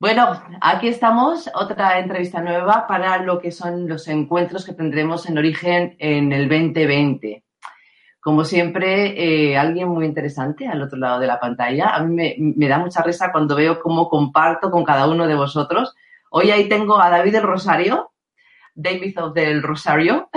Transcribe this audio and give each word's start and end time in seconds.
Bueno, 0.00 0.32
aquí 0.62 0.88
estamos, 0.88 1.50
otra 1.54 1.98
entrevista 1.98 2.40
nueva 2.40 2.86
para 2.86 3.18
lo 3.18 3.38
que 3.38 3.52
son 3.52 3.86
los 3.86 4.08
encuentros 4.08 4.64
que 4.64 4.72
tendremos 4.72 5.28
en 5.28 5.36
origen 5.36 5.94
en 5.98 6.32
el 6.32 6.48
2020. 6.48 7.44
Como 8.18 8.46
siempre, 8.46 9.50
eh, 9.50 9.58
alguien 9.58 9.88
muy 9.88 10.06
interesante 10.06 10.66
al 10.66 10.80
otro 10.80 10.98
lado 10.98 11.20
de 11.20 11.26
la 11.26 11.38
pantalla. 11.38 11.90
A 11.90 12.02
mí 12.02 12.14
me, 12.14 12.34
me, 12.38 12.66
da 12.66 12.78
mucha 12.78 13.02
risa 13.02 13.30
cuando 13.30 13.54
veo 13.54 13.78
cómo 13.78 14.08
comparto 14.08 14.70
con 14.70 14.84
cada 14.84 15.06
uno 15.06 15.26
de 15.26 15.34
vosotros. 15.34 15.94
Hoy 16.30 16.50
ahí 16.50 16.66
tengo 16.66 16.98
a 16.98 17.10
David 17.10 17.32
del 17.32 17.42
Rosario, 17.42 18.12
David 18.74 19.20
of 19.20 19.34
del 19.34 19.62
Rosario. 19.62 20.30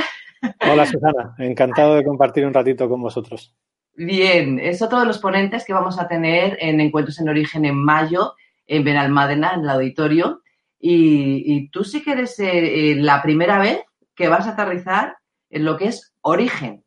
Hola 0.70 0.86
Susana, 0.88 1.36
encantado 1.38 1.96
de 1.96 2.04
compartir 2.04 2.46
un 2.46 2.54
ratito 2.54 2.90
con 2.90 3.02
vosotros. 3.02 3.56
Bien, 3.96 4.60
es 4.60 4.82
otro 4.82 5.00
de 5.00 5.06
los 5.06 5.20
ponentes 5.20 5.64
que 5.64 5.72
vamos 5.72 5.98
a 6.00 6.10
tener 6.10 6.58
en 6.60 6.82
Encuentros 6.82 7.18
en 7.22 7.30
Origen 7.30 7.64
en 7.64 7.76
mayo 7.76 8.34
en 8.68 8.84
Benalmádena, 8.84 9.54
en 9.56 9.62
el 9.62 9.70
auditorio. 9.70 10.42
Y, 10.80 11.70
tú 11.70 11.84
sí 11.84 12.04
que 12.04 12.12
eres 12.12 12.38
eh, 12.40 12.92
eh, 12.92 12.96
la 12.96 13.22
primera 13.22 13.58
vez 13.58 13.80
que 14.16 14.28
vas 14.28 14.48
a 14.48 14.52
aterrizar 14.52 15.16
en 15.50 15.64
lo 15.64 15.78
que 15.78 15.86
es 15.86 16.14
origen. 16.22 16.84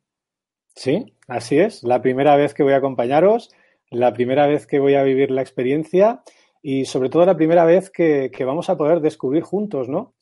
Sí, 0.75 1.15
así 1.29 1.59
es. 1.59 1.83
La 1.83 2.03
primera 2.03 2.37
vez 2.37 2.53
que 2.53 2.63
voy 2.63 2.75
a 2.75 2.77
acompañaros, 2.77 3.51
la 3.91 4.13
primera 4.13 4.47
vez 4.47 4.67
que 4.67 4.81
voy 4.81 4.95
a 4.95 5.03
vivir 5.03 5.31
la 5.31 5.41
experiencia 5.41 6.23
y 6.61 6.85
sobre 6.85 7.09
todo 7.09 7.25
la 7.25 7.37
primera 7.37 7.65
vez 7.65 7.91
que, 7.91 8.31
que 8.31 8.45
vamos 8.45 8.69
a 8.69 8.77
poder 8.77 9.01
descubrir 9.01 9.43
juntos, 9.43 9.89
¿no? 9.89 10.15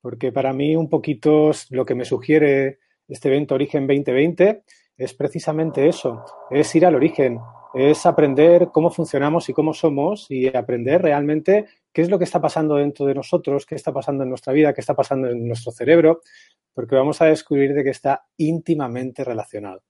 Porque 0.00 0.32
para 0.32 0.52
mí 0.52 0.74
un 0.74 0.88
poquito 0.88 1.52
lo 1.70 1.84
que 1.84 1.94
me 1.94 2.04
sugiere 2.04 2.80
este 3.06 3.28
evento 3.28 3.54
Origen 3.54 3.86
2020 3.86 4.62
es 4.96 5.14
precisamente 5.14 5.88
eso, 5.88 6.24
es 6.50 6.74
ir 6.74 6.86
al 6.86 6.94
origen, 6.94 7.38
es 7.74 8.06
aprender 8.06 8.70
cómo 8.72 8.90
funcionamos 8.90 9.48
y 9.48 9.52
cómo 9.52 9.72
somos 9.72 10.26
y 10.30 10.54
aprender 10.54 11.02
realmente 11.02 11.66
qué 11.92 12.02
es 12.02 12.10
lo 12.10 12.18
que 12.18 12.24
está 12.24 12.40
pasando 12.40 12.76
dentro 12.76 13.06
de 13.06 13.14
nosotros, 13.14 13.66
qué 13.66 13.74
está 13.74 13.92
pasando 13.92 14.22
en 14.22 14.28
nuestra 14.28 14.52
vida, 14.52 14.72
qué 14.72 14.80
está 14.80 14.94
pasando 14.94 15.28
en 15.28 15.46
nuestro 15.46 15.72
cerebro, 15.72 16.20
porque 16.74 16.96
vamos 16.96 17.20
a 17.20 17.26
descubrir 17.26 17.74
de 17.74 17.84
que 17.84 17.90
está 17.90 18.24
íntimamente 18.36 19.24
relacionado. 19.24 19.82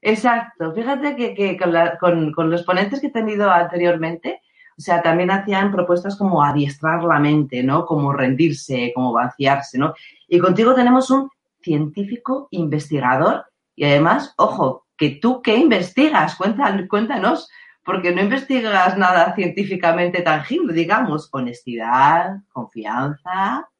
Exacto. 0.00 0.72
Fíjate 0.74 1.16
que, 1.16 1.58
con, 1.98 2.32
con, 2.32 2.50
los 2.50 2.62
ponentes 2.62 3.00
que 3.00 3.08
he 3.08 3.12
tenido 3.12 3.50
anteriormente, 3.50 4.40
o 4.76 4.80
sea, 4.80 5.02
también 5.02 5.30
hacían 5.30 5.72
propuestas 5.72 6.16
como 6.16 6.42
adiestrar 6.42 7.02
la 7.02 7.18
mente, 7.18 7.62
¿no? 7.64 7.84
Como 7.84 8.12
rendirse, 8.12 8.92
como 8.94 9.12
vaciarse, 9.12 9.76
¿no? 9.76 9.94
Y 10.28 10.38
contigo 10.38 10.74
tenemos 10.74 11.10
un 11.10 11.28
científico 11.60 12.46
investigador 12.52 13.46
y 13.74 13.84
además, 13.84 14.34
ojo, 14.36 14.86
que 14.98 15.10
tú 15.10 15.40
qué 15.40 15.56
investigas, 15.56 16.36
cuéntanos, 16.36 17.48
porque 17.84 18.12
no 18.12 18.20
investigas 18.20 18.98
nada 18.98 19.34
científicamente 19.34 20.20
tangible, 20.20 20.74
digamos, 20.74 21.30
honestidad, 21.32 22.40
confianza. 22.52 23.70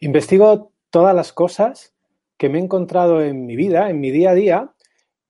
Investigo 0.00 0.72
todas 0.90 1.14
las 1.14 1.32
cosas 1.32 1.94
que 2.36 2.48
me 2.48 2.58
he 2.58 2.62
encontrado 2.62 3.22
en 3.22 3.46
mi 3.46 3.54
vida, 3.54 3.88
en 3.88 4.00
mi 4.00 4.10
día 4.10 4.30
a 4.30 4.34
día, 4.34 4.74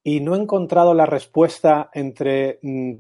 y 0.02 0.20
no 0.20 0.34
he 0.34 0.38
encontrado 0.38 0.94
la 0.94 1.04
respuesta 1.04 1.90
entre 1.92 2.58
mm, 2.62 2.92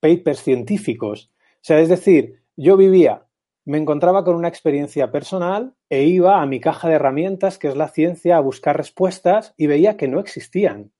papers 0.00 0.42
científicos. 0.42 1.30
O 1.54 1.60
sea, 1.62 1.80
es 1.80 1.88
decir, 1.88 2.42
yo 2.56 2.76
vivía, 2.76 3.24
me 3.68 3.76
encontraba 3.76 4.24
con 4.24 4.34
una 4.34 4.48
experiencia 4.48 5.10
personal 5.10 5.74
e 5.90 6.04
iba 6.04 6.40
a 6.40 6.46
mi 6.46 6.58
caja 6.58 6.88
de 6.88 6.94
herramientas, 6.94 7.58
que 7.58 7.68
es 7.68 7.76
la 7.76 7.88
ciencia, 7.88 8.38
a 8.38 8.40
buscar 8.40 8.78
respuestas 8.78 9.52
y 9.58 9.66
veía 9.66 9.98
que 9.98 10.08
no 10.08 10.20
existían. 10.20 10.90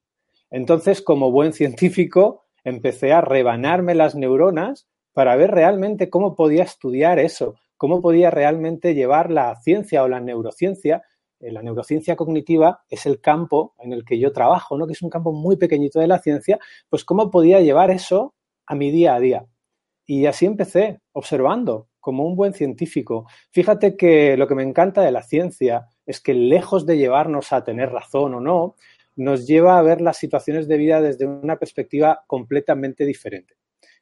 Entonces, 0.50 1.00
como 1.00 1.32
buen 1.32 1.54
científico, 1.54 2.44
empecé 2.64 3.14
a 3.14 3.22
rebanarme 3.22 3.94
las 3.94 4.14
neuronas 4.14 4.86
para 5.14 5.34
ver 5.36 5.50
realmente 5.50 6.10
cómo 6.10 6.34
podía 6.34 6.62
estudiar 6.62 7.18
eso, 7.18 7.54
cómo 7.78 8.02
podía 8.02 8.30
realmente 8.30 8.94
llevar 8.94 9.30
la 9.30 9.56
ciencia 9.56 10.02
o 10.02 10.08
la 10.08 10.20
neurociencia. 10.20 11.02
Eh, 11.40 11.50
la 11.50 11.62
neurociencia 11.62 12.16
cognitiva 12.16 12.82
es 12.90 13.06
el 13.06 13.22
campo 13.22 13.72
en 13.78 13.94
el 13.94 14.04
que 14.04 14.18
yo 14.18 14.30
trabajo, 14.30 14.76
¿no? 14.76 14.86
que 14.86 14.92
es 14.92 15.00
un 15.00 15.08
campo 15.08 15.32
muy 15.32 15.56
pequeñito 15.56 16.00
de 16.00 16.06
la 16.06 16.18
ciencia, 16.18 16.58
pues 16.90 17.02
cómo 17.02 17.30
podía 17.30 17.62
llevar 17.62 17.90
eso 17.90 18.34
a 18.66 18.74
mi 18.74 18.90
día 18.90 19.14
a 19.14 19.20
día. 19.20 19.46
Y 20.04 20.26
así 20.26 20.44
empecé, 20.44 21.00
observando, 21.12 21.87
como 22.00 22.24
un 22.24 22.36
buen 22.36 22.52
científico. 22.52 23.26
Fíjate 23.50 23.96
que 23.96 24.36
lo 24.36 24.46
que 24.46 24.54
me 24.54 24.62
encanta 24.62 25.02
de 25.02 25.12
la 25.12 25.22
ciencia 25.22 25.86
es 26.06 26.20
que 26.20 26.34
lejos 26.34 26.86
de 26.86 26.96
llevarnos 26.96 27.52
a 27.52 27.64
tener 27.64 27.90
razón 27.90 28.34
o 28.34 28.40
no, 28.40 28.76
nos 29.16 29.46
lleva 29.46 29.78
a 29.78 29.82
ver 29.82 30.00
las 30.00 30.16
situaciones 30.16 30.68
de 30.68 30.76
vida 30.76 31.00
desde 31.00 31.26
una 31.26 31.56
perspectiva 31.56 32.22
completamente 32.26 33.04
diferente. 33.04 33.56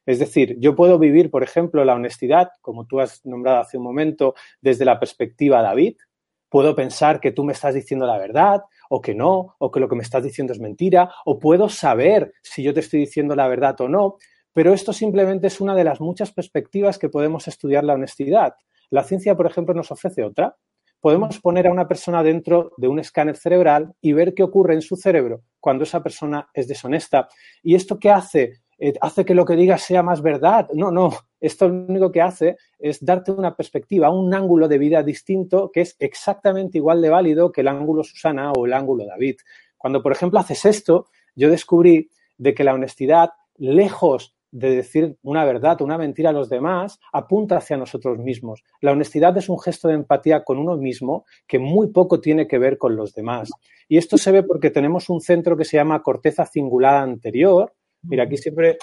Es 0.05 0.19
decir, 0.19 0.55
yo 0.59 0.75
puedo 0.75 0.99
vivir, 0.99 1.29
por 1.29 1.43
ejemplo, 1.43 1.83
la 1.83 1.95
honestidad, 1.95 2.49
como 2.61 2.85
tú 2.85 3.01
has 3.01 3.25
nombrado 3.25 3.59
hace 3.59 3.77
un 3.77 3.83
momento, 3.83 4.35
desde 4.61 4.85
la 4.85 4.99
perspectiva 4.99 5.61
David. 5.61 5.97
Puedo 6.49 6.75
pensar 6.75 7.19
que 7.19 7.33
tú 7.33 7.43
me 7.43 7.51
estás 7.51 7.73
diciendo 7.73 8.05
la 8.05 8.17
verdad 8.17 8.61
o 8.89 9.01
que 9.01 9.13
no, 9.13 9.55
o 9.57 9.69
que 9.69 9.81
lo 9.81 9.89
que 9.89 9.97
me 9.97 10.03
estás 10.03 10.23
diciendo 10.23 10.53
es 10.53 10.61
mentira, 10.61 11.11
o 11.25 11.39
puedo 11.39 11.67
saber 11.67 12.31
si 12.41 12.63
yo 12.63 12.73
te 12.73 12.79
estoy 12.79 13.01
diciendo 13.01 13.35
la 13.35 13.49
verdad 13.49 13.75
o 13.81 13.89
no, 13.89 14.17
pero 14.57 14.73
esto 14.73 14.91
simplemente 14.91 15.45
es 15.45 15.61
una 15.61 15.75
de 15.75 15.83
las 15.83 16.01
muchas 16.01 16.31
perspectivas 16.31 16.97
que 16.97 17.09
podemos 17.09 17.47
estudiar 17.47 17.83
la 17.83 17.93
honestidad. 17.93 18.55
La 18.89 19.03
ciencia, 19.03 19.37
por 19.37 19.45
ejemplo, 19.45 19.75
nos 19.75 19.91
ofrece 19.91 20.23
otra. 20.23 20.57
Podemos 20.99 21.39
poner 21.39 21.67
a 21.67 21.71
una 21.71 21.87
persona 21.87 22.23
dentro 22.23 22.71
de 22.75 22.87
un 22.87 22.97
escáner 22.97 23.37
cerebral 23.37 23.93
y 24.01 24.13
ver 24.13 24.33
qué 24.33 24.41
ocurre 24.41 24.73
en 24.73 24.81
su 24.81 24.95
cerebro 24.95 25.43
cuando 25.59 25.83
esa 25.83 26.01
persona 26.01 26.49
es 26.55 26.67
deshonesta. 26.67 27.29
¿Y 27.61 27.75
esto 27.75 27.99
qué 27.99 28.09
hace? 28.09 28.53
Eh, 28.79 28.93
¿Hace 28.99 29.25
que 29.25 29.35
lo 29.35 29.45
que 29.45 29.55
diga 29.55 29.77
sea 29.77 30.01
más 30.01 30.23
verdad? 30.23 30.67
No, 30.73 30.89
no. 30.89 31.13
Esto 31.39 31.69
lo 31.69 31.85
único 31.85 32.11
que 32.11 32.23
hace 32.23 32.57
es 32.79 33.05
darte 33.05 33.31
una 33.31 33.55
perspectiva, 33.55 34.09
un 34.09 34.33
ángulo 34.33 34.67
de 34.67 34.79
vida 34.79 35.03
distinto 35.03 35.69
que 35.71 35.81
es 35.81 35.95
exactamente 35.99 36.79
igual 36.79 36.99
de 36.99 37.11
válido 37.11 37.51
que 37.51 37.61
el 37.61 37.67
ángulo 37.67 38.03
Susana 38.03 38.53
o 38.53 38.65
el 38.65 38.73
ángulo 38.73 39.05
David. 39.05 39.35
Cuando, 39.77 40.01
por 40.01 40.13
ejemplo, 40.13 40.39
haces 40.39 40.65
esto, 40.65 41.05
yo 41.35 41.51
descubrí 41.51 42.09
de 42.39 42.55
que 42.55 42.63
la 42.63 42.73
honestidad, 42.73 43.29
lejos 43.59 44.33
de 44.57 44.75
decir 44.75 45.17
una 45.21 45.45
verdad 45.45 45.79
o 45.81 45.85
una 45.85 45.97
mentira 45.97 46.31
a 46.31 46.33
los 46.33 46.49
demás 46.49 46.99
apunta 47.13 47.57
hacia 47.57 47.77
nosotros 47.77 48.17
mismos. 48.17 48.63
La 48.81 48.91
honestidad 48.91 49.37
es 49.37 49.49
un 49.49 49.59
gesto 49.59 49.87
de 49.87 49.93
empatía 49.93 50.43
con 50.43 50.57
uno 50.57 50.75
mismo 50.77 51.25
que 51.47 51.59
muy 51.59 51.91
poco 51.91 52.19
tiene 52.19 52.47
que 52.47 52.57
ver 52.57 52.77
con 52.77 52.95
los 52.95 53.13
demás. 53.13 53.51
Y 53.87 53.97
esto 53.97 54.17
se 54.17 54.31
ve 54.31 54.43
porque 54.43 54.71
tenemos 54.71 55.09
un 55.09 55.21
centro 55.21 55.55
que 55.55 55.65
se 55.65 55.77
llama 55.77 56.01
corteza 56.01 56.45
cingulada 56.45 57.01
anterior. 57.01 57.73
Mira, 58.01 58.23
aquí 58.23 58.37
siempre, 58.37 58.77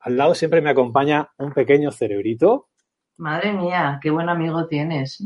al 0.00 0.16
lado 0.16 0.34
siempre 0.34 0.60
me 0.60 0.70
acompaña 0.70 1.30
un 1.38 1.52
pequeño 1.52 1.92
cerebrito. 1.92 2.68
Madre 3.16 3.52
mía, 3.52 4.00
qué 4.02 4.10
buen 4.10 4.28
amigo 4.28 4.66
tienes. 4.66 5.22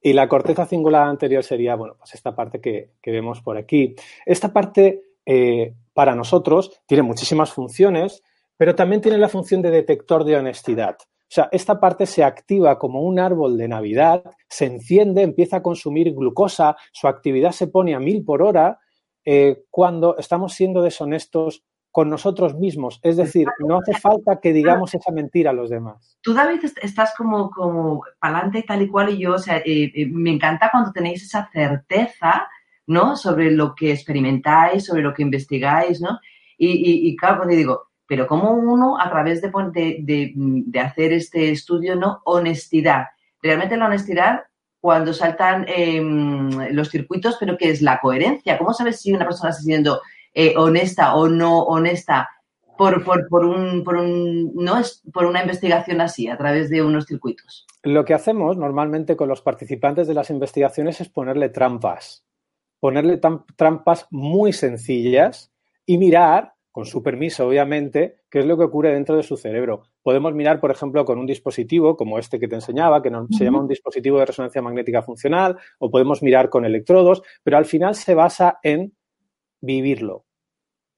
Y 0.00 0.12
la 0.12 0.28
corteza 0.28 0.66
cingulada 0.66 1.08
anterior 1.08 1.42
sería, 1.42 1.74
bueno, 1.74 1.96
pues 1.98 2.14
esta 2.14 2.32
parte 2.32 2.60
que, 2.60 2.92
vemos 3.04 3.42
por 3.42 3.56
aquí. 3.56 3.96
Esta 4.24 4.52
parte, 4.52 5.02
eh, 5.24 5.74
para 5.92 6.14
nosotros, 6.14 6.80
tiene 6.86 7.02
muchísimas 7.02 7.52
funciones, 7.52 8.22
pero 8.56 8.74
también 8.74 9.00
tiene 9.00 9.18
la 9.18 9.28
función 9.28 9.62
de 9.62 9.70
detector 9.70 10.24
de 10.24 10.36
honestidad. 10.36 10.96
O 11.00 11.34
sea, 11.36 11.48
esta 11.50 11.80
parte 11.80 12.06
se 12.06 12.22
activa 12.22 12.78
como 12.78 13.02
un 13.02 13.18
árbol 13.18 13.58
de 13.58 13.66
Navidad, 13.66 14.22
se 14.48 14.66
enciende, 14.66 15.22
empieza 15.22 15.56
a 15.56 15.62
consumir 15.62 16.14
glucosa, 16.14 16.76
su 16.92 17.08
actividad 17.08 17.50
se 17.50 17.66
pone 17.66 17.94
a 17.96 18.00
mil 18.00 18.24
por 18.24 18.42
hora 18.42 18.78
eh, 19.24 19.64
cuando 19.70 20.16
estamos 20.18 20.54
siendo 20.54 20.82
deshonestos 20.82 21.64
con 21.90 22.08
nosotros 22.10 22.54
mismos. 22.54 23.00
Es 23.02 23.16
decir, 23.16 23.48
no 23.58 23.78
hace 23.78 23.98
falta 23.98 24.38
que 24.38 24.52
digamos 24.52 24.94
esa 24.94 25.10
mentira 25.10 25.50
a 25.50 25.54
los 25.54 25.68
demás. 25.68 26.16
Tú, 26.20 26.32
David, 26.32 26.60
estás 26.80 27.14
como, 27.16 27.50
como 27.50 28.02
adelante 28.20 28.64
tal 28.68 28.82
y 28.82 28.88
cual 28.88 29.10
y 29.10 29.18
yo, 29.18 29.32
o 29.32 29.38
sea, 29.38 29.56
eh, 29.56 29.90
eh, 29.94 30.06
me 30.06 30.30
encanta 30.30 30.68
cuando 30.70 30.92
tenéis 30.92 31.24
esa 31.24 31.48
certeza, 31.50 32.46
¿no? 32.86 33.16
Sobre 33.16 33.50
lo 33.50 33.74
que 33.74 33.92
experimentáis, 33.92 34.84
sobre 34.84 35.02
lo 35.02 35.12
que 35.12 35.22
investigáis, 35.22 36.00
¿no? 36.00 36.20
Y, 36.56 36.68
y, 36.68 37.08
y 37.08 37.16
claro, 37.16 37.38
cuando 37.38 37.56
digo, 37.56 37.88
pero 38.06 38.26
como 38.26 38.52
uno, 38.52 38.98
a 39.00 39.10
través 39.10 39.42
de, 39.42 39.50
de, 40.00 40.32
de, 40.34 40.80
hacer 40.80 41.12
este 41.12 41.50
estudio, 41.50 41.96
¿no? 41.96 42.20
Honestidad. 42.24 43.06
Realmente 43.42 43.76
la 43.76 43.86
honestidad, 43.86 44.42
cuando 44.80 45.12
saltan 45.12 45.66
em, 45.68 46.50
los 46.72 46.90
circuitos, 46.90 47.36
pero 47.38 47.56
¿qué 47.56 47.70
es 47.70 47.82
la 47.82 48.00
coherencia? 48.00 48.58
¿Cómo 48.58 48.72
sabes 48.72 49.00
si 49.00 49.12
una 49.12 49.26
persona 49.26 49.50
está 49.50 49.62
siendo 49.62 50.00
eh, 50.32 50.54
honesta 50.56 51.14
o 51.14 51.28
no 51.28 51.62
honesta? 51.62 52.28
por, 52.76 53.04
por, 53.28 53.44
un, 53.44 53.82
por, 53.84 53.96
un, 53.96 54.52
¿no? 54.54 54.78
es 54.78 55.02
por 55.12 55.26
una 55.26 55.40
investigación 55.40 56.00
así, 56.00 56.28
a 56.28 56.36
través 56.36 56.70
de 56.70 56.82
unos 56.82 57.06
circuitos? 57.06 57.66
Lo 57.82 58.04
que 58.04 58.14
hacemos 58.14 58.56
normalmente 58.56 59.16
con 59.16 59.28
los 59.28 59.42
participantes 59.42 60.06
de 60.06 60.14
las 60.14 60.30
investigaciones 60.30 61.00
es 61.00 61.08
ponerle 61.08 61.48
trampas. 61.48 62.24
Ponerle 62.80 63.18
trampas 63.56 64.06
muy 64.10 64.52
sencillas 64.52 65.50
y 65.86 65.98
mirar, 65.98 66.54
con 66.76 66.84
su 66.84 67.02
permiso 67.02 67.48
obviamente, 67.48 68.18
qué 68.30 68.40
es 68.40 68.44
lo 68.44 68.58
que 68.58 68.64
ocurre 68.64 68.92
dentro 68.92 69.16
de 69.16 69.22
su 69.22 69.38
cerebro. 69.38 69.84
Podemos 70.02 70.34
mirar, 70.34 70.60
por 70.60 70.70
ejemplo, 70.70 71.06
con 71.06 71.18
un 71.18 71.24
dispositivo 71.24 71.96
como 71.96 72.18
este 72.18 72.38
que 72.38 72.48
te 72.48 72.56
enseñaba, 72.56 73.00
que 73.00 73.10
se 73.30 73.44
llama 73.44 73.62
un 73.62 73.66
dispositivo 73.66 74.18
de 74.18 74.26
resonancia 74.26 74.60
magnética 74.60 75.00
funcional, 75.00 75.56
o 75.78 75.90
podemos 75.90 76.22
mirar 76.22 76.50
con 76.50 76.66
electrodos, 76.66 77.22
pero 77.42 77.56
al 77.56 77.64
final 77.64 77.94
se 77.94 78.14
basa 78.14 78.58
en 78.62 78.92
vivirlo. 79.62 80.26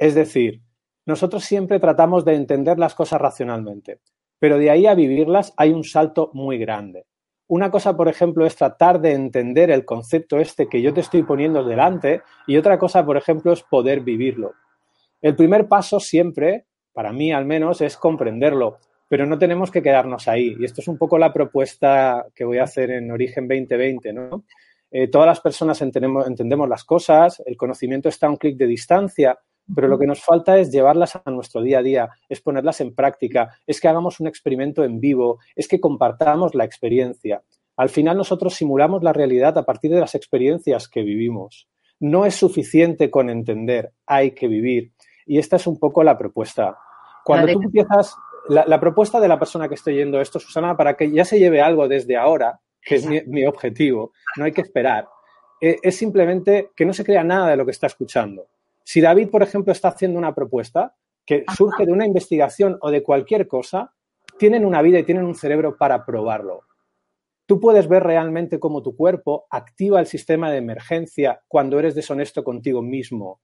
Es 0.01 0.17
decir, 0.17 0.63
nosotros 1.07 1.45
siempre 1.45 1.79
tratamos 1.79 2.25
de 2.25 2.35
entender 2.35 2.77
las 2.77 2.97
cosas 2.97 3.21
racionalmente, 3.21 4.01
pero 4.41 4.59
de 4.59 4.71
ahí 4.71 4.85
a 4.85 4.97
vivirlas 4.97 5.55
hay 5.57 5.71
un 5.71 5.85
salto 5.85 6.33
muy 6.35 6.59
grande. 6.59 7.07
Una 7.47 7.71
cosa, 7.71 7.97
por 7.97 8.09
ejemplo, 8.09 8.47
es 8.47 8.57
tratar 8.57 9.01
de 9.01 9.13
entender 9.13 9.71
el 9.71 9.85
concepto 9.85 10.39
este 10.39 10.69
que 10.69 10.83
yo 10.83 10.93
te 10.93 11.03
estoy 11.03 11.23
poniendo 11.23 11.63
delante 11.63 12.23
y 12.49 12.57
otra 12.57 12.81
cosa, 12.81 13.07
por 13.07 13.17
ejemplo, 13.17 13.53
es 13.53 13.63
poder 13.63 14.01
vivirlo. 14.01 14.55
El 15.21 15.37
primer 15.37 15.69
paso 15.69 16.01
siempre, 16.01 16.67
para 16.93 17.13
mí 17.13 17.33
al 17.33 17.45
menos, 17.45 17.81
es 17.81 17.97
comprenderlo, 17.97 18.79
pero 19.09 19.27
no 19.27 19.39
tenemos 19.39 19.71
que 19.71 19.83
quedarnos 19.83 20.29
ahí. 20.29 20.57
Y 20.59 20.65
esto 20.65 20.81
es 20.81 20.89
un 20.89 20.99
poco 20.99 21.19
la 21.19 21.33
propuesta 21.33 22.27
que 22.35 22.45
voy 22.45 22.59
a 22.59 22.65
hacer 22.65 22.91
en 22.91 23.11
Origen 23.11 23.49
2020, 23.49 24.13
¿no? 24.13 24.45
Eh, 24.91 25.09
todas 25.09 25.27
las 25.27 25.41
personas 25.41 25.83
entendemos, 25.83 26.27
entendemos 26.27 26.69
las 26.69 26.85
cosas, 26.85 27.43
el 27.45 27.57
conocimiento 27.57 28.09
está 28.09 28.27
a 28.27 28.31
un 28.31 28.37
clic 28.37 28.57
de 28.57 28.67
distancia, 28.67 29.39
pero 29.75 29.87
lo 29.87 29.99
que 29.99 30.07
nos 30.07 30.23
falta 30.23 30.59
es 30.59 30.71
llevarlas 30.71 31.17
a 31.17 31.31
nuestro 31.31 31.61
día 31.61 31.81
a 31.81 31.83
día, 31.83 32.09
es 32.29 32.41
ponerlas 32.41 32.81
en 32.81 32.95
práctica, 32.95 33.59
es 33.67 33.81
que 33.81 33.89
hagamos 33.89 34.19
un 34.21 34.27
experimento 34.27 34.83
en 34.83 34.99
vivo, 34.99 35.41
es 35.55 35.69
que 35.69 35.81
compartamos 35.81 36.55
la 36.55 36.65
experiencia. 36.65 37.43
Al 37.77 37.91
final 37.91 38.17
nosotros 38.17 38.55
simulamos 38.55 39.03
la 39.03 39.13
realidad 39.13 39.59
a 39.59 39.65
partir 39.65 39.91
de 39.93 40.01
las 40.01 40.15
experiencias 40.15 40.89
que 40.89 41.03
vivimos. 41.03 41.69
No 42.01 42.25
es 42.25 42.35
suficiente 42.35 43.11
con 43.11 43.29
entender, 43.29 43.93
hay 44.07 44.31
que 44.31 44.49
vivir. 44.49 44.93
Y 45.29 45.39
esta 45.39 45.57
es 45.57 45.67
un 45.67 45.79
poco 45.79 46.03
la 46.03 46.19
propuesta. 46.19 46.77
Cuando 47.25 47.53
tú 47.53 47.63
empiezas, 47.63 48.17
la, 48.49 48.81
propuesta 48.81 49.21
de 49.21 49.29
la 49.29 49.39
persona 49.39 49.69
que 49.69 49.75
estoy 49.77 49.97
yendo 49.97 50.21
esto, 50.21 50.41
Susana, 50.41 50.77
para 50.77 50.97
que 50.97 51.11
ya 51.11 51.25
se 51.25 51.39
lleve 51.39 51.61
algo 51.61 51.87
desde 51.87 52.17
ahora, 52.17 52.59
que 52.81 52.97
es 52.97 53.07
mi, 53.07 53.47
objetivo, 53.47 54.13
no 54.37 54.47
hay 54.47 54.53
que 54.53 54.63
esperar, 54.63 55.09
eh, 55.61 55.77
es 55.83 55.97
simplemente 55.97 56.71
que 56.75 56.87
no 56.87 56.93
se 56.93 57.05
crea 57.05 57.23
nada 57.23 57.49
de 57.49 57.57
lo 57.57 57.65
que 57.65 57.73
está 57.73 57.87
escuchando 57.87 58.47
si 58.89 59.03
David, 59.03 59.29
por 59.29 59.43
ejemplo, 59.43 59.71
está 59.71 59.89
haciendo 59.89 60.19
una 60.19 60.35
propuesta 60.35 60.95
que 61.27 61.45
surge 61.55 61.85
de 61.85 61.93
una 61.93 62.07
investigación 62.07 62.79
o 62.81 62.91
de 62.91 63.03
cualquier 63.03 63.47
cosa, 63.47 63.93
tienen 64.39 64.65
una 64.65 64.81
vida 64.81 64.99
y 64.99 65.03
tienen 65.03 65.27
un 65.27 65.35
cerebro 65.35 65.77
para 65.77 66.07
probarlo. 66.07 66.63
Tú 67.45 67.61
puedes 67.61 67.87
ver 67.87 68.05
realmente 68.05 68.59
cómo 68.59 68.83
tu 68.83 68.97
cuerpo 68.97 69.45
activa 69.51 70.01
el 70.01 70.07
sistema 70.07 70.51
de 70.51 70.57
emergencia 70.57 71.43
cuando 71.49 71.79
eres 71.79 71.95
deshonesto 71.95 72.43
contigo 72.43 72.81
mismo. 72.81 73.43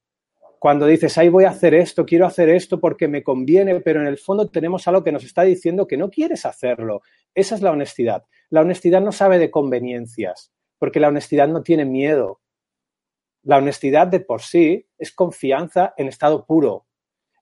Cuando 0.65 0.87
dices, 0.87 1.19
ay, 1.19 1.29
voy 1.29 1.45
a 1.45 1.51
hacer 1.51 1.75
esto, 1.75 2.07
quiero 2.07 2.25
hacer 2.25 2.49
esto 2.49 2.81
porque 2.81 3.07
me 3.07 3.23
conviene, 3.23 3.81
pero 3.81 4.01
en 4.01 4.07
el 4.07 4.17
fondo 4.17 4.49
tenemos 4.49 4.89
algo 4.89 5.05
que 5.05 5.13
nos 5.13 5.23
está 5.23 5.43
diciendo 5.43 5.87
que 5.87 5.99
no 5.99 6.09
quieres 6.09 6.47
hacerlo. 6.47 7.03
Esa 7.35 7.57
es 7.57 7.61
la 7.61 7.71
honestidad. 7.71 8.25
La 8.49 8.63
honestidad 8.63 9.03
no 9.03 9.13
sabe 9.13 9.39
de 9.39 9.51
conveniencias, 9.51 10.55
porque 10.79 11.01
la 11.01 11.09
honestidad 11.09 11.49
no 11.49 11.63
tiene 11.63 11.85
miedo. 11.85 12.41
La 13.43 13.59
honestidad 13.59 14.07
de 14.07 14.21
por 14.21 14.41
sí 14.41 14.87
es 14.97 15.13
confianza 15.13 15.93
en 15.99 16.09
estado 16.09 16.47
puro. 16.47 16.87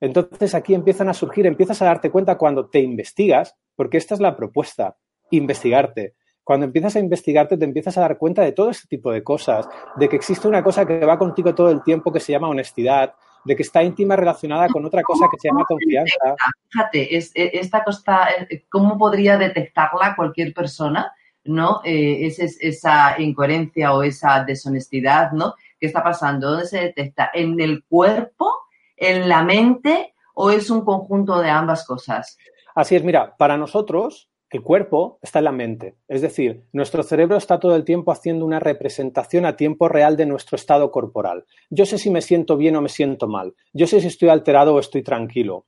Entonces 0.01 0.57
aquí 0.57 0.75
empiezan 0.75 1.09
a 1.09 1.15
surgir, 1.15 1.47
empiezas 1.47 1.81
a 1.81 1.85
darte 1.85 2.11
cuenta 2.11 2.37
cuando 2.37 2.71
te 2.71 2.81
investigas, 2.81 3.55
porque 3.77 3.99
esta 3.99 4.15
es 4.15 4.21
la 4.21 4.37
propuesta, 4.37 4.97
investigarte. 5.31 6.17
Cuando 6.45 6.67
empiezas 6.67 6.97
a 6.97 7.01
investigarte 7.01 7.57
te 7.57 7.65
empiezas 7.65 7.97
a 7.99 8.01
dar 8.01 8.19
cuenta 8.19 8.43
de 8.43 8.53
todo 8.53 8.71
este 8.71 8.89
tipo 8.89 9.13
de 9.13 9.23
cosas, 9.23 9.69
de 9.97 10.09
que 10.09 10.17
existe 10.17 10.49
una 10.49 10.63
cosa 10.63 10.85
que 10.85 11.05
va 11.05 11.19
contigo 11.19 11.55
todo 11.55 11.71
el 11.71 11.83
tiempo 11.83 12.13
que 12.13 12.21
se 12.21 12.33
llama 12.33 12.49
honestidad, 12.49 13.15
de 13.45 13.57
que 13.57 13.63
está 13.63 13.83
íntima 13.83 14.17
relacionada 14.17 14.69
con 14.69 14.85
otra 14.85 15.03
cosa 15.03 15.27
que 15.31 15.39
se 15.39 15.49
llama 15.49 15.65
confianza. 15.65 16.37
Fíjate, 16.69 17.17
es, 17.17 17.33
e, 17.35 17.51
esta 17.55 17.83
cosa, 17.83 18.29
eh, 18.31 18.65
¿cómo 18.69 18.99
podría 18.99 19.37
detectarla 19.37 20.15
cualquier 20.17 20.53
persona? 20.53 21.13
¿No? 21.45 21.81
Eh, 21.85 22.27
es, 22.27 22.39
esa 22.39 23.21
incoherencia 23.21 23.93
o 23.95 24.03
esa 24.05 24.45
deshonestidad, 24.45 25.33
¿no? 25.33 25.55
¿Qué 25.81 25.87
está 25.87 26.03
pasando? 26.03 26.51
¿Dónde 26.51 26.67
se 26.67 26.79
detecta? 26.79 27.31
¿En 27.35 27.59
el 27.61 27.85
cuerpo? 27.85 28.49
¿En 28.97 29.29
la 29.29 29.43
mente? 29.43 30.15
¿O 30.35 30.51
es 30.51 30.71
un 30.71 30.85
conjunto 30.85 31.41
de 31.41 31.51
ambas 31.51 31.85
cosas? 31.85 32.39
Así 32.75 32.95
es, 32.95 33.03
mira, 33.03 33.37
para 33.37 33.57
nosotros 33.57 34.29
el 34.53 34.63
cuerpo 34.63 35.19
está 35.23 35.39
en 35.39 35.47
la 35.47 35.53
mente. 35.53 35.97
Es 36.09 36.21
decir, 36.21 36.65
nuestro 36.73 37.03
cerebro 37.03 37.39
está 37.39 37.59
todo 37.59 37.75
el 37.75 37.85
tiempo 37.85 38.13
haciendo 38.13 38.45
una 38.45 38.61
representación 38.61 39.47
a 39.47 39.57
tiempo 39.57 39.89
real 39.89 40.15
de 40.17 40.27
nuestro 40.27 40.57
estado 40.57 40.91
corporal. 40.91 41.47
Yo 41.71 41.87
sé 41.87 41.97
si 41.97 42.11
me 42.11 42.21
siento 42.21 42.59
bien 42.59 42.77
o 42.77 42.83
me 42.83 42.91
siento 42.91 43.29
mal. 43.29 43.55
Yo 43.73 43.87
sé 43.87 44.03
si 44.03 44.09
estoy 44.09 44.29
alterado 44.29 44.75
o 44.75 44.79
estoy 44.79 45.03
tranquilo. 45.03 45.65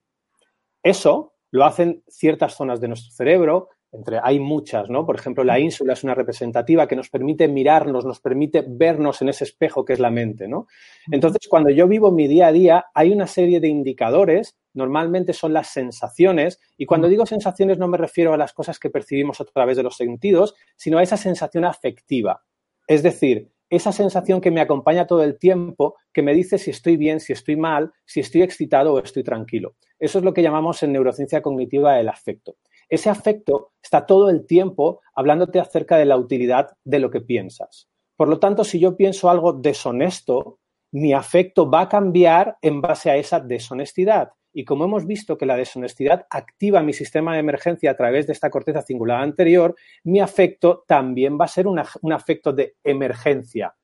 Eso 0.82 1.32
lo 1.50 1.64
hacen 1.64 2.02
ciertas 2.08 2.54
zonas 2.54 2.78
de 2.78 2.88
nuestro 2.88 3.10
cerebro, 3.12 3.70
hay 4.22 4.40
muchas, 4.40 4.90
¿no? 4.90 5.06
Por 5.06 5.16
ejemplo, 5.16 5.44
la 5.44 5.58
ínsula 5.58 5.92
es 5.92 6.04
una 6.04 6.14
representativa 6.14 6.86
que 6.86 6.96
nos 6.96 7.08
permite 7.08 7.48
mirarnos, 7.48 8.04
nos 8.04 8.20
permite 8.20 8.64
vernos 8.66 9.22
en 9.22 9.28
ese 9.28 9.44
espejo 9.44 9.84
que 9.84 9.92
es 9.92 10.00
la 10.00 10.10
mente, 10.10 10.48
¿no? 10.48 10.66
Entonces, 11.10 11.48
cuando 11.48 11.70
yo 11.70 11.86
vivo 11.86 12.10
mi 12.10 12.26
día 12.26 12.48
a 12.48 12.52
día, 12.52 12.86
hay 12.92 13.12
una 13.12 13.26
serie 13.26 13.60
de 13.60 13.68
indicadores, 13.68 14.56
normalmente 14.74 15.32
son 15.32 15.52
las 15.52 15.68
sensaciones, 15.68 16.60
y 16.76 16.86
cuando 16.86 17.08
digo 17.08 17.26
sensaciones 17.26 17.78
no 17.78 17.88
me 17.88 17.98
refiero 17.98 18.34
a 18.34 18.36
las 18.36 18.52
cosas 18.52 18.78
que 18.78 18.90
percibimos 18.90 19.40
a 19.40 19.44
través 19.44 19.76
de 19.76 19.82
los 19.82 19.96
sentidos, 19.96 20.54
sino 20.76 20.98
a 20.98 21.02
esa 21.02 21.16
sensación 21.16 21.64
afectiva. 21.64 22.44
Es 22.86 23.02
decir, 23.02 23.50
esa 23.70 23.92
sensación 23.92 24.40
que 24.40 24.50
me 24.50 24.60
acompaña 24.60 25.06
todo 25.06 25.22
el 25.22 25.38
tiempo, 25.38 25.96
que 26.12 26.22
me 26.22 26.34
dice 26.34 26.58
si 26.58 26.70
estoy 26.70 26.96
bien, 26.96 27.20
si 27.20 27.32
estoy 27.32 27.56
mal, 27.56 27.92
si 28.04 28.20
estoy 28.20 28.42
excitado 28.42 28.94
o 28.94 28.98
estoy 28.98 29.24
tranquilo. 29.24 29.74
Eso 29.98 30.18
es 30.18 30.24
lo 30.24 30.34
que 30.34 30.42
llamamos 30.42 30.82
en 30.82 30.92
neurociencia 30.92 31.42
cognitiva 31.42 31.98
el 31.98 32.08
afecto. 32.08 32.56
Ese 32.88 33.10
afecto 33.10 33.72
está 33.82 34.06
todo 34.06 34.28
el 34.30 34.46
tiempo 34.46 35.00
hablándote 35.14 35.58
acerca 35.60 35.96
de 35.96 36.04
la 36.04 36.16
utilidad 36.16 36.76
de 36.84 36.98
lo 36.98 37.10
que 37.10 37.20
piensas. 37.20 37.88
Por 38.16 38.28
lo 38.28 38.38
tanto, 38.38 38.64
si 38.64 38.78
yo 38.78 38.96
pienso 38.96 39.30
algo 39.30 39.52
deshonesto, 39.52 40.58
mi 40.92 41.12
afecto 41.12 41.68
va 41.68 41.82
a 41.82 41.88
cambiar 41.88 42.56
en 42.62 42.80
base 42.80 43.10
a 43.10 43.16
esa 43.16 43.40
deshonestidad. 43.40 44.30
Y 44.54 44.64
como 44.64 44.84
hemos 44.84 45.04
visto 45.06 45.36
que 45.36 45.44
la 45.44 45.56
deshonestidad 45.56 46.26
activa 46.30 46.82
mi 46.82 46.92
sistema 46.92 47.34
de 47.34 47.40
emergencia 47.40 47.90
a 47.90 47.96
través 47.96 48.26
de 48.26 48.32
esta 48.32 48.50
corteza 48.50 48.82
cingulada 48.82 49.20
anterior, 49.20 49.74
mi 50.04 50.20
afecto 50.20 50.84
también 50.86 51.36
va 51.38 51.44
a 51.46 51.48
ser 51.48 51.66
un 51.66 52.12
afecto 52.12 52.52
de 52.52 52.76
emergencia. 52.84 53.74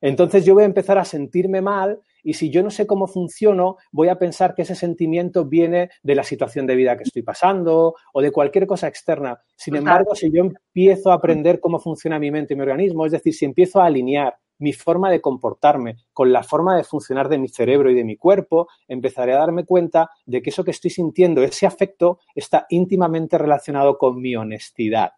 Entonces 0.00 0.44
yo 0.44 0.54
voy 0.54 0.62
a 0.62 0.66
empezar 0.66 0.98
a 0.98 1.04
sentirme 1.04 1.60
mal 1.60 2.00
y 2.22 2.34
si 2.34 2.50
yo 2.50 2.62
no 2.62 2.70
sé 2.70 2.86
cómo 2.86 3.06
funciono, 3.06 3.78
voy 3.90 4.08
a 4.08 4.18
pensar 4.18 4.54
que 4.54 4.62
ese 4.62 4.74
sentimiento 4.74 5.46
viene 5.46 5.90
de 6.02 6.14
la 6.14 6.22
situación 6.22 6.66
de 6.66 6.76
vida 6.76 6.96
que 6.96 7.04
estoy 7.04 7.22
pasando 7.22 7.94
o 8.12 8.20
de 8.20 8.30
cualquier 8.30 8.66
cosa 8.66 8.86
externa. 8.86 9.40
Sin 9.56 9.76
embargo, 9.76 10.14
si 10.14 10.30
yo 10.30 10.42
empiezo 10.42 11.10
a 11.10 11.14
aprender 11.14 11.58
cómo 11.58 11.80
funciona 11.80 12.18
mi 12.18 12.30
mente 12.30 12.54
y 12.54 12.56
mi 12.56 12.62
organismo, 12.62 13.06
es 13.06 13.12
decir, 13.12 13.34
si 13.34 13.44
empiezo 13.44 13.80
a 13.80 13.86
alinear 13.86 14.36
mi 14.58 14.72
forma 14.72 15.10
de 15.10 15.20
comportarme 15.20 15.96
con 16.12 16.32
la 16.32 16.42
forma 16.42 16.76
de 16.76 16.84
funcionar 16.84 17.28
de 17.28 17.38
mi 17.38 17.48
cerebro 17.48 17.90
y 17.90 17.94
de 17.94 18.04
mi 18.04 18.16
cuerpo, 18.16 18.68
empezaré 18.86 19.34
a 19.34 19.38
darme 19.38 19.64
cuenta 19.64 20.10
de 20.26 20.42
que 20.42 20.50
eso 20.50 20.64
que 20.64 20.70
estoy 20.70 20.90
sintiendo, 20.90 21.42
ese 21.42 21.66
afecto, 21.66 22.18
está 22.34 22.66
íntimamente 22.68 23.38
relacionado 23.38 23.98
con 23.98 24.20
mi 24.20 24.36
honestidad. 24.36 25.12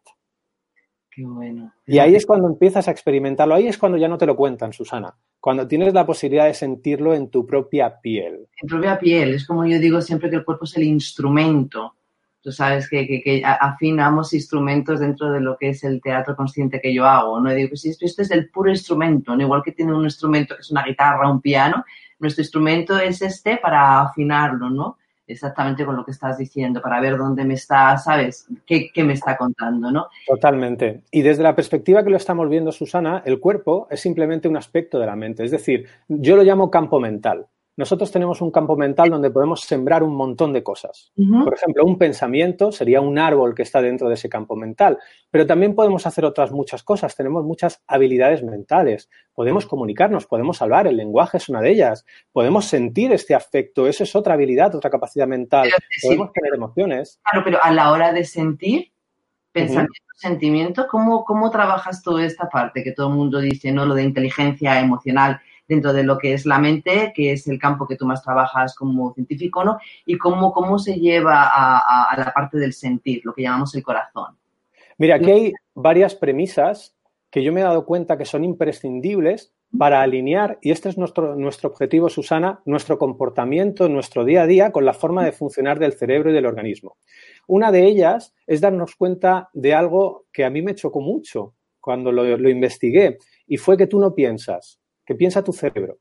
Qué 1.10 1.24
bueno. 1.24 1.72
Y 1.86 1.98
ahí 1.98 2.14
es 2.14 2.24
cuando 2.24 2.46
empiezas 2.46 2.86
a 2.86 2.92
experimentarlo, 2.92 3.54
ahí 3.54 3.66
es 3.66 3.78
cuando 3.78 3.98
ya 3.98 4.06
no 4.06 4.16
te 4.16 4.26
lo 4.26 4.36
cuentan, 4.36 4.72
Susana, 4.72 5.16
cuando 5.40 5.66
tienes 5.66 5.92
la 5.92 6.06
posibilidad 6.06 6.46
de 6.46 6.54
sentirlo 6.54 7.14
en 7.14 7.30
tu 7.30 7.44
propia 7.44 8.00
piel. 8.00 8.48
En 8.62 8.68
propia 8.68 8.98
piel, 8.98 9.34
es 9.34 9.46
como 9.46 9.66
yo 9.66 9.78
digo 9.80 10.00
siempre 10.00 10.30
que 10.30 10.36
el 10.36 10.44
cuerpo 10.44 10.66
es 10.66 10.76
el 10.76 10.84
instrumento. 10.84 11.96
Tú 12.42 12.52
sabes 12.52 12.88
que, 12.88 13.42
afinamos 13.44 14.32
instrumentos 14.32 15.00
dentro 15.00 15.30
de 15.30 15.40
lo 15.40 15.56
que 15.58 15.70
es 15.70 15.84
el 15.84 16.00
teatro 16.00 16.34
consciente 16.34 16.80
que 16.80 16.94
yo 16.94 17.06
hago, 17.06 17.38
¿no? 17.40 17.52
digo, 17.52 17.70
pues 17.70 17.84
esto 17.84 18.22
es 18.22 18.30
el 18.30 18.48
puro 18.48 18.70
instrumento, 18.70 19.36
¿no? 19.36 19.42
igual 19.42 19.62
que 19.62 19.72
tiene 19.72 19.94
un 19.94 20.04
instrumento 20.04 20.54
que 20.54 20.62
es 20.62 20.70
una 20.70 20.82
guitarra, 20.82 21.30
un 21.30 21.40
piano, 21.40 21.84
nuestro 22.18 22.42
instrumento 22.42 22.98
es 22.98 23.20
este 23.20 23.58
para 23.58 24.02
afinarlo, 24.02 24.70
¿no? 24.70 24.96
exactamente 25.30 25.84
con 25.84 25.96
lo 25.96 26.04
que 26.04 26.10
estás 26.10 26.38
diciendo, 26.38 26.80
para 26.80 27.00
ver 27.00 27.16
dónde 27.16 27.44
me 27.44 27.54
está, 27.54 27.96
¿sabes? 27.96 28.46
¿Qué, 28.66 28.90
me 29.04 29.14
está 29.14 29.36
contando, 29.36 29.90
no? 29.90 30.08
Totalmente. 30.26 31.02
Y 31.10 31.22
desde 31.22 31.42
la 31.42 31.54
perspectiva 31.54 32.02
que 32.02 32.10
lo 32.10 32.16
estamos 32.16 32.48
viendo, 32.48 32.72
Susana, 32.72 33.22
el 33.24 33.40
cuerpo 33.40 33.86
es 33.90 34.00
simplemente 34.00 34.48
un 34.48 34.56
aspecto 34.56 34.98
de 34.98 35.06
la 35.06 35.16
mente. 35.16 35.44
Es 35.44 35.50
decir, 35.50 35.86
yo 36.08 36.36
lo 36.36 36.42
llamo 36.42 36.70
campo 36.70 37.00
mental. 37.00 37.46
Nosotros 37.80 38.12
tenemos 38.12 38.42
un 38.42 38.50
campo 38.50 38.76
mental 38.76 39.08
donde 39.08 39.30
podemos 39.30 39.62
sembrar 39.62 40.02
un 40.02 40.14
montón 40.14 40.52
de 40.52 40.62
cosas. 40.62 41.12
Por 41.16 41.54
ejemplo, 41.54 41.82
un 41.86 41.96
pensamiento 41.96 42.72
sería 42.72 43.00
un 43.00 43.18
árbol 43.18 43.54
que 43.54 43.62
está 43.62 43.80
dentro 43.80 44.08
de 44.08 44.14
ese 44.14 44.28
campo 44.28 44.54
mental, 44.54 44.98
pero 45.30 45.46
también 45.46 45.74
podemos 45.74 46.06
hacer 46.06 46.26
otras 46.26 46.52
muchas 46.52 46.82
cosas. 46.82 47.16
Tenemos 47.16 47.42
muchas 47.42 47.82
habilidades 47.86 48.42
mentales. 48.42 49.08
Podemos 49.32 49.64
comunicarnos, 49.64 50.26
podemos 50.26 50.60
hablar, 50.60 50.88
el 50.88 50.98
lenguaje 50.98 51.38
es 51.38 51.48
una 51.48 51.62
de 51.62 51.70
ellas. 51.70 52.04
Podemos 52.32 52.66
sentir 52.66 53.12
este 53.12 53.34
afecto, 53.34 53.86
eso 53.86 54.04
es 54.04 54.14
otra 54.14 54.34
habilidad, 54.34 54.74
otra 54.74 54.90
capacidad 54.90 55.26
mental. 55.26 55.70
podemos 56.02 56.32
tener 56.34 56.54
emociones. 56.54 57.18
Claro, 57.22 57.44
pero 57.44 57.64
a 57.64 57.72
la 57.72 57.92
hora 57.92 58.12
de 58.12 58.24
sentir, 58.24 58.92
pensamiento, 59.52 59.94
sentimiento, 60.16 60.86
¿cómo, 60.86 61.24
¿cómo 61.24 61.50
trabajas 61.50 62.02
toda 62.02 62.26
esta 62.26 62.46
parte 62.50 62.84
que 62.84 62.92
todo 62.92 63.08
el 63.08 63.14
mundo 63.14 63.38
dice, 63.40 63.72
¿no? 63.72 63.86
Lo 63.86 63.94
de 63.94 64.02
inteligencia 64.02 64.78
emocional 64.78 65.40
dentro 65.70 65.92
de 65.92 66.02
lo 66.02 66.18
que 66.18 66.32
es 66.32 66.46
la 66.46 66.58
mente, 66.58 67.12
que 67.14 67.30
es 67.30 67.46
el 67.46 67.56
campo 67.56 67.86
que 67.86 67.94
tú 67.94 68.04
más 68.04 68.24
trabajas 68.24 68.74
como 68.74 69.14
científico, 69.14 69.62
¿no? 69.62 69.78
Y 70.04 70.18
cómo, 70.18 70.52
cómo 70.52 70.80
se 70.80 70.98
lleva 70.98 71.44
a, 71.44 72.12
la 72.18 72.32
parte 72.34 72.58
del 72.58 72.72
sentir, 72.72 73.22
lo 73.24 73.32
que 73.32 73.42
llamamos 73.42 73.72
el 73.76 73.84
corazón. 73.84 74.36
Mira, 74.98 75.14
aquí 75.14 75.30
hay 75.30 75.52
varias 75.72 76.16
premisas 76.16 76.96
que 77.30 77.44
yo 77.44 77.52
me 77.52 77.60
he 77.60 77.64
dado 77.64 77.86
cuenta 77.86 78.18
que 78.18 78.24
son 78.24 78.42
imprescindibles 78.42 79.52
para 79.78 80.02
alinear, 80.02 80.58
y 80.60 80.72
este 80.72 80.88
es 80.88 80.98
nuestro, 80.98 81.36
nuestro 81.36 81.70
objetivo, 81.70 82.08
Susana, 82.08 82.60
nuestro 82.64 82.98
comportamiento, 82.98 83.88
nuestro 83.88 84.24
día 84.24 84.42
a 84.42 84.46
día 84.48 84.72
con 84.72 84.84
la 84.84 84.92
forma 84.92 85.24
de 85.24 85.30
funcionar 85.30 85.78
del 85.78 85.92
cerebro 85.92 86.30
y 86.30 86.34
del 86.34 86.46
organismo. 86.46 86.96
Una 87.46 87.70
de 87.70 87.84
ellas 87.84 88.34
es 88.48 88.60
darnos 88.60 88.96
cuenta 88.96 89.48
de 89.52 89.72
algo 89.72 90.24
que 90.32 90.44
a 90.44 90.50
mí 90.50 90.62
me 90.62 90.74
chocó 90.74 91.00
mucho 91.00 91.54
cuando 91.78 92.10
lo, 92.10 92.36
lo 92.36 92.50
investigué, 92.50 93.18
y 93.46 93.56
fue 93.56 93.76
que 93.76 93.86
tú 93.86 94.00
no 94.00 94.12
piensas, 94.12 94.79
que 95.10 95.16
piensa 95.16 95.42
tu 95.42 95.52
cerebro 95.52 95.98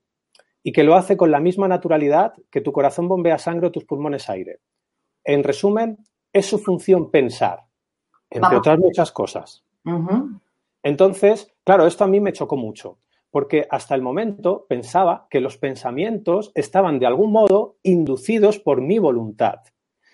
y 0.62 0.72
que 0.72 0.84
lo 0.84 0.94
hace 0.94 1.18
con 1.18 1.32
la 1.32 1.40
misma 1.40 1.68
naturalidad 1.68 2.34
que 2.52 2.62
tu 2.62 2.72
corazón 2.72 3.08
bombea 3.08 3.40
sangre 3.40 3.66
o 3.66 3.72
tus 3.72 3.84
pulmones 3.84 4.30
aire. 4.30 4.60
En 5.24 5.44
resumen, 5.44 5.98
es 6.32 6.46
su 6.46 6.60
función 6.60 7.10
pensar, 7.10 7.62
entre 8.30 8.58
otras 8.58 8.78
muchas 8.78 9.12
cosas. 9.12 9.66
Entonces, 10.84 11.52
claro, 11.64 11.88
esto 11.88 12.04
a 12.04 12.08
mí 12.08 12.20
me 12.20 12.34
chocó 12.34 12.56
mucho, 12.56 13.00
porque 13.32 13.66
hasta 13.72 13.96
el 13.96 14.04
momento 14.04 14.68
pensaba 14.70 15.26
que 15.32 15.42
los 15.42 15.58
pensamientos 15.58 16.52
estaban 16.54 17.00
de 17.00 17.08
algún 17.08 17.32
modo 17.32 17.78
inducidos 17.82 18.60
por 18.60 18.80
mi 18.80 19.00
voluntad. 19.00 19.62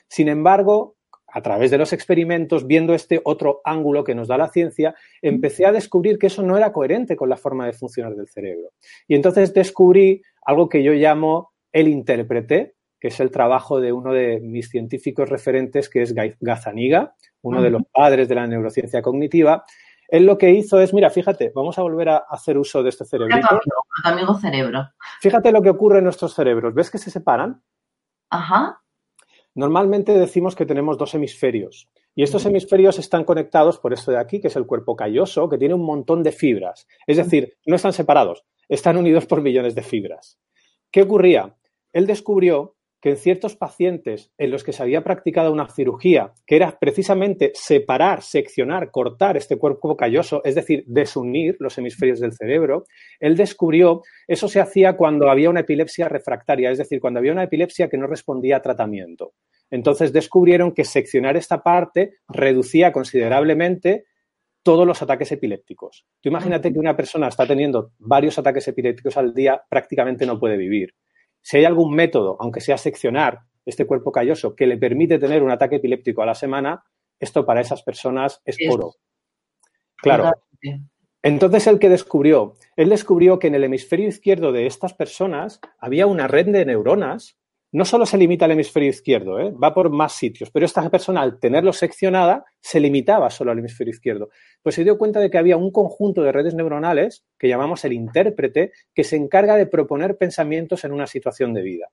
Sin 0.08 0.30
embargo, 0.30 0.95
a 1.36 1.42
través 1.42 1.70
de 1.70 1.78
los 1.78 1.92
experimentos, 1.92 2.66
viendo 2.66 2.94
este 2.94 3.20
otro 3.26 3.60
ángulo 3.66 4.06
que 4.06 4.16
nos 4.16 4.30
da 4.30 4.38
la 4.38 4.48
ciencia, 4.48 4.96
empecé 5.22 5.66
a 5.66 5.74
descubrir 5.74 6.18
que 6.18 6.28
eso 6.28 6.42
no 6.42 6.56
era 6.56 6.72
coherente 6.72 7.18
con 7.18 7.28
la 7.28 7.36
forma 7.36 7.66
de 7.66 7.74
funcionar 7.74 8.16
del 8.16 8.30
cerebro. 8.30 8.70
Y 9.06 9.16
entonces 9.16 9.54
descubrí 9.54 10.22
algo 10.46 10.70
que 10.70 10.82
yo 10.82 10.94
llamo 10.94 11.52
el 11.74 11.90
intérprete, 11.90 12.76
que 13.02 13.10
es 13.10 13.20
el 13.20 13.32
trabajo 13.32 13.82
de 13.82 13.92
uno 13.92 14.14
de 14.14 14.40
mis 14.40 14.70
científicos 14.70 15.28
referentes, 15.28 15.90
que 15.90 16.04
es 16.04 16.16
Gazaniga, 16.40 17.16
uno 17.42 17.62
de 17.62 17.70
los 17.70 17.82
padres 17.92 18.30
de 18.30 18.36
la 18.36 18.48
neurociencia 18.48 19.02
cognitiva. 19.02 19.66
Él 20.08 20.26
lo 20.26 20.38
que 20.38 20.52
hizo 20.52 20.80
es, 20.80 20.94
mira, 20.94 21.10
fíjate, 21.10 21.52
vamos 21.54 21.78
a 21.78 21.82
volver 21.82 22.08
a 22.08 22.18
hacer 22.30 22.58
uso 22.58 22.82
de 22.82 22.90
este 22.90 23.04
cerebro. 23.04 23.36
amigo 24.06 24.36
cerebro. 24.36 24.88
Fíjate 25.20 25.52
lo 25.52 25.62
que 25.62 25.70
ocurre 25.70 25.98
en 25.98 26.06
nuestros 26.06 26.34
cerebros. 26.34 26.74
¿Ves 26.74 26.90
que 26.90 26.98
se 26.98 27.12
separan? 27.12 27.62
Ajá. 28.30 28.80
Normalmente 29.56 30.12
decimos 30.12 30.54
que 30.54 30.66
tenemos 30.66 30.98
dos 30.98 31.16
hemisferios 31.16 31.90
y 32.14 32.24
estos 32.24 32.46
hemisferios 32.46 33.00
están 33.00 33.24
conectados 33.24 33.80
por 33.80 33.94
esto 33.94 34.12
de 34.12 34.20
aquí, 34.20 34.42
que 34.42 34.50
es 34.50 34.56
el 34.58 34.66
cuerpo 34.66 34.98
calloso, 34.98 35.48
que 35.48 35.58
tiene 35.58 35.74
un 35.74 35.86
montón 35.86 36.24
de 36.24 36.34
fibras. 36.34 36.88
Es 37.08 37.16
decir, 37.16 37.58
no 37.66 37.78
están 37.78 37.94
separados, 37.94 38.44
están 38.68 38.98
unidos 38.98 39.26
por 39.26 39.42
millones 39.42 39.74
de 39.74 39.82
fibras. 39.82 40.38
¿Qué 40.92 41.04
ocurría? 41.04 41.56
Él 41.94 42.06
descubrió 42.06 42.75
que 43.06 43.12
en 43.12 43.18
ciertos 43.18 43.56
pacientes 43.56 44.32
en 44.40 44.50
los 44.50 44.64
que 44.64 44.74
se 44.74 44.82
había 44.82 45.04
practicado 45.04 45.54
una 45.54 45.70
cirugía, 45.70 46.34
que 46.48 46.56
era 46.56 46.80
precisamente 46.80 47.52
separar, 47.54 48.24
seccionar, 48.24 48.90
cortar 48.90 49.38
este 49.38 49.60
cuerpo 49.60 49.96
calloso, 49.96 50.42
es 50.44 50.56
decir, 50.56 50.84
desunir 50.88 51.56
los 51.60 51.78
hemisferios 51.78 52.20
del 52.20 52.34
cerebro, 52.34 52.86
él 53.20 53.38
descubrió, 53.38 54.02
eso 54.28 54.48
se 54.48 54.60
hacía 54.60 54.98
cuando 54.98 55.30
había 55.30 55.52
una 55.52 55.60
epilepsia 55.60 56.10
refractaria, 56.10 56.72
es 56.72 56.80
decir, 56.80 57.00
cuando 57.00 57.20
había 57.20 57.32
una 57.32 57.44
epilepsia 57.44 57.90
que 57.90 57.98
no 58.00 58.08
respondía 58.08 58.58
a 58.58 58.64
tratamiento. 58.64 59.34
Entonces 59.70 60.12
descubrieron 60.12 60.72
que 60.72 60.84
seccionar 60.84 61.38
esta 61.38 61.62
parte 61.62 62.14
reducía 62.28 62.92
considerablemente 62.92 64.06
todos 64.64 64.88
los 64.88 65.04
ataques 65.04 65.32
epilépticos. 65.32 66.08
Tú 66.22 66.30
imagínate 66.30 66.74
que 66.74 66.80
una 66.80 66.98
persona 66.98 67.28
está 67.28 67.46
teniendo 67.46 67.92
varios 68.00 68.40
ataques 68.40 68.68
epilépticos 68.68 69.16
al 69.16 69.36
día, 69.36 69.62
prácticamente 69.70 70.26
no 70.26 70.40
puede 70.40 70.58
vivir. 70.58 70.96
Si 71.46 71.58
hay 71.58 71.66
algún 71.66 71.94
método, 71.94 72.38
aunque 72.40 72.60
sea 72.60 72.76
seccionar 72.76 73.42
este 73.68 73.86
cuerpo 73.86 74.12
calloso, 74.12 74.56
que 74.56 74.66
le 74.66 74.78
permite 74.78 75.20
tener 75.20 75.44
un 75.44 75.52
ataque 75.52 75.76
epiléptico 75.76 76.24
a 76.24 76.26
la 76.26 76.34
semana, 76.34 76.84
esto 77.20 77.46
para 77.46 77.62
esas 77.62 77.84
personas 77.84 78.42
es 78.46 78.58
oro. 78.68 78.96
Claro. 79.96 80.32
Entonces, 81.22 81.68
¿el 81.68 81.78
que 81.78 81.90
descubrió? 81.90 82.56
Él 82.76 82.90
descubrió 82.90 83.38
que 83.38 83.46
en 83.46 83.54
el 83.54 83.64
hemisferio 83.64 84.08
izquierdo 84.08 84.52
de 84.52 84.66
estas 84.66 84.96
personas 84.96 85.60
había 85.78 86.08
una 86.08 86.28
red 86.28 86.48
de 86.48 86.66
neuronas 86.66 87.38
no 87.76 87.84
solo 87.84 88.06
se 88.06 88.18
limita 88.18 88.46
al 88.46 88.52
hemisferio 88.52 88.90
izquierdo, 88.90 89.38
¿eh? 89.38 89.52
va 89.52 89.74
por 89.74 89.90
más 89.90 90.14
sitios, 90.14 90.50
pero 90.50 90.66
esta 90.66 90.90
persona 90.90 91.22
al 91.22 91.42
tenerlo 91.42 91.74
seccionada 91.74 92.46
se 92.62 92.80
limitaba 92.80 93.30
solo 93.30 93.52
al 93.52 93.60
hemisferio 93.60 93.92
izquierdo. 93.92 94.30
Pues 94.64 94.76
se 94.76 94.86
dio 94.86 94.98
cuenta 94.98 95.20
de 95.20 95.30
que 95.30 95.38
había 95.38 95.58
un 95.58 95.72
conjunto 95.72 96.24
de 96.24 96.32
redes 96.32 96.54
neuronales 96.54 97.26
que 97.38 97.50
llamamos 97.50 97.84
el 97.84 97.92
intérprete 97.92 98.72
que 98.94 99.04
se 99.04 99.18
encarga 99.18 99.58
de 99.58 99.68
proponer 99.68 100.18
pensamientos 100.18 100.86
en 100.86 100.94
una 100.94 101.06
situación 101.06 101.54
de 101.54 101.64
vida. 101.64 101.90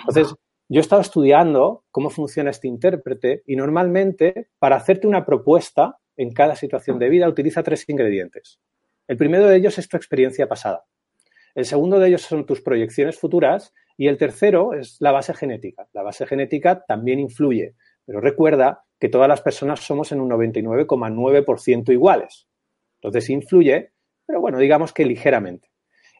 Entonces, 0.00 0.34
yo 0.68 0.80
he 0.80 0.82
estado 0.82 1.00
estudiando 1.00 1.84
cómo 1.90 2.10
funciona 2.10 2.50
este 2.50 2.68
intérprete 2.68 3.44
y 3.46 3.56
normalmente 3.56 4.48
para 4.58 4.76
hacerte 4.76 5.06
una 5.06 5.24
propuesta 5.24 5.96
en 6.18 6.34
cada 6.34 6.54
situación 6.54 6.98
de 6.98 7.08
vida 7.08 7.30
utiliza 7.30 7.62
tres 7.62 7.88
ingredientes. 7.88 8.60
El 9.08 9.16
primero 9.16 9.46
de 9.46 9.56
ellos 9.56 9.78
es 9.78 9.88
tu 9.88 9.96
experiencia 9.96 10.46
pasada. 10.46 10.84
El 11.54 11.64
segundo 11.64 11.98
de 11.98 12.08
ellos 12.08 12.20
son 12.20 12.44
tus 12.44 12.60
proyecciones 12.60 13.18
futuras 13.18 13.72
y 13.96 14.08
el 14.08 14.18
tercero 14.18 14.74
es 14.74 14.96
la 15.00 15.12
base 15.12 15.34
genética. 15.34 15.86
La 15.92 16.02
base 16.02 16.26
genética 16.26 16.84
también 16.86 17.20
influye, 17.20 17.74
pero 18.04 18.20
recuerda 18.20 18.84
que 18.98 19.08
todas 19.08 19.28
las 19.28 19.40
personas 19.40 19.80
somos 19.80 20.12
en 20.12 20.20
un 20.20 20.30
99,9% 20.30 21.92
iguales. 21.92 22.48
Entonces 23.00 23.30
influye, 23.30 23.92
pero 24.26 24.40
bueno, 24.40 24.58
digamos 24.58 24.92
que 24.92 25.04
ligeramente. 25.04 25.70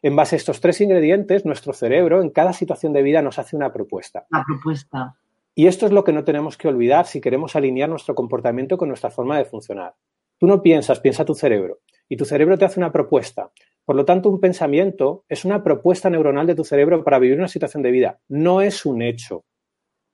En 0.01 0.15
base 0.15 0.35
a 0.35 0.37
estos 0.37 0.61
tres 0.61 0.79
ingredientes, 0.81 1.45
nuestro 1.45 1.73
cerebro 1.73 2.21
en 2.21 2.29
cada 2.29 2.53
situación 2.53 2.93
de 2.93 3.01
vida 3.01 3.21
nos 3.21 3.39
hace 3.39 3.55
una 3.55 3.73
propuesta. 3.73 4.27
Una 4.29 4.43
propuesta. 4.45 5.15
Y 5.55 5.67
esto 5.67 5.85
es 5.85 5.91
lo 5.91 6.03
que 6.03 6.13
no 6.13 6.23
tenemos 6.23 6.57
que 6.57 6.67
olvidar 6.67 7.07
si 7.07 7.21
queremos 7.21 7.55
alinear 7.55 7.89
nuestro 7.89 8.13
comportamiento 8.13 8.77
con 8.77 8.89
nuestra 8.89 9.09
forma 9.09 9.37
de 9.37 9.45
funcionar. 9.45 9.95
Tú 10.37 10.47
no 10.47 10.61
piensas, 10.61 10.99
piensa 10.99 11.25
tu 11.25 11.33
cerebro. 11.33 11.79
Y 12.07 12.17
tu 12.17 12.25
cerebro 12.25 12.57
te 12.57 12.65
hace 12.65 12.79
una 12.79 12.91
propuesta. 12.91 13.51
Por 13.83 13.95
lo 13.95 14.05
tanto, 14.05 14.29
un 14.29 14.39
pensamiento 14.39 15.25
es 15.29 15.45
una 15.45 15.63
propuesta 15.63 16.09
neuronal 16.09 16.47
de 16.47 16.55
tu 16.55 16.63
cerebro 16.63 17.03
para 17.03 17.19
vivir 17.19 17.37
una 17.37 17.47
situación 17.47 17.83
de 17.83 17.91
vida. 17.91 18.19
No 18.27 18.61
es 18.61 18.85
un 18.85 19.01
hecho. 19.01 19.45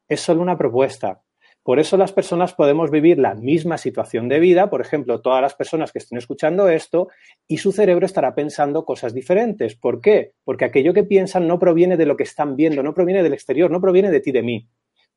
Es 0.08 0.22
solo 0.22 0.42
una 0.42 0.58
propuesta. 0.58 1.22
Por 1.64 1.80
eso 1.80 1.96
las 1.96 2.12
personas 2.12 2.54
podemos 2.54 2.90
vivir 2.90 3.20
la 3.20 3.36
misma 3.36 3.78
situación 3.78 4.28
de 4.28 4.40
vida, 4.40 4.70
por 4.72 4.82
ejemplo, 4.82 5.22
todas 5.22 5.44
las 5.44 5.54
personas 5.54 5.92
que 5.92 6.00
estén 6.00 6.18
escuchando 6.18 6.68
esto, 6.70 7.10
y 7.48 7.58
su 7.58 7.72
cerebro 7.72 8.08
estará 8.08 8.34
pensando 8.34 8.84
cosas 8.84 9.14
diferentes. 9.14 9.76
¿Por 9.76 10.02
qué? 10.02 10.34
Porque 10.44 10.66
aquello 10.66 10.92
que 10.94 11.04
piensan 11.04 11.48
no 11.48 11.60
proviene 11.60 11.98
de 11.98 12.08
lo 12.08 12.18
que 12.18 12.24
están 12.24 12.56
viendo, 12.56 12.82
no 12.82 12.96
proviene 12.96 13.22
del 13.22 13.34
exterior, 13.34 13.70
no 13.70 13.80
proviene 13.80 14.10
de 14.10 14.22
ti, 14.22 14.32
de 14.32 14.42
mí, 14.42 14.68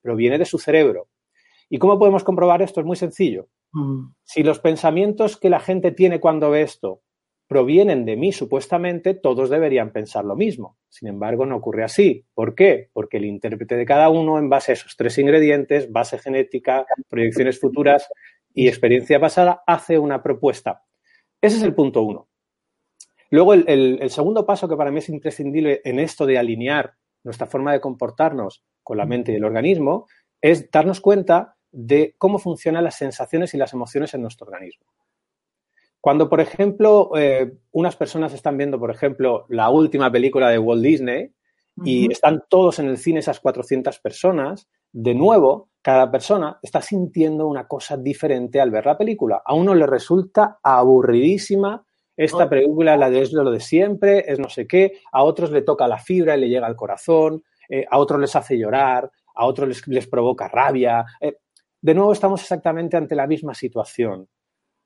proviene 0.02 0.38
de 0.38 0.44
su 0.44 0.58
cerebro. 0.58 1.08
¿Y 1.70 1.78
cómo 1.78 1.98
podemos 1.98 2.22
comprobar 2.22 2.60
esto? 2.60 2.80
Es 2.80 2.86
muy 2.86 2.96
sencillo. 2.96 3.48
Mm. 3.74 4.14
Si 4.22 4.42
los 4.42 4.60
pensamientos 4.60 5.36
que 5.36 5.50
la 5.50 5.60
gente 5.60 5.90
tiene 5.92 6.20
cuando 6.20 6.50
ve 6.50 6.62
esto 6.62 7.02
provienen 7.46 8.04
de 8.04 8.16
mí 8.16 8.32
supuestamente, 8.32 9.14
todos 9.14 9.50
deberían 9.50 9.92
pensar 9.92 10.24
lo 10.24 10.34
mismo. 10.34 10.78
Sin 10.88 11.08
embargo, 11.08 11.44
no 11.44 11.56
ocurre 11.56 11.84
así. 11.84 12.24
¿Por 12.34 12.54
qué? 12.54 12.88
Porque 12.92 13.18
el 13.18 13.26
intérprete 13.26 13.76
de 13.76 13.84
cada 13.84 14.08
uno, 14.08 14.38
en 14.38 14.48
base 14.48 14.72
a 14.72 14.74
esos 14.74 14.96
tres 14.96 15.18
ingredientes, 15.18 15.92
base 15.92 16.18
genética, 16.18 16.86
proyecciones 17.08 17.60
futuras 17.60 18.08
y 18.54 18.68
experiencia 18.68 19.20
pasada, 19.20 19.62
hace 19.66 19.98
una 19.98 20.22
propuesta. 20.22 20.82
Ese 21.40 21.58
es 21.58 21.62
el 21.62 21.74
punto 21.74 22.02
uno. 22.02 22.28
Luego, 23.30 23.52
el, 23.52 24.10
segundo 24.10 24.46
paso 24.46 24.68
que 24.68 24.76
para 24.76 24.90
mí 24.90 24.98
es 24.98 25.08
imprescindible 25.08 25.80
en 25.84 25.98
esto 25.98 26.24
de 26.24 26.38
alinear 26.38 26.94
nuestra 27.24 27.46
forma 27.46 27.72
de 27.72 27.80
comportarnos 27.80 28.62
con 28.82 28.96
la 28.96 29.06
mente 29.06 29.32
y 29.32 29.36
el 29.36 29.44
organismo 29.44 30.06
es 30.40 30.70
darnos 30.70 31.00
cuenta 31.00 31.53
de 31.74 32.14
cómo 32.18 32.38
funcionan 32.38 32.84
las 32.84 32.96
sensaciones 32.96 33.52
y 33.52 33.58
las 33.58 33.72
emociones 33.72 34.14
en 34.14 34.22
nuestro 34.22 34.46
organismo. 34.46 34.86
Cuando, 36.00 36.28
por 36.28 36.40
ejemplo, 36.40 37.10
eh, 37.16 37.52
unas 37.72 37.96
personas 37.96 38.32
están 38.32 38.56
viendo, 38.56 38.78
por 38.78 38.90
ejemplo, 38.90 39.46
la 39.48 39.70
última 39.70 40.10
película 40.12 40.50
de 40.50 40.58
Walt 40.58 40.82
Disney 40.82 41.32
y 41.82 42.12
están 42.12 42.44
todos 42.48 42.78
en 42.78 42.86
el 42.86 42.98
cine, 42.98 43.18
esas 43.18 43.40
400 43.40 43.98
personas, 43.98 44.68
de 44.92 45.14
nuevo, 45.14 45.70
cada 45.82 46.10
persona 46.10 46.58
está 46.62 46.80
sintiendo 46.80 47.48
una 47.48 47.66
cosa 47.66 47.96
diferente 47.96 48.60
al 48.60 48.70
ver 48.70 48.86
la 48.86 48.96
película. 48.96 49.42
A 49.44 49.54
uno 49.54 49.74
le 49.74 49.86
resulta 49.86 50.60
aburridísima 50.62 51.84
esta 52.16 52.44
oh. 52.44 52.48
película, 52.48 52.96
la 52.96 53.10
de 53.10 53.22
es 53.22 53.32
lo 53.32 53.50
de 53.50 53.60
siempre, 53.60 54.24
es 54.30 54.38
no 54.38 54.48
sé 54.48 54.66
qué, 54.66 55.00
a 55.10 55.24
otros 55.24 55.50
le 55.50 55.62
toca 55.62 55.88
la 55.88 55.98
fibra 55.98 56.36
y 56.36 56.40
le 56.40 56.48
llega 56.48 56.66
al 56.66 56.76
corazón, 56.76 57.42
eh, 57.68 57.84
a 57.90 57.98
otros 57.98 58.20
les 58.20 58.36
hace 58.36 58.56
llorar, 58.56 59.10
a 59.34 59.46
otros 59.46 59.86
les, 59.88 60.06
provoca 60.06 60.48
rabia. 60.48 61.04
Eh, 61.20 61.38
de 61.84 61.92
nuevo 61.92 62.14
estamos 62.14 62.40
exactamente 62.40 62.96
ante 62.96 63.14
la 63.14 63.26
misma 63.26 63.52
situación. 63.52 64.26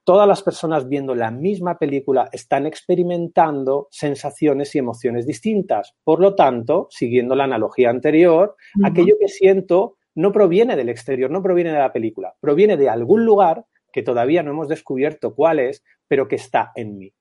Todas 0.02 0.26
las 0.26 0.42
personas 0.42 0.88
viendo 0.88 1.14
la 1.14 1.30
misma 1.30 1.78
película 1.78 2.28
están 2.32 2.66
experimentando 2.66 3.86
sensaciones 3.92 4.74
y 4.74 4.80
emociones 4.80 5.24
distintas. 5.24 5.94
Por 6.02 6.18
lo 6.18 6.34
tanto, 6.34 6.88
siguiendo 6.90 7.36
la 7.36 7.44
analogía 7.44 7.90
anterior, 7.90 8.56
aquello 8.82 9.14
que 9.20 9.28
siento 9.28 9.94
no 10.16 10.32
proviene 10.32 10.74
del 10.74 10.88
exterior, 10.88 11.30
no 11.30 11.40
proviene 11.40 11.70
de 11.70 11.78
la 11.78 11.92
película, 11.92 12.34
proviene 12.40 12.76
de 12.76 12.88
algún 12.88 13.24
lugar 13.24 13.66
que 13.92 14.02
todavía 14.02 14.42
no 14.42 14.50
hemos 14.50 14.66
descubierto 14.66 15.36
cuál 15.36 15.60
es, 15.60 15.84
pero 16.08 16.26
que 16.26 16.34
está 16.34 16.72
en 16.74 16.98
mí. 16.98 17.14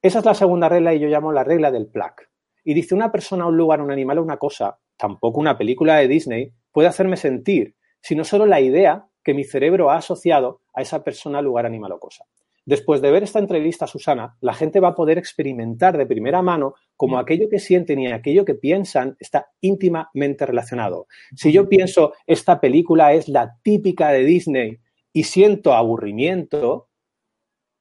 Esa 0.00 0.20
es 0.20 0.24
la 0.24 0.32
segunda 0.32 0.70
regla 0.70 0.94
y 0.94 1.00
yo 1.00 1.08
llamo 1.08 1.30
la 1.30 1.44
regla 1.44 1.70
del 1.70 1.88
plaque. 1.88 2.24
Y 2.64 2.72
dice 2.72 2.94
una 2.94 3.12
persona, 3.12 3.44
un 3.44 3.58
lugar, 3.58 3.82
un 3.82 3.90
animal 3.90 4.16
o 4.16 4.22
una 4.22 4.38
cosa, 4.38 4.78
tampoco 4.96 5.40
una 5.40 5.58
película 5.58 5.96
de 5.96 6.08
Disney, 6.08 6.54
puede 6.72 6.88
hacerme 6.88 7.18
sentir, 7.18 7.76
sino 8.02 8.24
solo 8.24 8.44
la 8.46 8.60
idea 8.60 9.06
que 9.24 9.34
mi 9.34 9.44
cerebro 9.44 9.90
ha 9.90 9.96
asociado 9.96 10.60
a 10.74 10.82
esa 10.82 11.02
persona, 11.02 11.40
lugar, 11.40 11.64
animal 11.66 11.92
o 11.92 12.00
cosa. 12.00 12.24
Después 12.64 13.00
de 13.00 13.10
ver 13.10 13.24
esta 13.24 13.40
entrevista, 13.40 13.88
Susana, 13.88 14.36
la 14.40 14.54
gente 14.54 14.78
va 14.78 14.88
a 14.88 14.94
poder 14.94 15.18
experimentar 15.18 15.96
de 15.98 16.06
primera 16.06 16.42
mano 16.42 16.74
cómo 16.96 17.18
aquello 17.18 17.48
que 17.48 17.58
sienten 17.58 17.98
y 17.98 18.06
aquello 18.06 18.44
que 18.44 18.54
piensan 18.54 19.16
está 19.18 19.48
íntimamente 19.60 20.46
relacionado. 20.46 21.08
Si 21.34 21.50
yo 21.50 21.68
pienso, 21.68 22.12
esta 22.26 22.60
película 22.60 23.14
es 23.14 23.28
la 23.28 23.58
típica 23.62 24.10
de 24.10 24.24
Disney 24.24 24.78
y 25.12 25.24
siento 25.24 25.72
aburrimiento, 25.72 26.88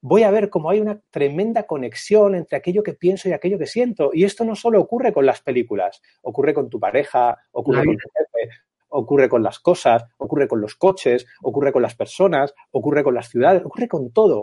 voy 0.01 0.24
a 0.24 0.32
ver 0.32 0.50
cómo 0.50 0.72
hay 0.72 0.80
una 0.80 1.00
tremenda 1.12 1.68
conexión 1.68 2.34
entre 2.34 2.58
aquello 2.58 2.82
que 2.82 2.94
pienso 2.94 3.30
y 3.30 3.34
aquello 3.34 3.60
que 3.60 3.68
siento. 3.68 4.10
Y 4.13 4.24
esto 4.24 4.44
no 4.44 4.56
solo 4.56 4.82
ocurre 4.82 5.13
con 5.13 5.28
las 5.28 5.42
películas, 5.42 6.01
ocurre 6.24 6.56
con 6.56 6.70
tu 6.70 6.80
pareja, 6.80 7.38
ocurre 7.51 7.86
con 7.86 7.98
tu 7.98 8.10
jefe, 8.10 8.56
ocurre 8.92 9.30
con 9.30 9.44
las 9.44 9.60
cosas, 9.60 10.04
ocurre 10.18 10.48
con 10.48 10.62
los 10.62 10.76
coches, 10.76 11.26
ocurre 11.42 11.72
con 11.72 11.82
las 11.82 11.96
personas, 11.96 12.54
ocurre 12.72 13.04
con 13.04 13.16
las 13.16 13.30
ciudades, 13.30 13.64
ocurre 13.66 13.88
con 13.88 14.12
todo. 14.12 14.40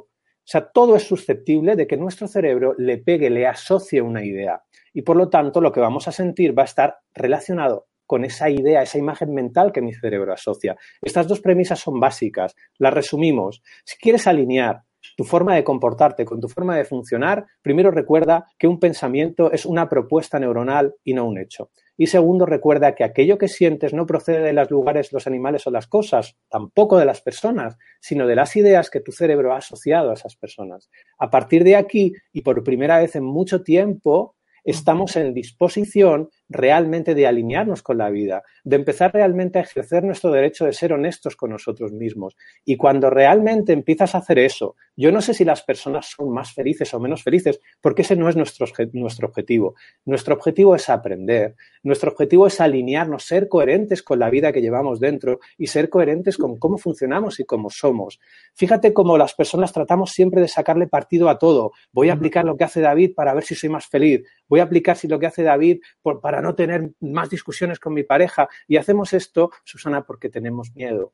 O 0.49 0.51
sea, 0.51 0.71
todo 0.71 0.97
es 0.97 1.03
susceptible 1.03 1.77
de 1.77 1.87
que 1.87 1.99
nuestro 1.99 2.27
cerebro 2.27 2.75
le 2.79 2.99
pegue, 2.99 3.29
le 3.29 3.47
asocie 3.47 4.01
una 4.01 4.25
idea. 4.25 4.63
Y 4.95 5.03
por 5.03 5.17
lo 5.17 5.29
tanto, 5.29 5.61
lo 5.61 5.71
que 5.73 5.81
vamos 5.81 6.09
a 6.09 6.13
sentir 6.13 6.59
va 6.59 6.63
a 6.63 6.65
estar 6.65 6.97
relacionado 7.15 7.87
con 8.07 8.25
esa 8.25 8.49
idea, 8.49 8.81
esa 8.81 8.97
imagen 8.97 9.35
mental 9.35 9.71
que 9.71 9.83
mi 9.83 9.93
cerebro 9.93 10.33
asocia. 10.33 10.77
Estas 11.03 11.29
dos 11.29 11.41
premisas 11.41 11.79
son 11.79 12.01
básicas. 12.01 12.57
Las 12.79 12.95
resumimos. 12.95 13.63
Si 13.85 13.99
quieres 13.99 14.27
alinear 14.27 14.85
tu 15.17 15.25
forma 15.25 15.55
de 15.55 15.65
comportarte 15.65 16.25
con 16.25 16.41
tu 16.41 16.49
forma 16.49 16.77
de 16.77 16.87
funcionar, 16.87 17.45
primero 17.61 17.91
recuerda 17.91 18.47
que 18.59 18.67
un 18.67 18.81
pensamiento 18.81 19.53
es 19.53 19.67
una 19.67 19.89
propuesta 19.89 20.39
neuronal 20.39 20.95
y 21.05 21.13
no 21.13 21.27
un 21.27 21.39
hecho. 21.39 21.71
Y 22.01 22.07
segundo, 22.07 22.47
recuerda 22.47 22.95
que 22.95 23.03
aquello 23.03 23.39
que 23.39 23.49
sientes 23.49 23.93
no 23.93 24.07
procede 24.07 24.41
de 24.41 24.53
los 24.53 24.71
lugares, 24.71 25.13
los 25.13 25.27
animales 25.27 25.67
o 25.67 25.73
las 25.73 25.89
cosas, 25.89 26.37
tampoco 26.49 26.97
de 26.97 27.05
las 27.05 27.21
personas, 27.21 27.77
sino 28.01 28.29
de 28.29 28.37
las 28.37 28.55
ideas 28.55 28.89
que 28.89 29.01
tu 29.01 29.11
cerebro 29.11 29.53
ha 29.53 29.59
asociado 29.59 30.11
a 30.11 30.15
esas 30.15 30.37
personas. 30.37 30.91
A 31.19 31.29
partir 31.29 31.65
de 31.65 31.75
aquí, 31.75 32.13
y 32.33 32.43
por 32.43 32.63
primera 32.63 33.01
vez 33.01 33.17
en 33.17 33.25
mucho 33.25 33.65
tiempo, 33.65 34.37
estamos 34.63 35.17
en 35.17 35.35
disposición 35.35 36.31
realmente 36.49 37.15
de 37.15 37.27
alinearnos 37.27 37.83
con 37.83 37.99
la 37.99 38.11
vida, 38.11 38.43
de 38.65 38.77
empezar 38.77 39.13
realmente 39.13 39.59
a 39.59 39.63
ejercer 39.63 40.05
nuestro 40.05 40.31
derecho 40.31 40.65
de 40.65 40.73
ser 40.73 40.93
honestos 40.93 41.37
con 41.37 41.51
nosotros 41.51 41.93
mismos. 41.93 42.37
Y 42.65 42.77
cuando 42.77 43.11
realmente 43.11 43.73
empiezas 43.73 44.15
a 44.15 44.19
hacer 44.19 44.39
eso, 44.39 44.77
yo 44.97 45.13
no 45.13 45.21
sé 45.21 45.35
si 45.35 45.45
las 45.45 45.63
personas 45.63 46.15
son 46.17 46.31
más 46.33 46.53
felices 46.53 46.93
o 46.95 47.01
menos 47.01 47.23
felices, 47.23 47.61
porque 47.81 48.03
ese 48.03 48.17
no 48.17 48.29
es 48.29 48.37
nuestro, 48.37 48.67
nuestro 48.93 49.29
objetivo. 49.29 49.75
Nuestro 50.05 50.35
objetivo 50.35 50.75
es 50.75 50.89
aprender, 50.89 51.55
nuestro 51.83 52.11
objetivo 52.11 52.47
es 52.47 52.61
alinearnos, 52.61 53.25
ser 53.25 53.49
coherentes 53.49 54.03
con 54.03 54.19
la 54.19 54.31
vida 54.31 54.53
que 54.53 54.61
llevamos 54.61 55.01
dentro 55.01 55.41
y 55.57 55.69
ser 55.69 55.89
coherentes 55.89 56.37
con 56.39 56.59
cómo 56.59 56.79
funcionamos 56.79 57.41
y 57.41 57.45
cómo 57.45 57.71
somos. 57.71 58.21
Fíjate 58.55 58.93
cómo 58.93 59.19
las 59.19 59.35
personas 59.35 59.73
tratamos 59.73 60.11
siempre 60.11 60.41
de 60.41 60.49
sacarle 60.49 60.87
partido 60.87 61.29
a 61.29 61.39
todo. 61.39 61.73
Voy 61.93 62.09
a 62.09 62.15
aplicar 62.15 62.45
lo 62.45 62.57
que 62.57 62.65
hace 62.65 62.81
David 62.81 63.13
para 63.15 63.35
ver 63.35 63.45
si 63.45 63.55
soy 63.55 63.69
más 63.69 63.87
feliz. 63.87 64.23
Voy 64.49 64.61
a 64.61 64.65
aplicar 64.65 64.97
si 64.97 65.09
lo 65.09 65.19
que 65.19 65.27
hace 65.27 65.43
David 65.43 65.81
para 66.03 66.38
no 66.41 66.55
tener 66.55 66.91
más 67.01 67.31
discusiones 67.31 67.79
con 67.79 67.95
mi 67.95 68.03
pareja. 68.03 68.49
Y 68.67 68.77
hacemos 68.77 69.13
esto, 69.13 69.51
Susana, 69.65 70.03
porque 70.03 70.29
tenemos 70.29 70.75
miedo. 70.75 71.13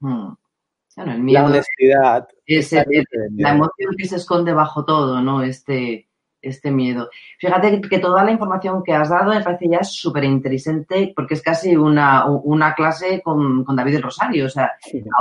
Hmm. 0.00 0.32
el 0.96 1.22
miedo 1.22 1.42
la 1.42 1.46
honestidad. 1.46 2.28
Es 2.46 2.72
la 2.72 3.50
emoción 3.50 3.94
que 3.96 4.06
se 4.06 4.16
esconde 4.16 4.52
bajo 4.52 4.84
todo, 4.84 5.20
¿no? 5.20 5.42
Este, 5.42 6.10
este 6.42 6.70
miedo. 6.70 7.10
Fíjate 7.38 7.80
que 7.80 7.98
toda 7.98 8.24
la 8.24 8.30
información 8.30 8.82
que 8.82 8.92
has 8.92 9.08
dado 9.08 9.32
me 9.32 9.42
parece 9.42 9.68
ya 9.68 9.82
súper 9.82 10.24
interesante 10.24 11.12
porque 11.14 11.34
es 11.34 11.42
casi 11.42 11.76
una, 11.76 12.24
clase 12.76 13.20
con, 13.22 13.64
David 13.64 14.00
Rosario. 14.00 14.46
O 14.46 14.48
sea, 14.48 14.72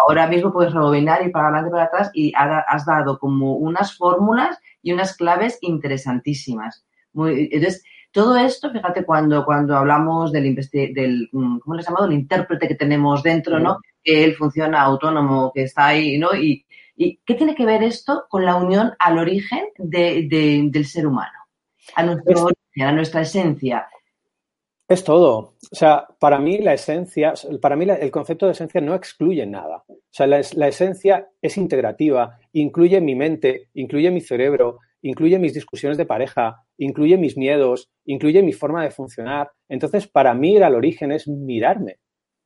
ahora 0.02 0.28
mismo 0.28 0.52
puedes 0.52 0.74
rebobinar 0.74 1.26
y 1.26 1.30
para 1.30 1.48
adelante 1.48 1.70
y 1.70 1.72
para 1.72 1.84
atrás 1.86 2.12
y 2.14 2.34
has 2.36 2.86
dado 2.86 3.20
como 3.20 3.56
unas 3.56 3.96
fórmulas 3.98 4.60
y 4.82 4.94
unas 4.94 5.16
claves 5.16 5.58
interesantísimas. 5.62 6.86
Muy, 7.14 7.50
entonces, 7.52 7.84
todo 8.12 8.38
esto, 8.38 8.72
fíjate, 8.72 9.06
cuando, 9.06 9.46
cuando 9.46 9.76
hablamos 9.76 10.32
del, 10.32 10.56
del, 10.56 11.30
mm, 11.32 11.60
¿cómo 11.60 11.76
le 11.76 11.84
llamado? 11.84 12.06
El 12.06 12.14
intérprete 12.14 12.68
que 12.68 12.76
tenemos 12.76 13.22
dentro, 13.22 13.60
¿no? 13.60 13.78
Que 14.04 14.24
él 14.24 14.36
funciona 14.36 14.82
autónomo, 14.82 15.52
que 15.54 15.64
está 15.64 15.88
ahí, 15.88 16.18
¿no? 16.18 16.34
Y, 16.36 16.66
y 16.96 17.18
¿qué 17.26 17.36
tiene 17.36 17.56
que 17.56 17.66
ver 17.66 17.84
esto 17.84 18.26
con 18.30 18.46
la 18.46 18.56
unión 18.56 18.94
al 19.00 19.20
origen 19.20 19.66
del 19.78 20.86
ser 20.86 21.08
humano? 21.08 21.38
A, 21.96 22.04
nuestro 22.04 22.46
origen, 22.46 22.88
a 22.88 22.92
nuestra 22.92 23.22
esencia. 23.22 23.88
Es 24.88 25.04
todo. 25.04 25.54
O 25.72 25.76
sea, 25.76 26.08
para 26.20 26.40
mí 26.40 26.58
la 26.58 26.74
esencia, 26.74 27.34
para 27.62 27.76
mí 27.76 27.86
el 27.88 28.12
concepto 28.12 28.48
de 28.48 28.54
esencia 28.54 28.82
no 28.82 28.96
excluye 28.96 29.46
nada. 29.46 29.84
O 29.88 29.98
sea, 30.10 30.26
la, 30.26 30.42
la, 30.56 30.68
esencia 30.68 31.30
es 31.42 31.58
integrativa, 31.58 32.40
incluye 32.54 33.00
mi 33.00 33.16
mente, 33.16 33.70
incluye 33.76 34.10
mi 34.10 34.22
cerebro, 34.22 34.80
incluye 35.02 35.40
mis 35.40 35.54
discusiones 35.54 35.98
de 35.98 36.06
pareja, 36.06 36.64
incluye 36.78 37.18
mis 37.18 37.38
miedos, 37.38 37.90
incluye 38.06 38.44
mi 38.44 38.54
forma 38.54 38.84
de 38.84 38.92
funcionar. 38.92 39.52
Entonces, 39.68 40.08
para 40.08 40.34
mí 40.34 40.54
ir 40.54 40.64
al 40.64 40.76
origen 40.76 41.12
es 41.12 41.28
mirarme. 41.28 42.00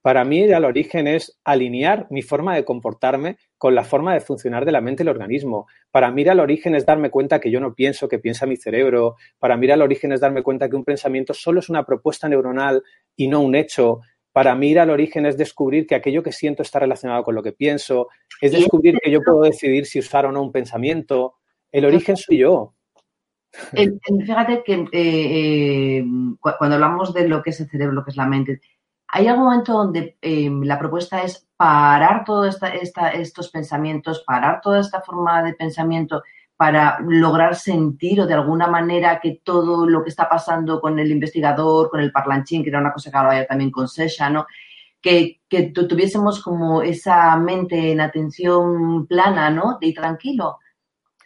Para 0.03 0.25
mí 0.25 0.39
ir 0.39 0.53
al 0.53 0.65
origen 0.65 1.07
es 1.07 1.39
alinear 1.45 2.07
mi 2.09 2.21
forma 2.21 2.53
de 2.55 2.65
comportarme 2.65 3.37
con 3.57 3.73
la 3.73 3.85
forma 3.85 4.13
de 4.13 4.19
funcionar 4.19 4.65
de 4.65 4.73
la 4.73 4.81
mente 4.81 5.01
y 5.01 5.05
el 5.05 5.09
organismo. 5.09 5.65
Para 5.91 6.11
mí 6.11 6.23
ir 6.23 6.29
al 6.29 6.41
origen 6.41 6.75
es 6.75 6.85
darme 6.85 7.09
cuenta 7.09 7.39
que 7.39 7.49
yo 7.49 7.61
no 7.61 7.73
pienso, 7.73 8.09
que 8.09 8.19
piensa 8.19 8.45
mi 8.45 8.57
cerebro. 8.57 9.15
Para 9.39 9.55
mí 9.55 9.65
ir 9.65 9.71
al 9.71 9.81
origen 9.81 10.11
es 10.11 10.19
darme 10.19 10.43
cuenta 10.43 10.67
que 10.69 10.75
un 10.75 10.83
pensamiento 10.83 11.33
solo 11.33 11.61
es 11.61 11.69
una 11.69 11.85
propuesta 11.85 12.27
neuronal 12.27 12.83
y 13.15 13.29
no 13.29 13.39
un 13.39 13.55
hecho. 13.55 14.01
Para 14.33 14.55
mí 14.55 14.71
ir 14.71 14.79
al 14.79 14.89
origen 14.89 15.25
es 15.25 15.37
descubrir 15.37 15.87
que 15.87 15.95
aquello 15.95 16.21
que 16.21 16.33
siento 16.33 16.63
está 16.63 16.79
relacionado 16.79 17.23
con 17.23 17.35
lo 17.35 17.41
que 17.41 17.53
pienso. 17.53 18.09
Es 18.41 18.51
descubrir 18.51 18.97
que 19.01 19.09
yo 19.09 19.21
puedo 19.21 19.43
decidir 19.43 19.85
si 19.85 19.99
usar 19.99 20.25
o 20.25 20.33
no 20.33 20.41
un 20.41 20.51
pensamiento. 20.51 21.35
El 21.73 21.85
origen 21.85 22.15
soy 22.15 22.37
yo. 22.37 22.75
fíjate 23.73 24.63
que 24.63 24.73
eh, 24.91 25.97
eh, 25.97 26.05
cuando 26.39 26.75
hablamos 26.75 27.13
de 27.13 27.27
lo 27.27 27.41
que 27.41 27.49
es 27.49 27.59
el 27.59 27.67
cerebro, 27.67 27.95
lo 27.95 28.05
que 28.05 28.11
es 28.11 28.17
la 28.17 28.27
mente, 28.27 28.61
hay 29.07 29.27
algún 29.27 29.45
momento 29.45 29.73
donde 29.73 30.17
eh, 30.21 30.51
la 30.51 30.77
propuesta 30.77 31.23
es 31.23 31.47
parar 31.57 32.23
todos 32.25 32.59
estos 33.13 33.49
pensamientos, 33.49 34.23
parar 34.25 34.61
toda 34.61 34.79
esta 34.79 35.01
forma 35.01 35.41
de 35.41 35.55
pensamiento 35.55 36.21
para 36.55 36.99
lograr 37.01 37.55
sentir 37.55 38.21
o 38.21 38.27
de 38.27 38.35
alguna 38.35 38.67
manera 38.67 39.19
que 39.19 39.41
todo 39.43 39.89
lo 39.89 40.03
que 40.03 40.09
está 40.09 40.29
pasando 40.29 40.79
con 40.79 40.99
el 40.99 41.11
investigador, 41.11 41.89
con 41.89 42.01
el 42.01 42.11
parlanchín, 42.11 42.63
que 42.63 42.69
era 42.69 42.79
una 42.79 42.93
cosa 42.93 43.09
que 43.09 43.17
ahora 43.17 43.45
también 43.47 43.71
con 43.71 43.87
Sesha. 43.87 44.31
Que, 45.01 45.41
que 45.49 45.63
tuviésemos 45.63 46.41
como 46.41 46.81
esa 46.81 47.35
mente 47.35 47.91
en 47.91 47.99
atención 47.99 49.05
plana, 49.07 49.49
¿no? 49.49 49.77
Y 49.81 49.93
tranquilo. 49.93 50.59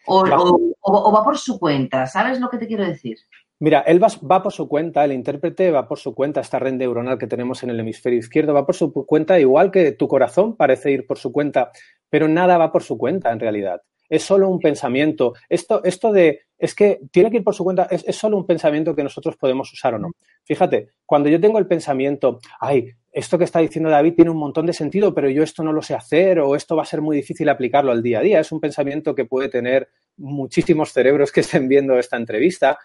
O, 0.08 1.12
va 1.12 1.24
por 1.24 1.38
su 1.38 1.60
cuenta, 1.60 2.08
¿sabes 2.08 2.40
lo 2.40 2.50
que 2.50 2.58
te 2.58 2.68
quiero 2.68 2.86
decir? 2.86 3.18
Mira, 3.60 3.82
él 3.82 4.02
va, 4.02 4.44
por 4.44 4.54
su 4.54 4.68
cuenta, 4.68 5.04
el 5.04 5.12
intérprete 5.12 5.72
va 5.72 5.88
por 5.88 5.98
su 5.98 6.14
cuenta, 6.14 6.42
esta 6.42 6.60
red 6.60 6.74
neuronal 6.74 7.18
que 7.18 7.26
tenemos 7.28 7.64
en 7.64 7.72
el 7.72 7.80
hemisferio 7.80 8.20
izquierdo 8.20 8.54
va 8.54 8.66
por 8.66 8.76
su 8.76 8.94
cuenta, 8.94 9.40
igual 9.40 9.72
que 9.72 9.92
tu 9.92 10.08
corazón 10.08 10.56
parece 10.56 10.92
ir 10.92 11.08
por 11.08 11.18
su 11.18 11.32
cuenta, 11.32 11.72
pero 12.10 12.28
nada 12.28 12.58
va 12.58 12.72
por 12.72 12.84
su 12.84 12.98
cuenta 12.98 13.32
en 13.32 13.40
realidad. 13.40 13.82
Es 14.10 14.24
solo 14.24 14.50
un 14.50 14.60
pensamiento. 14.60 15.34
Esto, 15.50 15.84
esto 15.84 16.12
de, 16.12 16.42
es 16.58 16.74
que 16.74 17.00
tiene 17.12 17.30
que 17.30 17.38
ir 17.38 17.44
por 17.44 17.54
su 17.54 17.64
cuenta, 17.64 17.88
es, 17.90 18.04
solo 18.16 18.38
un 18.38 18.46
pensamiento 18.46 18.96
que 18.96 19.04
nosotros 19.04 19.36
podemos 19.38 19.72
usar 19.72 19.94
o 19.96 20.00
no. 20.00 20.12
Fíjate, 20.44 20.90
cuando 21.06 21.30
yo 21.30 21.40
tengo 21.40 21.60
el 21.60 21.68
pensamiento, 21.68 22.40
ay, 22.60 22.92
esto 23.12 23.38
que 23.38 23.44
está 23.44 23.60
diciendo 23.60 23.90
David 23.90 24.14
tiene 24.16 24.32
un 24.32 24.38
montón 24.38 24.66
de 24.66 24.74
sentido, 24.74 25.14
pero 25.14 25.30
yo 25.30 25.44
esto 25.44 25.64
no 25.64 25.74
lo 25.74 25.82
sé 25.82 25.94
hacer 25.94 26.40
o 26.40 26.56
esto 26.56 26.76
va 26.76 26.84
a 26.84 26.86
ser 26.86 27.02
muy 27.02 27.18
difícil 27.18 27.50
aplicarlo 27.50 27.92
al 27.92 28.04
día 28.04 28.20
a 28.20 28.22
día. 28.22 28.40
Es 28.40 28.52
un 28.52 28.60
pensamiento 28.60 29.16
que 29.16 29.26
puede 29.26 29.50
tener 29.50 29.90
muchísimos 30.18 30.92
cerebros 30.94 31.32
que 31.32 31.42
estén 31.42 31.68
viendo 31.68 31.98
esta 31.98 32.18
entrevista. 32.18 32.78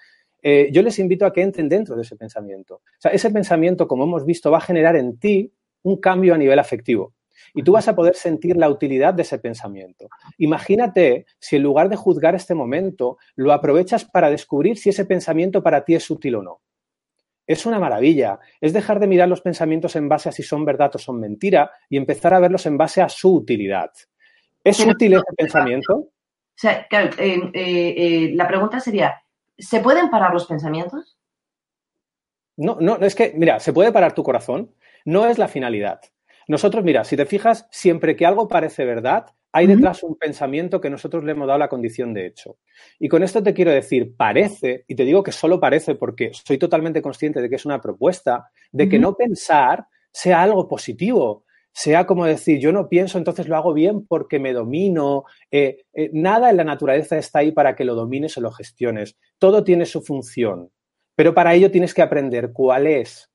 Eh, 0.43 0.71
yo 0.73 0.83
les 0.83 0.99
invito 0.99 1.25
a 1.25 1.33
que 1.33 1.43
entren 1.43 1.69
dentro 1.69 1.95
de 1.95 2.03
ese 2.03 2.17
pensamiento. 2.17 2.77
O 2.77 3.01
sea, 3.01 3.13
ese 3.13 3.31
pensamiento, 3.31 3.87
como 3.87 4.05
hemos 4.05 4.27
visto, 4.27 4.51
va 4.51 4.59
a 4.59 4.63
generar 4.63 4.97
en 4.97 5.19
ti 5.19 5.53
un 5.83 6.01
cambio 6.01 6.35
a 6.35 6.39
nivel 6.39 6.59
afectivo. 6.59 7.15
Y 7.55 7.63
tú 7.63 7.73
vas 7.73 7.89
a 7.89 7.95
poder 7.95 8.15
sentir 8.15 8.57
la 8.57 8.71
utilidad 8.71 9.15
de 9.15 9.23
ese 9.23 9.39
pensamiento. 9.39 10.09
Imagínate 10.39 11.27
si 11.39 11.57
en 11.57 11.63
lugar 11.63 11.89
de 11.89 11.97
juzgar 11.97 12.35
este 12.35 12.55
momento, 12.55 13.19
lo 13.37 13.53
aprovechas 13.53 14.05
para 14.05 14.31
descubrir 14.31 14.79
si 14.79 14.89
ese 14.91 15.05
pensamiento 15.05 15.63
para 15.63 15.85
ti 15.85 15.95
es 15.95 16.11
útil 16.11 16.37
o 16.37 16.43
no. 16.43 16.61
es 17.47 17.67
una 17.67 17.79
maravilla. 17.79 18.39
Es 18.61 18.73
dejar 18.73 19.01
de 19.01 19.07
mirar 19.07 19.29
los 19.29 19.41
pensamientos 19.41 19.97
en 19.97 20.09
base 20.09 20.29
a 20.29 20.33
si 20.33 20.43
son 20.43 20.65
verdad 20.65 20.91
o 20.95 20.99
son 20.99 21.21
mentira 21.21 21.71
y 21.89 21.97
empezar 21.97 22.35
a 22.35 22.41
verlos 22.41 22.67
en 22.67 22.79
base 22.79 23.03
a 23.03 23.09
su 23.09 23.35
utilidad. 23.35 23.91
¿Es 24.65 24.85
útil 24.85 25.15
ese 25.15 25.25
pensamiento? 25.37 25.95
O 25.95 26.11
sea, 26.55 26.87
eh, 26.91 27.11
eh, 27.19 27.51
eh, 27.55 28.31
la 28.35 28.47
pregunta 28.47 28.79
sería, 28.79 29.23
¿se 29.59 29.81
pueden 29.81 30.09
parar 30.11 30.33
los 30.33 30.47
pensamientos? 30.47 31.19
No, 32.57 32.77
no, 32.81 32.97
es 32.97 33.15
que, 33.15 33.33
mira, 33.35 33.59
se 33.59 33.73
puede 33.73 33.93
parar 33.93 34.15
tu 34.15 34.23
corazón, 34.23 34.75
no 35.05 35.27
es 35.27 35.39
la 35.39 35.49
finalidad. 35.49 36.01
Nosotros, 36.53 36.85
mira, 36.85 37.03
si 37.03 37.17
te 37.17 37.25
fijas, 37.25 37.67
siempre 37.71 38.15
que 38.15 38.27
algo 38.27 38.47
parece 38.47 38.85
verdad, 38.85 39.25
hay 39.53 39.67
detrás 39.67 40.03
un 40.03 40.17
pensamiento 40.17 40.83
que 40.83 40.91
nosotros 40.91 41.25
le 41.25 41.33
hemos 41.33 41.47
dado 41.47 41.59
la 41.59 41.71
condición 41.71 42.13
de 42.13 42.27
hecho. 42.27 42.59
Y 42.99 43.09
con 43.09 43.23
esto 43.23 43.43
te 43.43 43.55
quiero 43.55 43.71
decir, 43.71 44.15
parece, 44.19 44.85
y 44.87 44.95
te 44.95 45.07
digo 45.07 45.23
que 45.23 45.33
solo 45.33 45.59
parece 45.59 45.95
porque 45.95 46.31
soy 46.35 46.59
totalmente 46.59 47.01
consciente 47.01 47.41
de 47.41 47.49
que 47.49 47.57
es 47.57 47.65
una 47.65 47.81
propuesta, 47.81 48.51
de 48.71 48.87
que 48.87 48.99
no 48.99 49.15
pensar 49.15 49.87
sea 50.13 50.43
algo 50.43 50.69
positivo, 50.69 51.47
sea 51.73 52.05
como 52.05 52.27
decir, 52.27 52.61
yo 52.61 52.71
no 52.71 52.87
pienso, 52.91 53.17
entonces 53.17 53.49
lo 53.49 53.57
hago 53.57 53.73
bien 53.73 54.07
porque 54.07 54.39
me 54.39 54.53
domino. 54.53 55.25
Eh, 55.51 55.87
eh, 55.95 56.11
nada 56.13 56.51
en 56.51 56.59
la 56.59 56.65
naturaleza 56.65 57.17
está 57.17 57.39
ahí 57.39 57.53
para 57.53 57.75
que 57.75 57.87
lo 57.87 57.95
domines 57.95 58.37
o 58.37 58.43
lo 58.43 58.53
gestiones. 58.53 59.17
Todo 59.39 59.65
tiene 59.65 59.87
su 59.87 60.03
función. 60.03 60.71
Pero 61.17 61.33
para 61.33 61.55
ello 61.55 61.71
tienes 61.71 61.95
que 61.95 62.03
aprender 62.03 62.53
cuál 62.53 62.89
es. 62.89 63.32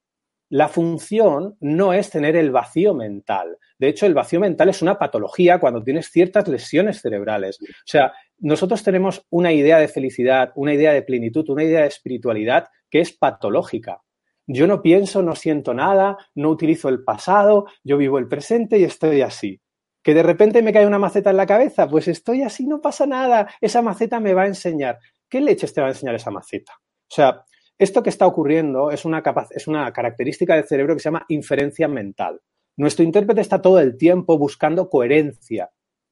La 0.50 0.70
función 0.70 1.58
no 1.60 1.92
es 1.92 2.10
tener 2.10 2.38
el 2.38 2.52
vacío 2.52 2.94
mental. 2.94 3.58
De 3.78 3.90
hecho, 3.90 4.06
el 4.06 4.14
vacío 4.14 4.40
mental 4.40 4.70
es 4.70 4.82
una 4.82 4.98
patología 4.98 5.60
cuando 5.60 5.84
tienes 5.84 6.10
ciertas 6.10 6.48
lesiones 6.48 7.02
cerebrales. 7.02 7.58
O 7.62 7.66
sea, 7.86 8.14
nosotros 8.40 8.82
tenemos 8.82 9.26
una 9.30 9.52
idea 9.52 9.78
de 9.78 9.90
felicidad, 9.90 10.52
una 10.56 10.74
idea 10.74 10.94
de 10.94 11.02
plenitud, 11.02 11.50
una 11.50 11.64
idea 11.64 11.82
de 11.82 11.88
espiritualidad 11.88 12.70
que 12.90 13.02
es 13.02 13.12
patológica. 13.12 14.02
Yo 14.46 14.66
no 14.68 14.82
pienso, 14.82 15.22
no 15.22 15.36
siento 15.36 15.74
nada, 15.74 16.18
no 16.34 16.50
utilizo 16.50 16.88
el 16.88 17.04
pasado, 17.04 17.66
yo 17.84 17.98
vivo 17.98 18.18
el 18.18 18.30
presente 18.30 18.80
y 18.80 18.86
estoy 18.86 19.22
así. 19.22 19.60
Que 20.02 20.14
de 20.14 20.24
repente 20.24 20.62
me 20.62 20.72
cae 20.72 20.88
una 20.88 21.00
maceta 21.00 21.32
en 21.32 21.38
la 21.38 21.46
cabeza, 21.46 21.90
pues 21.90 22.08
estoy 22.08 22.44
así, 22.44 22.66
no 22.66 22.80
pasa 22.80 23.06
nada, 23.06 23.50
esa 23.60 23.82
maceta 23.82 24.22
me 24.22 24.34
va 24.34 24.44
a 24.44 24.48
enseñar. 24.48 25.00
¿Qué 25.28 25.42
leches 25.42 25.74
te 25.74 25.82
va 25.82 25.88
a 25.88 25.90
enseñar 25.90 26.16
esa 26.16 26.32
maceta? 26.32 26.72
O 26.80 27.14
sea, 27.14 27.44
esto 27.78 28.02
que 28.02 28.10
está 28.10 28.26
ocurriendo 28.26 28.92
es 28.92 29.06
una, 29.06 29.24
es 29.52 29.68
una 29.68 29.92
característica 29.94 30.56
del 30.56 30.66
cerebro 30.66 30.96
que 30.96 31.00
se 31.00 31.06
llama 31.06 31.26
inferencia 31.30 31.88
mental. 31.88 32.42
Nuestro 32.76 33.04
intérprete 33.04 33.42
está 33.42 33.62
todo 33.62 33.80
el 33.80 33.98
tiempo 33.98 34.38
buscando 34.38 34.90
coherencia, 34.90 35.72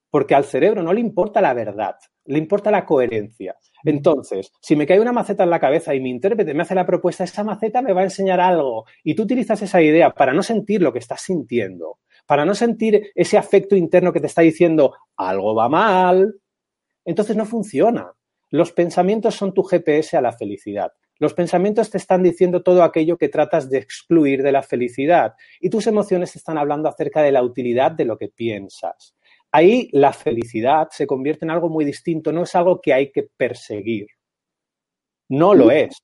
porque 0.09 0.35
al 0.35 0.45
cerebro 0.45 0.83
no 0.83 0.93
le 0.93 0.99
importa 0.99 1.41
la 1.41 1.53
verdad, 1.53 1.95
le 2.25 2.39
importa 2.39 2.71
la 2.71 2.85
coherencia. 2.85 3.55
Entonces, 3.83 4.51
si 4.61 4.75
me 4.75 4.87
cae 4.87 4.99
una 4.99 5.11
maceta 5.11 5.43
en 5.43 5.49
la 5.49 5.59
cabeza 5.59 5.93
y 5.93 5.99
mi 5.99 6.09
intérprete 6.09 6.53
me 6.53 6.63
hace 6.63 6.73
la 6.73 6.85
propuesta, 6.85 7.23
esa 7.23 7.43
maceta 7.43 7.81
me 7.81 7.93
va 7.93 8.01
a 8.01 8.05
enseñar 8.05 8.39
algo 8.39 8.85
y 9.03 9.15
tú 9.15 9.23
utilizas 9.23 9.61
esa 9.61 9.81
idea 9.81 10.11
para 10.11 10.33
no 10.33 10.41
sentir 10.41 10.81
lo 10.81 10.91
que 10.91 10.99
estás 10.99 11.21
sintiendo, 11.21 11.99
para 12.25 12.45
no 12.45 12.55
sentir 12.55 13.11
ese 13.13 13.37
afecto 13.37 13.75
interno 13.75 14.11
que 14.11 14.19
te 14.19 14.27
está 14.27 14.41
diciendo 14.41 14.95
algo 15.15 15.53
va 15.53 15.69
mal, 15.69 16.35
entonces 17.05 17.35
no 17.35 17.45
funciona. 17.45 18.11
Los 18.49 18.71
pensamientos 18.71 19.35
son 19.35 19.53
tu 19.53 19.63
GPS 19.63 20.17
a 20.17 20.21
la 20.21 20.31
felicidad. 20.31 20.91
Los 21.17 21.33
pensamientos 21.33 21.89
te 21.89 21.97
están 21.97 22.23
diciendo 22.23 22.61
todo 22.61 22.83
aquello 22.83 23.17
que 23.17 23.29
tratas 23.29 23.69
de 23.69 23.77
excluir 23.77 24.43
de 24.43 24.51
la 24.51 24.63
felicidad 24.63 25.33
y 25.61 25.69
tus 25.69 25.87
emociones 25.87 26.35
están 26.35 26.57
hablando 26.57 26.89
acerca 26.89 27.21
de 27.21 27.31
la 27.31 27.41
utilidad 27.41 27.91
de 27.91 28.05
lo 28.05 28.17
que 28.17 28.27
piensas. 28.27 29.15
Ahí 29.51 29.87
la 29.93 30.11
felicidad 30.11 30.89
se 30.91 31.07
convierte 31.07 31.45
en 31.45 31.51
algo 31.51 31.69
muy 31.69 31.85
distinto, 31.85 32.33
no 32.33 32.43
es 32.43 32.53
algo 32.55 32.81
que 32.81 32.93
hay 32.93 33.11
que 33.11 33.23
perseguir. 33.23 34.07
No 35.29 35.53
lo 35.53 35.71
es. 35.71 36.03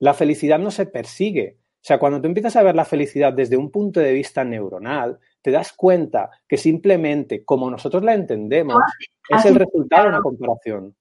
La 0.00 0.14
felicidad 0.14 0.58
no 0.58 0.72
se 0.72 0.86
persigue. 0.86 1.58
O 1.82 1.84
sea, 1.84 1.98
cuando 1.98 2.20
tú 2.20 2.26
empiezas 2.26 2.56
a 2.56 2.62
ver 2.62 2.74
la 2.74 2.84
felicidad 2.84 3.32
desde 3.32 3.56
un 3.56 3.70
punto 3.70 4.00
de 4.00 4.12
vista 4.12 4.44
neuronal, 4.44 5.18
te 5.40 5.50
das 5.50 5.72
cuenta 5.72 6.30
que 6.48 6.56
simplemente 6.56 7.44
como 7.44 7.70
nosotros 7.70 8.02
la 8.02 8.14
entendemos, 8.14 8.82
es 9.28 9.44
el 9.44 9.54
resultado 9.54 10.04
de 10.04 10.08
una 10.08 10.20
comparación. 10.20 10.96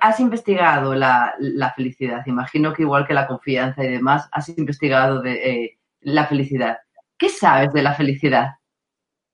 Has 0.00 0.20
investigado 0.20 0.94
la, 0.94 1.34
felicidad, 1.76 2.22
imagino 2.26 2.72
que 2.72 2.82
igual 2.82 3.06
que 3.06 3.14
la 3.14 3.26
confianza 3.26 3.84
y 3.84 3.88
demás, 3.88 4.28
has 4.32 4.48
investigado 4.48 5.20
de, 5.20 5.32
eh, 5.32 5.78
la 6.00 6.26
felicidad. 6.26 6.78
¿Qué 7.18 7.28
sabes 7.28 7.72
de 7.72 7.82
la 7.82 7.94
felicidad? 7.94 8.48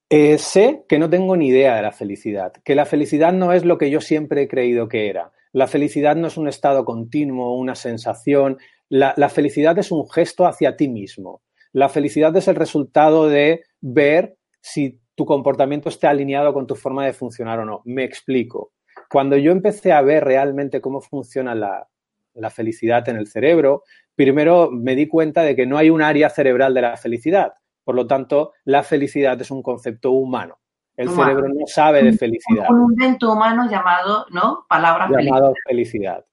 Eh, 0.08 0.38
sé 0.38 0.84
que 0.88 0.98
no 0.98 1.08
tengo 1.08 1.36
ni 1.36 1.48
idea 1.48 1.76
de 1.76 1.82
la 1.82 1.92
felicidad, 1.92 2.52
que 2.64 2.74
la 2.74 2.86
felicidad 2.86 3.32
no 3.32 3.52
es 3.52 3.64
lo 3.64 3.78
que 3.78 3.90
yo 3.90 4.00
siempre 4.00 4.42
he 4.42 4.48
creído 4.48 4.88
que 4.88 5.08
era. 5.08 5.32
La 5.52 5.66
felicidad 5.66 6.16
no 6.16 6.26
es 6.26 6.36
un 6.36 6.48
estado 6.48 6.84
continuo, 6.84 7.56
una 7.56 7.74
sensación. 7.74 8.58
La, 8.88 9.14
la 9.16 9.28
felicidad 9.28 9.78
es 9.78 9.90
un 9.90 10.08
gesto 10.08 10.46
hacia 10.46 10.76
ti 10.76 10.88
mismo. 10.88 11.42
La 11.72 11.88
felicidad 11.88 12.36
es 12.36 12.48
el 12.48 12.56
resultado 12.56 13.28
de 13.28 13.62
ver 13.80 14.36
si 14.60 15.00
tu 15.14 15.24
comportamiento 15.24 15.88
está 15.88 16.10
alineado 16.10 16.52
con 16.52 16.66
tu 16.66 16.74
forma 16.74 17.06
de 17.06 17.12
funcionar 17.12 17.60
o 17.60 17.64
no. 17.64 17.82
Me 17.84 18.04
explico. 18.04 18.72
Cuando 19.10 19.36
yo 19.36 19.52
empecé 19.52 19.92
a 19.92 20.02
ver 20.02 20.24
realmente 20.24 20.80
cómo 20.80 21.00
funciona 21.00 21.54
la, 21.54 21.88
la 22.34 22.50
felicidad 22.50 23.08
en 23.08 23.16
el 23.16 23.26
cerebro, 23.26 23.82
primero 24.14 24.70
me 24.70 24.94
di 24.94 25.08
cuenta 25.08 25.42
de 25.42 25.56
que 25.56 25.66
no 25.66 25.78
hay 25.78 25.90
un 25.90 26.02
área 26.02 26.30
cerebral 26.30 26.74
de 26.74 26.82
la 26.82 26.96
felicidad. 26.96 27.54
Por 27.84 27.94
lo 27.94 28.06
tanto, 28.06 28.52
la 28.64 28.82
felicidad 28.82 29.40
es 29.40 29.50
un 29.50 29.62
concepto 29.62 30.10
humano. 30.10 30.58
El 30.96 31.10
cerebro 31.10 31.48
no 31.48 31.66
sabe 31.66 32.02
de 32.02 32.12
felicidad. 32.14 32.66
Un 32.70 32.92
invento 32.92 33.32
humano 33.32 33.68
llamado, 33.70 34.26
¿no? 34.30 34.64
Palabra 34.66 35.08
llamado 35.10 35.52
felicidad. 35.68 36.24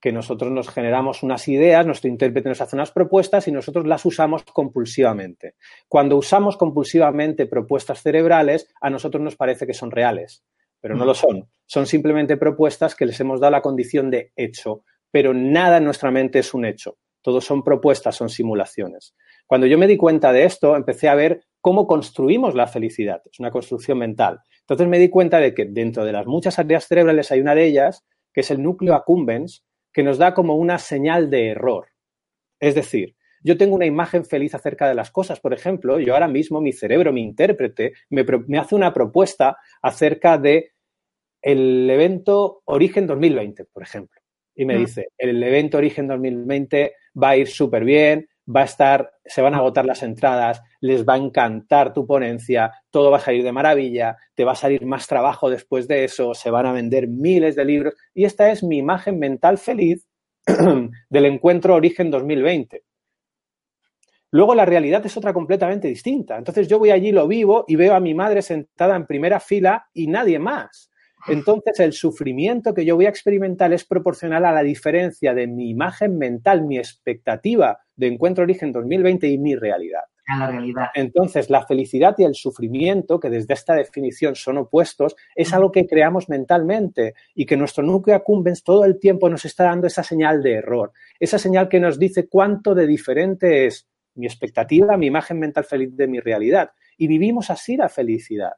Que 0.00 0.12
nosotros 0.12 0.52
nos 0.52 0.68
generamos 0.68 1.22
unas 1.22 1.48
ideas, 1.48 1.86
nuestro 1.86 2.10
intérprete 2.10 2.48
nos 2.48 2.60
hace 2.60 2.76
unas 2.76 2.90
propuestas 2.90 3.48
y 3.48 3.52
nosotros 3.52 3.86
las 3.86 4.04
usamos 4.04 4.44
compulsivamente. 4.44 5.54
Cuando 5.88 6.16
usamos 6.16 6.58
compulsivamente 6.58 7.46
propuestas 7.46 8.02
cerebrales, 8.02 8.72
a 8.80 8.90
nosotros 8.90 9.22
nos 9.22 9.36
parece 9.36 9.66
que 9.66 9.74
son 9.74 9.90
reales, 9.90 10.44
pero 10.80 10.94
no 10.94 11.06
lo 11.06 11.14
son. 11.14 11.48
Son 11.72 11.86
simplemente 11.86 12.36
propuestas 12.36 12.94
que 12.94 13.06
les 13.06 13.18
hemos 13.20 13.40
dado 13.40 13.52
la 13.52 13.62
condición 13.62 14.10
de 14.10 14.30
hecho, 14.36 14.84
pero 15.10 15.32
nada 15.32 15.78
en 15.78 15.84
nuestra 15.84 16.10
mente 16.10 16.40
es 16.40 16.52
un 16.52 16.66
hecho. 16.66 16.98
Todos 17.22 17.46
son 17.46 17.64
propuestas, 17.64 18.14
son 18.14 18.28
simulaciones. 18.28 19.14
Cuando 19.46 19.66
yo 19.66 19.78
me 19.78 19.86
di 19.86 19.96
cuenta 19.96 20.34
de 20.34 20.44
esto, 20.44 20.76
empecé 20.76 21.08
a 21.08 21.14
ver 21.14 21.46
cómo 21.62 21.86
construimos 21.86 22.54
la 22.54 22.66
felicidad. 22.66 23.22
Es 23.24 23.40
una 23.40 23.50
construcción 23.50 23.96
mental. 23.96 24.40
Entonces 24.60 24.86
me 24.86 24.98
di 24.98 25.08
cuenta 25.08 25.38
de 25.38 25.54
que 25.54 25.64
dentro 25.64 26.04
de 26.04 26.12
las 26.12 26.26
muchas 26.26 26.58
áreas 26.58 26.86
cerebrales 26.86 27.32
hay 27.32 27.40
una 27.40 27.54
de 27.54 27.64
ellas, 27.64 28.04
que 28.34 28.42
es 28.42 28.50
el 28.50 28.62
núcleo 28.62 28.94
accumbens, 28.94 29.64
que 29.94 30.02
nos 30.02 30.18
da 30.18 30.34
como 30.34 30.56
una 30.56 30.76
señal 30.76 31.30
de 31.30 31.48
error. 31.48 31.86
Es 32.60 32.74
decir, 32.74 33.16
yo 33.42 33.56
tengo 33.56 33.76
una 33.76 33.86
imagen 33.86 34.26
feliz 34.26 34.54
acerca 34.54 34.86
de 34.90 34.94
las 34.94 35.10
cosas. 35.10 35.40
Por 35.40 35.54
ejemplo, 35.54 35.98
yo 35.98 36.12
ahora 36.12 36.28
mismo, 36.28 36.60
mi 36.60 36.74
cerebro, 36.74 37.14
mi 37.14 37.22
intérprete, 37.22 37.94
me, 38.10 38.26
me 38.46 38.58
hace 38.58 38.74
una 38.74 38.92
propuesta 38.92 39.56
acerca 39.80 40.36
de 40.36 40.71
el 41.42 41.90
evento 41.90 42.62
Origen 42.64 43.06
2020, 43.06 43.64
por 43.66 43.82
ejemplo. 43.82 44.20
Y 44.54 44.64
me 44.64 44.76
mm. 44.76 44.78
dice, 44.78 45.08
el 45.18 45.42
evento 45.42 45.78
Origen 45.78 46.06
2020 46.06 46.94
va 47.20 47.30
a 47.30 47.36
ir 47.36 47.48
súper 47.48 47.84
bien, 47.84 48.28
va 48.54 48.62
a 48.62 48.64
estar, 48.64 49.12
se 49.24 49.42
van 49.42 49.54
a 49.54 49.58
agotar 49.58 49.84
las 49.84 50.02
entradas, 50.02 50.62
les 50.80 51.04
va 51.04 51.14
a 51.14 51.18
encantar 51.18 51.92
tu 51.92 52.06
ponencia, 52.06 52.72
todo 52.90 53.10
va 53.10 53.18
a 53.18 53.20
salir 53.20 53.44
de 53.44 53.52
maravilla, 53.52 54.16
te 54.34 54.44
va 54.44 54.52
a 54.52 54.56
salir 54.56 54.84
más 54.84 55.06
trabajo 55.06 55.50
después 55.50 55.88
de 55.88 56.04
eso, 56.04 56.34
se 56.34 56.50
van 56.50 56.66
a 56.66 56.72
vender 56.72 57.08
miles 57.08 57.56
de 57.56 57.64
libros. 57.64 57.94
Y 58.14 58.24
esta 58.24 58.50
es 58.50 58.62
mi 58.62 58.78
imagen 58.78 59.18
mental 59.18 59.58
feliz 59.58 60.06
del 61.10 61.24
encuentro 61.24 61.74
Origen 61.74 62.10
2020. 62.10 62.82
Luego 64.32 64.54
la 64.54 64.64
realidad 64.64 65.04
es 65.04 65.16
otra 65.16 65.34
completamente 65.34 65.88
distinta. 65.88 66.38
Entonces 66.38 66.66
yo 66.66 66.78
voy 66.78 66.90
allí, 66.90 67.12
lo 67.12 67.28
vivo 67.28 67.64
y 67.68 67.76
veo 67.76 67.94
a 67.94 68.00
mi 68.00 68.14
madre 68.14 68.40
sentada 68.40 68.96
en 68.96 69.06
primera 69.06 69.40
fila 69.40 69.86
y 69.92 70.06
nadie 70.06 70.38
más. 70.38 70.90
Entonces, 71.28 71.78
el 71.80 71.92
sufrimiento 71.92 72.74
que 72.74 72.84
yo 72.84 72.96
voy 72.96 73.06
a 73.06 73.10
experimentar 73.10 73.72
es 73.72 73.84
proporcional 73.84 74.44
a 74.44 74.52
la 74.52 74.62
diferencia 74.62 75.34
de 75.34 75.46
mi 75.46 75.70
imagen 75.70 76.18
mental, 76.18 76.62
mi 76.62 76.78
expectativa 76.78 77.78
de 77.94 78.08
Encuentro 78.08 78.44
Origen 78.44 78.72
2020 78.72 79.28
y 79.28 79.38
mi 79.38 79.54
realidad. 79.54 80.02
A 80.26 80.38
la 80.38 80.50
realidad. 80.50 80.86
Entonces, 80.94 81.50
la 81.50 81.66
felicidad 81.66 82.14
y 82.18 82.24
el 82.24 82.34
sufrimiento, 82.34 83.20
que 83.20 83.30
desde 83.30 83.54
esta 83.54 83.74
definición 83.74 84.34
son 84.34 84.58
opuestos, 84.58 85.16
es 85.34 85.52
algo 85.52 85.70
que 85.70 85.86
creamos 85.86 86.28
mentalmente 86.28 87.14
y 87.34 87.44
que 87.44 87.56
nuestro 87.56 87.84
núcleo 87.84 88.16
accumbens 88.16 88.62
todo 88.62 88.84
el 88.84 88.98
tiempo 88.98 89.28
nos 89.28 89.44
está 89.44 89.64
dando 89.64 89.86
esa 89.86 90.02
señal 90.02 90.42
de 90.42 90.54
error, 90.54 90.92
esa 91.18 91.38
señal 91.38 91.68
que 91.68 91.80
nos 91.80 91.98
dice 91.98 92.28
cuánto 92.28 92.74
de 92.74 92.86
diferente 92.86 93.66
es 93.66 93.88
mi 94.14 94.26
expectativa, 94.26 94.96
mi 94.96 95.06
imagen 95.06 95.38
mental 95.38 95.64
feliz 95.64 95.96
de 95.96 96.06
mi 96.06 96.20
realidad. 96.20 96.70
Y 96.96 97.08
vivimos 97.08 97.50
así 97.50 97.76
la 97.76 97.88
felicidad. 97.88 98.52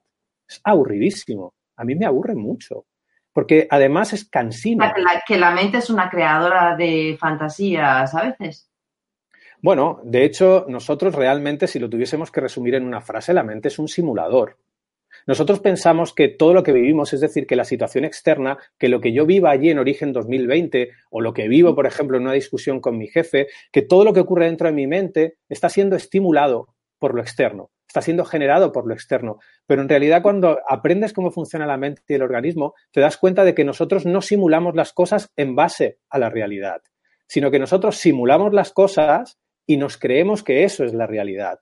Es 0.46 0.61
aburridísimo 0.64 1.55
a 1.77 1.85
mí 1.85 1.95
me 1.95 2.07
aburre 2.07 2.35
mucho. 2.35 2.87
Porque 3.33 3.67
además 3.69 4.13
es 4.13 4.29
cansino. 4.29 4.85
Que 5.27 5.37
la, 5.37 5.51
mente 5.51 5.79
es 5.79 5.91
una 5.91 6.09
creadora 6.09 6.77
de 6.77 7.17
fantasías 7.19 8.15
a 8.15 8.23
veces. 8.23 8.71
Bueno, 9.61 10.01
de 10.05 10.25
hecho, 10.25 10.67
nosotros 10.69 11.15
realmente, 11.15 11.67
si 11.67 11.79
lo 11.79 11.91
tuviésemos 11.91 12.31
que 12.31 12.41
resumir 12.41 12.75
en 12.75 12.85
una 12.85 13.01
frase, 13.01 13.35
la 13.35 13.43
mente 13.43 13.69
es 13.69 13.79
un 13.79 13.89
simulador. 13.89 14.59
Nosotros 15.27 15.61
pensamos 15.61 16.13
que 16.13 16.29
todo 16.29 16.53
lo 16.53 16.63
que 16.63 16.73
vivimos, 16.73 17.13
es 17.13 17.21
decir, 17.21 17.47
que 17.47 17.57
la 17.57 17.65
situación 17.65 18.05
externa, 18.05 18.59
que 18.79 18.89
lo 18.89 19.01
que 19.01 19.13
yo 19.13 19.27
viva 19.27 19.51
allí 19.51 19.71
en 19.71 19.79
Origen 19.79 20.13
2020 20.13 20.91
o 21.11 21.21
lo 21.21 21.33
que 21.33 21.49
vivo, 21.49 21.75
por 21.75 21.87
ejemplo, 21.87 22.17
en 22.17 22.25
una 22.25 22.33
discusión 22.33 22.81
con 22.81 22.99
mi 22.99 23.09
jefe, 23.09 23.49
que 23.73 23.83
todo 23.83 24.05
lo 24.05 24.13
que 24.13 24.21
ocurre 24.21 24.47
dentro 24.47 24.69
de 24.69 24.75
mi 24.75 24.87
mente 24.87 25.39
está 25.49 25.69
siendo 25.69 25.97
estimulado 25.97 26.75
por 26.99 27.15
lo 27.15 27.23
externo, 27.23 27.71
está 27.95 28.03
siendo 28.03 28.25
generado 28.25 28.73
por 28.73 28.89
lo 28.89 28.95
externo. 28.95 29.39
Pero 29.69 29.81
en 29.81 29.89
realidad 29.89 30.21
cuando 30.21 30.59
aprendes 30.69 31.13
cómo 31.13 31.31
funciona 31.31 31.65
la 31.65 31.77
mente 31.77 32.03
y 32.09 32.15
el 32.15 32.23
organismo, 32.23 32.75
te 32.91 33.01
das 33.01 33.17
cuenta 33.17 33.45
de 33.45 33.55
que 33.55 33.65
nosotros 33.65 34.05
no 34.05 34.21
simulamos 34.21 34.75
las 34.75 34.93
cosas 34.93 35.31
en 35.37 35.55
base 35.55 36.01
a 36.11 36.19
la 36.19 36.29
realidad, 36.29 36.83
sino 37.29 37.53
que 37.53 37.61
nosotros 37.61 37.97
simulamos 37.97 38.53
las 38.53 38.73
cosas 38.73 39.39
y 39.65 39.77
nos 39.77 39.97
creemos 39.97 40.43
que 40.43 40.65
eso 40.65 40.83
es 40.83 40.93
la 40.93 41.07
realidad. 41.07 41.61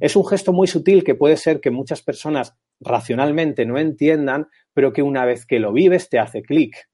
Es 0.00 0.16
un 0.16 0.26
gesto 0.26 0.52
muy 0.52 0.66
sutil 0.66 1.04
que 1.04 1.14
puede 1.14 1.36
ser 1.36 1.60
que 1.60 1.70
muchas 1.70 2.02
personas 2.02 2.56
racionalmente 2.80 3.64
no 3.64 3.78
entiendan, 3.78 4.48
pero 4.74 4.92
que 4.92 5.02
una 5.02 5.24
vez 5.26 5.46
que 5.46 5.60
lo 5.60 5.72
vives 5.72 6.08
te 6.08 6.18
hace 6.18 6.42
clic. 6.42 6.88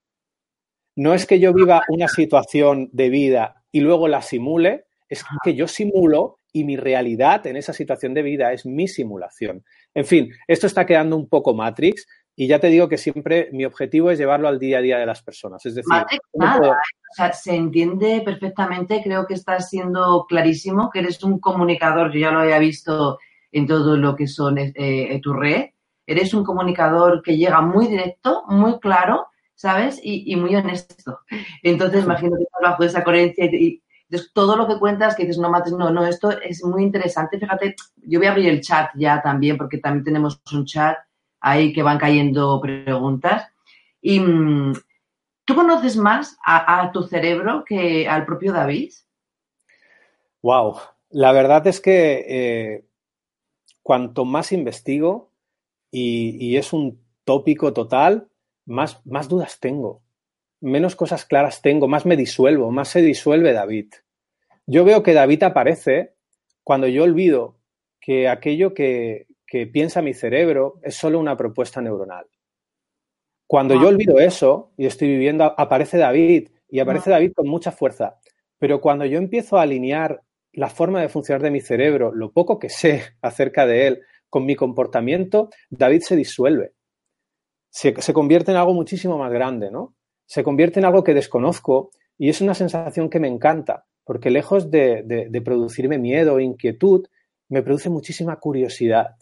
No 0.95 1.15
es 1.15 1.25
que 1.25 1.41
yo 1.41 1.55
viva 1.55 1.85
una 1.89 2.07
situación 2.07 2.91
de 2.93 3.09
vida 3.09 3.65
y 3.73 3.81
luego 3.81 4.09
la 4.09 4.21
simule, 4.21 4.85
es 5.09 5.25
que 5.43 5.55
yo 5.55 5.69
simulo 5.69 6.39
y 6.55 6.65
mi 6.65 6.77
realidad 6.77 7.47
en 7.49 7.57
esa 7.57 7.73
situación 7.73 8.15
de 8.15 8.23
vida 8.23 8.53
es 8.53 8.65
mi 8.65 8.87
simulación. 8.87 9.65
En 9.93 10.05
fin, 10.05 10.31
esto 10.47 10.69
está 10.69 10.87
quedando 10.87 11.17
un 11.17 11.29
poco 11.29 11.53
Matrix, 11.53 12.07
y 12.37 12.47
ya 12.47 12.59
te 12.59 12.69
digo 12.69 12.89
que 12.89 12.97
siempre 12.97 13.49
mi 13.53 13.65
objetivo 13.65 14.11
es 14.11 14.19
llevarlo 14.19 14.49
al 14.49 14.59
día 14.59 14.79
a 14.79 14.81
día 14.81 14.99
de 14.99 15.07
las 15.07 15.23
personas. 15.23 15.67
Es 15.67 15.75
decir, 15.75 15.93
nada, 16.33 16.71
o 16.71 17.15
sea, 17.15 17.33
se 17.33 17.55
entiende 17.55 18.23
perfectamente, 18.25 19.03
creo 19.03 19.27
que 19.27 19.35
estás 19.35 19.69
siendo 19.69 20.27
clarísimo, 20.29 20.91
que 20.91 21.01
eres 21.01 21.23
un 21.23 21.39
comunicador, 21.39 22.13
yo 22.13 22.21
ya 22.21 22.31
lo 22.31 22.41
había 22.41 22.59
visto 22.59 23.19
en 23.53 23.67
todo 23.67 23.97
lo 23.97 24.17
que 24.17 24.27
son 24.27 24.59
eh, 24.59 25.21
tu 25.23 25.33
red, 25.33 25.67
eres 26.07 26.35
un 26.35 26.45
comunicador 26.45 27.23
que 27.23 27.37
llega 27.37 27.61
muy 27.61 27.89
directo, 27.89 28.45
muy 28.49 28.79
claro, 28.79 29.27
¿sabes? 29.55 30.01
Y, 30.03 30.35
muy 30.37 30.55
honesto. 30.57 31.21
Entonces, 31.63 32.05
imagino 32.05 32.37
que 32.37 32.43
estás 32.43 32.61
bajo 32.63 32.83
esa 32.83 33.05
coherencia 33.05 33.45
y, 33.45 33.83
todo 34.33 34.57
lo 34.57 34.67
que 34.67 34.79
cuentas, 34.79 35.15
que 35.15 35.25
dices, 35.25 35.39
no, 35.39 35.51
mates, 35.51 35.73
no, 35.73 35.91
no, 35.91 36.07
esto 36.07 36.31
es 36.31 36.65
muy 36.65 36.83
interesante. 36.83 37.39
Fíjate, 37.39 37.75
yo 37.97 38.19
voy 38.19 38.29
a 38.29 38.33
abrir 38.33 38.49
el 38.49 38.61
chat 38.61 38.91
ya 38.95 39.23
también, 39.23 39.57
porque 39.57 39.79
también 39.79 40.05
tenemos 40.05 40.41
un 40.53 40.65
chat 40.65 40.99
ahí 41.41 41.73
que 41.73 41.83
van 41.83 41.99
cayendo 41.99 42.61
preguntas. 42.61 43.49
Y 44.01 44.21
mm, 44.21 44.75
¿tú 45.45 45.55
conoces 45.55 45.97
más 45.97 46.37
a, 46.45 46.91
tu 46.93 47.03
cerebro 47.03 47.65
que 47.65 48.09
al 48.09 48.25
propio 48.25 48.53
David? 48.53 48.93
Wow, 50.43 50.77
la 51.11 51.33
verdad 51.33 51.67
es 51.67 51.81
que 51.81 52.25
eh, 52.29 52.85
cuanto 53.83 54.25
más 54.25 54.53
investigo, 54.53 55.31
y, 55.91 56.57
es 56.57 56.73
un 56.73 57.01
tópico 57.25 57.73
total, 57.73 58.29
más, 58.67 59.01
más 59.07 59.29
dudas 59.29 59.61
tengo, 59.61 60.03
menos 60.65 60.97
cosas 60.97 61.25
claras 61.25 61.63
tengo, 61.63 61.89
más 61.89 62.07
me 62.07 62.17
disuelvo, 62.17 62.71
más 62.71 62.89
se 62.89 63.03
disuelve 63.03 63.53
David. 63.53 63.93
Yo 64.67 64.85
veo 64.85 65.03
que 65.03 65.13
David 65.13 65.43
aparece 65.43 66.15
cuando 66.63 66.87
yo 66.89 67.05
olvido 67.05 67.59
que 68.01 68.29
aquello 68.29 68.75
que, 68.75 69.27
que 69.47 69.67
piensa 69.67 70.03
mi 70.03 70.15
cerebro 70.15 70.81
es 70.83 70.95
solo 70.95 71.19
una 71.19 71.37
propuesta 71.37 71.81
neuronal. 71.81 72.27
Cuando 73.47 73.75
yo 73.75 73.89
olvido 73.89 74.19
eso 74.19 74.73
y 74.77 74.87
estoy 74.87 75.09
viviendo, 75.09 75.45
aparece 75.45 75.99
David 75.99 76.49
y 76.69 76.81
aparece 76.81 77.11
David 77.11 77.33
con 77.35 77.47
mucha 77.47 77.71
fuerza. 77.71 78.19
Pero 78.59 78.81
cuando 78.81 79.05
yo 79.05 79.19
empiezo 79.19 79.59
a 79.59 79.63
alinear 79.63 80.23
la 80.53 80.71
forma 80.71 81.01
de 81.01 81.09
funcionar 81.09 81.43
de 81.43 81.51
mi 81.51 81.61
cerebro, 81.61 82.13
lo 82.13 82.33
poco 82.33 82.59
que 82.59 82.69
sé 82.69 83.03
acerca 83.23 83.67
de 83.67 83.87
él, 83.87 84.03
con 84.31 84.47
mi 84.47 84.57
comportamiento, 84.57 85.51
David 85.71 86.01
se 86.01 86.17
disuelve. 86.17 86.73
Se, 87.71 87.93
convierte 88.13 88.51
en 88.51 88.57
algo 88.57 88.73
muchísimo 88.73 89.19
más 89.19 89.33
grande, 89.33 89.71
¿no? 89.71 89.95
Se 90.27 90.43
convierte 90.43 90.81
en 90.81 90.87
algo 90.87 91.05
que 91.05 91.15
desconozco 91.15 91.91
y 92.19 92.29
es 92.29 92.41
una 92.41 92.55
sensación 92.55 93.11
que 93.11 93.21
me 93.21 93.29
encanta, 93.29 93.85
porque 94.05 94.31
lejos 94.31 94.71
de, 94.71 95.03
de 95.29 95.41
producirme 95.41 95.99
miedo 95.99 96.35
o 96.35 96.41
inquietud, 96.41 97.07
me 97.49 97.63
produce 97.63 97.91
muchísima 97.91 98.37
curiosidad. 98.37 99.17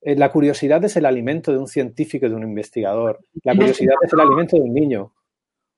Eh, 0.00 0.16
la 0.16 0.30
curiosidad 0.30 0.84
es 0.84 0.96
el 0.96 1.06
alimento 1.06 1.52
de 1.52 1.58
un 1.58 1.66
científico, 1.66 2.28
de 2.28 2.34
un 2.34 2.44
investigador. 2.44 3.18
La 3.42 3.54
curiosidad 3.54 3.94
es 4.04 4.12
el 4.12 4.20
alimento 4.20 4.56
de 4.56 4.62
un 4.62 4.72
niño. 4.72 5.12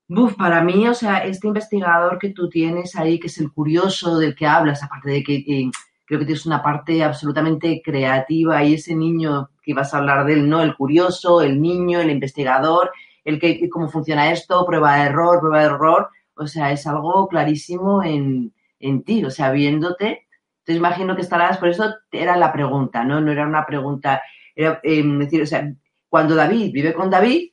Buf, 0.07 0.35
para 0.35 0.63
mí, 0.63 0.87
o 0.87 0.93
sea, 0.93 1.19
este 1.19 1.47
investigador 1.47 2.17
que 2.19 2.29
tú 2.29 2.49
tienes 2.49 2.95
ahí, 2.95 3.19
que 3.19 3.27
es 3.27 3.37
el 3.39 3.51
curioso 3.51 4.17
del 4.17 4.35
que 4.35 4.47
hablas, 4.47 4.83
aparte 4.83 5.11
de 5.11 5.23
que 5.23 5.35
eh, 5.35 5.71
creo 6.05 6.19
que 6.19 6.25
tienes 6.25 6.45
una 6.45 6.63
parte 6.63 7.03
absolutamente 7.03 7.81
creativa 7.83 8.63
y 8.63 8.75
ese 8.75 8.95
niño 8.95 9.49
que 9.61 9.73
vas 9.73 9.93
a 9.93 9.99
hablar 9.99 10.25
de 10.25 10.33
él, 10.33 10.49
¿no? 10.49 10.61
El 10.61 10.75
curioso, 10.75 11.41
el 11.41 11.61
niño, 11.61 11.99
el 11.99 12.09
investigador, 12.09 12.91
el 13.25 13.39
que, 13.39 13.69
cómo 13.69 13.89
funciona 13.89 14.31
esto, 14.31 14.65
prueba 14.65 14.97
de 14.97 15.07
error, 15.07 15.39
prueba 15.39 15.59
de 15.59 15.65
error, 15.65 16.09
o 16.35 16.47
sea, 16.47 16.71
es 16.71 16.85
algo 16.87 17.27
clarísimo 17.27 18.03
en, 18.03 18.53
en 18.79 19.03
ti, 19.03 19.23
o 19.25 19.29
sea, 19.29 19.51
viéndote, 19.51 20.27
entonces 20.69 20.77
imagino 20.77 21.15
que 21.15 21.23
estarás, 21.23 21.57
por 21.57 21.69
eso 21.69 21.95
era 22.11 22.37
la 22.37 22.53
pregunta, 22.53 23.03
¿no? 23.03 23.19
No 23.19 23.31
era 23.31 23.47
una 23.47 23.65
pregunta, 23.65 24.21
era 24.55 24.79
em, 24.83 25.17
decir, 25.17 25.41
o 25.41 25.45
sea, 25.47 25.73
cuando 26.07 26.35
David 26.35 26.71
vive 26.71 26.93
con 26.93 27.09
David, 27.09 27.49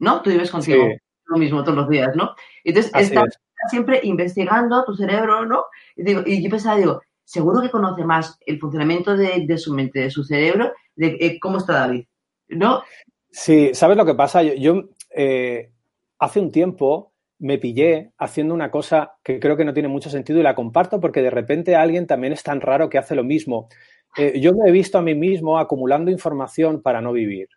¿no? 0.00 0.20
Tú 0.20 0.28
vives 0.28 0.50
contigo 0.50 0.86
lo 1.24 1.38
mismo 1.38 1.62
todos 1.62 1.76
los 1.76 1.88
días, 1.88 2.14
¿no? 2.14 2.34
Entonces 2.64 2.92
estás 2.94 3.38
siempre 3.70 4.00
investigando 4.02 4.84
tu 4.84 4.94
cerebro, 4.94 5.46
¿no? 5.46 5.64
Y, 5.96 6.02
digo, 6.02 6.22
y 6.26 6.42
yo 6.42 6.50
pensaba, 6.50 6.76
digo, 6.76 7.00
seguro 7.24 7.62
que 7.62 7.70
conoce 7.70 8.04
más 8.04 8.38
el 8.44 8.58
funcionamiento 8.58 9.16
de, 9.16 9.58
su 9.58 9.72
mente, 9.72 10.00
de 10.00 10.10
su 10.10 10.22
cerebro, 10.24 10.72
de 10.94 11.16
eh, 11.20 11.38
cómo 11.40 11.58
está 11.58 11.72
David, 11.72 12.04
¿no? 12.48 12.82
Sí, 13.30 13.70
¿sabes 13.72 13.96
lo 13.96 14.04
que 14.04 14.14
pasa? 14.14 14.42
Yo, 14.42 14.84
eh, 15.10 15.72
hace 16.18 16.40
un 16.40 16.50
tiempo 16.50 17.12
me 17.38 17.58
pillé 17.58 18.12
haciendo 18.18 18.52
una 18.54 18.70
cosa 18.70 19.16
que 19.22 19.38
creo 19.38 19.56
que 19.56 19.64
no 19.64 19.72
tiene 19.72 19.88
mucho 19.88 20.10
sentido 20.10 20.40
y 20.40 20.42
la 20.42 20.54
comparto 20.54 21.00
porque 21.00 21.22
de 21.22 21.30
repente 21.30 21.76
alguien 21.76 22.06
también 22.06 22.32
es 22.32 22.42
tan 22.42 22.60
raro 22.60 22.88
que 22.88 22.98
hace 22.98 23.14
lo 23.14 23.24
mismo. 23.24 23.68
Eh, 24.16 24.40
yo 24.40 24.52
me 24.54 24.68
he 24.68 24.72
visto 24.72 24.98
a 24.98 25.02
mí 25.02 25.14
mismo 25.14 25.58
acumulando 25.58 26.10
información 26.10 26.82
para 26.82 27.00
no 27.00 27.12
vivir. 27.12 27.48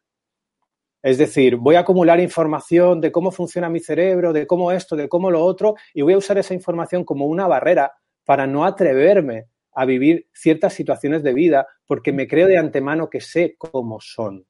Es 1.02 1.18
decir, 1.18 1.56
voy 1.56 1.76
a 1.76 1.80
acumular 1.80 2.20
información 2.20 3.02
de 3.02 3.12
cómo 3.12 3.32
funciona 3.32 3.70
mi 3.70 3.80
cerebro, 3.80 4.34
de 4.34 4.46
cómo 4.46 4.72
esto, 4.72 4.96
de 4.96 5.10
cómo 5.10 5.32
lo 5.32 5.44
otro, 5.44 5.76
y 5.96 6.04
voy 6.04 6.14
a 6.14 6.20
usar 6.20 6.38
esa 6.38 6.54
información 6.54 7.04
como 7.04 7.26
una 7.26 7.48
barrera 7.48 7.94
para 8.24 8.46
no 8.46 8.66
atreverme 8.66 9.48
a 9.74 9.86
vivir 9.86 10.28
ciertas 10.32 10.74
situaciones 10.74 11.24
de 11.24 11.34
vida 11.34 11.68
porque 11.88 12.14
me 12.14 12.28
creo 12.28 12.48
de 12.48 12.58
antemano 12.58 13.10
que 13.10 13.22
sé 13.22 13.56
cómo 13.58 14.00
son. 14.00 14.46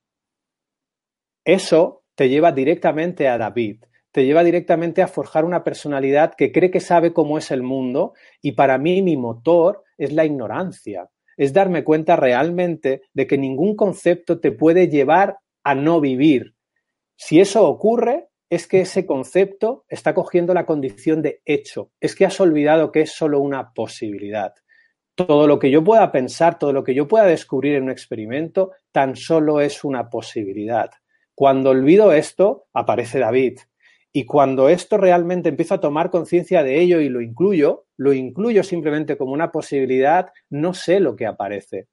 Eso 1.45 2.00
te 2.21 2.29
lleva 2.29 2.51
directamente 2.51 3.27
a 3.27 3.39
David 3.39 3.77
te 4.11 4.23
lleva 4.23 4.43
directamente 4.43 5.01
a 5.01 5.07
forjar 5.07 5.43
una 5.43 5.63
personalidad 5.63 6.35
que 6.37 6.51
cree 6.51 6.69
que 6.69 6.79
sabe 6.79 7.13
cómo 7.13 7.39
es 7.39 7.49
el 7.49 7.63
mundo 7.63 8.13
y 8.43 8.51
para 8.51 8.77
mí 8.77 9.01
mi 9.01 9.17
motor 9.17 9.83
es 9.97 10.13
la 10.13 10.23
ignorancia, 10.23 11.09
es 11.35 11.51
darme 11.51 11.83
cuenta 11.83 12.15
realmente 12.17 13.01
de 13.15 13.25
que 13.25 13.39
ningún 13.39 13.75
concepto 13.75 14.39
te 14.39 14.51
puede 14.51 14.87
llevar 14.87 15.37
a 15.63 15.73
no 15.73 15.99
vivir. 15.99 16.53
Si 17.15 17.39
eso 17.39 17.67
ocurre, 17.67 18.27
es 18.51 18.67
que 18.67 18.81
ese 18.81 19.07
concepto 19.07 19.85
está 19.89 20.13
cogiendo 20.13 20.53
la 20.53 20.67
condición 20.67 21.23
de 21.23 21.41
hecho, 21.43 21.89
es 21.99 22.13
que 22.13 22.27
has 22.27 22.39
olvidado 22.39 22.91
que 22.91 23.01
es 23.01 23.13
solo 23.13 23.39
una 23.39 23.73
posibilidad. 23.73 24.53
Todo 25.15 25.47
lo 25.47 25.57
que 25.57 25.71
yo 25.71 25.83
pueda 25.83 26.11
pensar, 26.11 26.59
todo 26.59 26.71
lo 26.71 26.83
que 26.83 26.93
yo 26.93 27.07
pueda 27.07 27.25
descubrir 27.25 27.73
en 27.77 27.85
un 27.85 27.89
experimento, 27.89 28.73
tan 28.91 29.15
solo 29.15 29.59
es 29.59 29.83
una 29.83 30.07
posibilidad. 30.07 30.91
Cuando 31.35 31.71
olvido 31.71 32.11
esto, 32.13 32.67
aparece 32.73 33.19
David, 33.19 33.59
y 34.13 34.25
cuando 34.25 34.67
esto 34.67 34.97
realmente 34.97 35.49
empiezo 35.49 35.75
a 35.75 35.79
tomar 35.79 36.09
conciencia 36.09 36.63
de 36.63 36.81
ello 36.81 36.99
y 36.99 37.07
lo 37.09 37.21
incluyo, 37.21 37.85
lo 37.95 38.13
incluyo 38.13 38.63
simplemente 38.63 39.17
como 39.17 39.31
una 39.31 39.51
posibilidad, 39.51 40.31
no 40.49 40.73
sé 40.73 40.99
lo 40.99 41.15
que 41.15 41.25
aparece. 41.25 41.87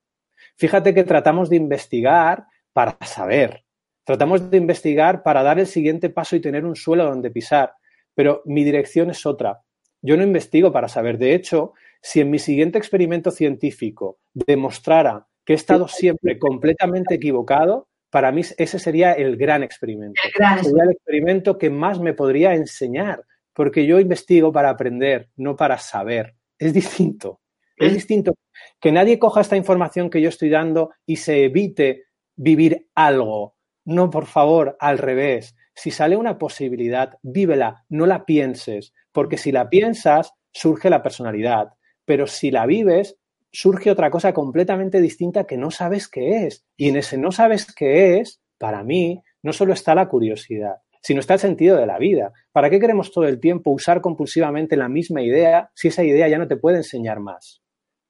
Fíjate 0.56 0.94
que 0.94 1.04
tratamos 1.04 1.48
de 1.48 1.56
investigar 1.56 2.46
para 2.72 2.98
saber, 3.06 3.64
tratamos 4.04 4.50
de 4.50 4.56
investigar 4.56 5.22
para 5.22 5.42
dar 5.42 5.58
el 5.58 5.66
siguiente 5.66 6.10
paso 6.10 6.34
y 6.34 6.40
tener 6.40 6.64
un 6.64 6.74
suelo 6.74 7.04
donde 7.04 7.30
pisar, 7.30 7.74
pero 8.14 8.42
mi 8.44 8.64
dirección 8.64 9.10
es 9.10 9.24
otra. 9.24 9.62
Yo 10.02 10.16
no 10.16 10.22
investigo 10.22 10.72
para 10.72 10.88
saber. 10.88 11.18
De 11.18 11.34
hecho, 11.34 11.72
si 12.00 12.20
en 12.20 12.30
mi 12.30 12.38
siguiente 12.38 12.78
experimento 12.78 13.30
científico 13.30 14.18
demostrara 14.32 15.26
que 15.44 15.52
he 15.52 15.56
estado 15.56 15.88
siempre 15.88 16.38
completamente 16.38 17.14
equivocado, 17.14 17.87
para 18.10 18.32
mí 18.32 18.42
ese 18.56 18.78
sería 18.78 19.12
el 19.12 19.36
gran 19.36 19.62
experimento. 19.62 20.20
El 20.24 20.64
sería 20.64 20.84
el 20.84 20.90
experimento 20.90 21.58
que 21.58 21.70
más 21.70 22.00
me 22.00 22.14
podría 22.14 22.54
enseñar, 22.54 23.24
porque 23.52 23.86
yo 23.86 24.00
investigo 24.00 24.52
para 24.52 24.70
aprender, 24.70 25.28
no 25.36 25.56
para 25.56 25.78
saber. 25.78 26.34
Es 26.58 26.72
distinto. 26.72 27.40
Es 27.76 27.92
distinto. 27.92 28.34
Que 28.80 28.92
nadie 28.92 29.18
coja 29.18 29.40
esta 29.40 29.56
información 29.56 30.10
que 30.10 30.20
yo 30.20 30.28
estoy 30.28 30.48
dando 30.48 30.90
y 31.06 31.16
se 31.16 31.44
evite 31.44 32.04
vivir 32.36 32.88
algo. 32.94 33.54
No, 33.84 34.10
por 34.10 34.26
favor, 34.26 34.76
al 34.80 34.98
revés. 34.98 35.54
Si 35.74 35.90
sale 35.90 36.16
una 36.16 36.38
posibilidad, 36.38 37.18
vívela, 37.22 37.84
no 37.88 38.06
la 38.06 38.24
pienses, 38.24 38.92
porque 39.12 39.38
si 39.38 39.52
la 39.52 39.70
piensas, 39.70 40.32
surge 40.52 40.90
la 40.90 41.02
personalidad. 41.02 41.68
Pero 42.04 42.26
si 42.26 42.50
la 42.50 42.66
vives, 42.66 43.16
surge 43.60 43.90
otra 43.90 44.08
cosa 44.08 44.32
completamente 44.32 45.00
distinta 45.00 45.42
que 45.42 45.56
no 45.56 45.72
sabes 45.72 46.06
qué 46.06 46.46
es. 46.46 46.64
Y 46.76 46.90
en 46.90 46.96
ese 46.96 47.18
no 47.18 47.32
sabes 47.32 47.74
qué 47.74 48.18
es, 48.18 48.40
para 48.56 48.84
mí, 48.84 49.20
no 49.42 49.52
solo 49.52 49.72
está 49.72 49.96
la 49.96 50.08
curiosidad, 50.08 50.76
sino 51.02 51.18
está 51.18 51.34
el 51.34 51.40
sentido 51.40 51.76
de 51.76 51.86
la 51.86 51.98
vida. 51.98 52.32
¿Para 52.52 52.70
qué 52.70 52.78
queremos 52.78 53.10
todo 53.10 53.26
el 53.26 53.40
tiempo 53.40 53.72
usar 53.72 54.00
compulsivamente 54.00 54.76
la 54.76 54.88
misma 54.88 55.22
idea 55.22 55.72
si 55.74 55.88
esa 55.88 56.04
idea 56.04 56.28
ya 56.28 56.38
no 56.38 56.46
te 56.46 56.56
puede 56.56 56.76
enseñar 56.76 57.18
más? 57.18 57.60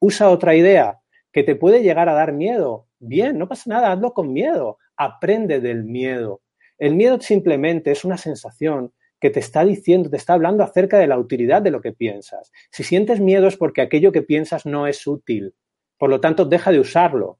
Usa 0.01 0.29
otra 0.29 0.55
idea 0.55 0.99
que 1.33 1.45
te 1.45 1.57
puede 1.57 1.83
llegar 1.83 2.11
a 2.11 2.15
dar 2.15 2.35
miedo. 2.35 2.87
Bien, 2.99 3.39
no 3.39 3.49
pasa 3.49 3.71
nada, 3.71 3.91
hazlo 3.91 4.13
con 4.13 4.35
miedo. 4.35 4.77
Aprende 4.99 5.61
del 5.61 5.83
miedo. 5.85 6.43
El 6.77 6.95
miedo 6.95 7.19
simplemente 7.23 7.91
es 7.91 8.05
una 8.05 8.19
sensación 8.19 8.93
que 9.21 9.31
te 9.31 9.41
está 9.41 9.65
diciendo, 9.65 10.11
te 10.11 10.17
está 10.17 10.35
hablando 10.35 10.63
acerca 10.63 10.99
de 10.99 11.07
la 11.07 11.19
utilidad 11.19 11.63
de 11.63 11.71
lo 11.71 11.81
que 11.81 11.93
piensas. 11.93 12.53
Si 12.71 12.85
sientes 12.85 13.21
miedo 13.21 13.49
es 13.49 13.57
porque 13.57 13.83
aquello 13.83 14.13
que 14.13 14.23
piensas 14.23 14.67
no 14.67 14.87
es 14.87 15.07
útil. 15.07 15.55
Por 15.99 16.11
lo 16.11 16.21
tanto, 16.21 16.45
deja 16.45 16.71
de 16.71 16.81
usarlo. 16.81 17.39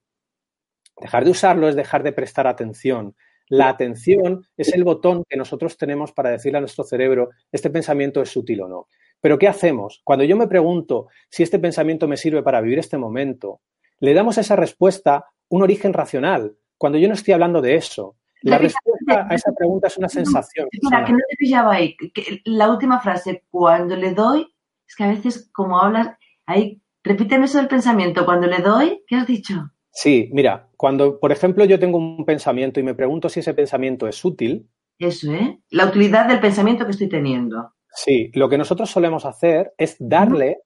Dejar 1.01 1.25
de 1.25 1.31
usarlo 1.31 1.69
es 1.69 1.77
dejar 1.77 2.03
de 2.03 2.13
prestar 2.13 2.47
atención. 2.47 3.15
La 3.49 3.69
atención 3.69 4.47
es 4.57 4.75
el 4.75 4.85
botón 4.85 5.25
que 5.29 5.37
nosotros 5.37 5.79
tenemos 5.79 6.13
para 6.13 6.31
decirle 6.31 6.59
a 6.59 6.61
nuestro 6.61 6.85
cerebro, 6.85 7.31
este 7.51 7.71
pensamiento 7.71 8.21
es 8.21 8.37
útil 8.37 8.61
o 8.63 8.69
no. 8.69 8.89
Pero 9.21 9.39
¿qué 9.39 9.49
hacemos? 9.49 10.03
Cuando 10.05 10.25
yo 10.25 10.37
me 10.37 10.49
pregunto 10.49 11.09
si 11.31 11.43
este 11.43 11.59
pensamiento 11.59 12.07
me 12.07 12.17
sirve 12.17 12.43
para 12.43 12.61
vivir 12.61 12.79
este 12.79 12.99
momento, 12.99 13.61
le 14.01 14.15
damos 14.15 14.39
a 14.39 14.43
esa 14.43 14.55
respuesta 14.55 15.27
un 15.49 15.63
origen 15.63 15.93
racional, 15.93 16.57
cuando 16.77 16.99
yo 16.99 17.09
no 17.09 17.15
estoy 17.15 17.35
hablando 17.35 17.63
de 17.63 17.77
eso. 17.77 18.17
La 18.43 18.59
respuesta 18.59 19.27
a 19.29 19.35
esa 19.35 19.53
pregunta 19.53 19.89
es 19.89 19.97
una 19.99 20.09
sensación. 20.09 20.69
Espera, 20.71 21.05
que 21.05 21.13
no 21.13 21.19
te 21.19 21.37
pillaba 21.37 21.75
ahí. 21.75 21.97
la 22.45 22.71
última 22.71 23.01
frase, 23.01 23.45
cuando 23.51 23.97
le 23.97 24.13
doy, 24.13 24.47
es 24.87 24.97
que 24.97 25.05
a 25.05 25.09
veces 25.09 25.51
como 25.53 25.81
hablas, 25.81 26.17
ahí, 26.47 26.81
repíteme 27.03 27.47
eso 27.47 27.59
del 27.59 27.69
pensamiento, 27.69 28.25
cuando 28.25 28.47
le 28.47 28.59
doy, 28.59 29.03
¿qué 29.07 29.17
has 29.17 29.27
dicho? 29.27 29.71
Sí, 29.91 30.31
mira, 30.33 30.69
cuando, 30.77 31.19
por 31.19 31.33
ejemplo, 31.33 31.65
yo 31.65 31.79
tengo 31.79 31.99
un 31.99 32.25
pensamiento 32.25 32.79
y 32.79 32.85
me 32.85 32.95
pregunto 32.95 33.29
si 33.29 33.41
ese 33.41 33.55
pensamiento 33.55 34.07
es 34.07 34.25
útil. 34.25 34.69
Eso, 34.99 35.33
¿eh? 35.33 35.61
La 35.71 35.87
utilidad 35.87 36.29
del 36.29 36.41
pensamiento 36.41 36.85
que 36.85 36.93
estoy 36.93 37.09
teniendo. 37.09 37.73
Sí, 37.93 38.31
lo 38.35 38.49
que 38.49 38.59
nosotros 38.59 38.91
solemos 38.91 39.25
hacer 39.25 39.73
es 39.77 39.97
darle 39.99 40.63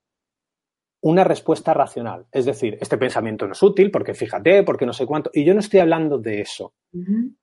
una 1.03 1.25
respuesta 1.25 1.75
racional. 1.75 2.27
Es 2.33 2.45
decir, 2.45 2.79
este 2.81 2.97
pensamiento 2.97 3.47
no 3.47 3.53
es 3.53 3.63
útil 3.63 3.91
porque 3.91 4.15
fíjate, 4.15 4.63
porque 4.63 4.87
no 4.87 4.93
sé 4.93 5.05
cuánto. 5.05 5.31
Y 5.35 5.45
yo 5.45 5.53
no 5.53 5.61
estoy 5.61 5.81
hablando 5.81 6.19
de 6.19 6.41
eso. 6.41 6.75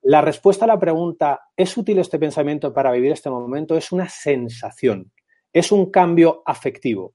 La 0.02 0.20
respuesta 0.20 0.64
a 0.64 0.68
la 0.68 0.78
pregunta, 0.78 1.40
¿es 1.56 1.76
útil 1.76 1.98
este 1.98 2.18
pensamiento 2.18 2.72
para 2.72 2.90
vivir 2.90 3.12
este 3.12 3.30
momento? 3.30 3.76
Es 3.76 3.92
una 3.92 4.08
sensación, 4.08 5.12
es 5.52 5.72
un 5.72 5.90
cambio 5.90 6.42
afectivo. 6.46 7.14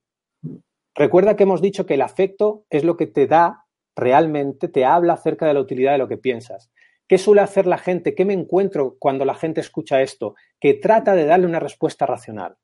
Recuerda 0.94 1.36
que 1.36 1.44
hemos 1.44 1.62
dicho 1.62 1.86
que 1.86 1.96
el 1.96 2.02
afecto 2.02 2.66
es 2.70 2.84
lo 2.84 2.96
que 2.96 3.08
te 3.08 3.28
da 3.28 3.66
realmente 3.96 4.68
te 4.68 4.86
habla 4.86 5.14
acerca 5.14 5.48
de 5.48 5.54
la 5.54 5.62
utilidad 5.62 5.94
de 5.94 5.98
lo 5.98 6.08
que 6.08 6.18
piensas. 6.18 6.72
¿Qué 7.08 7.18
suele 7.18 7.42
hacer 7.42 7.66
la 7.66 7.78
gente? 7.78 8.16
¿Qué 8.16 8.26
me 8.26 8.34
encuentro 8.34 8.98
cuando 9.00 9.26
la 9.26 9.36
gente 9.36 9.62
escucha 9.62 10.02
esto? 10.02 10.36
Que 10.60 10.74
trata 10.74 11.16
de 11.16 11.26
darle 11.26 11.46
una 11.46 11.60
respuesta 11.60 12.06
racional. 12.06 12.58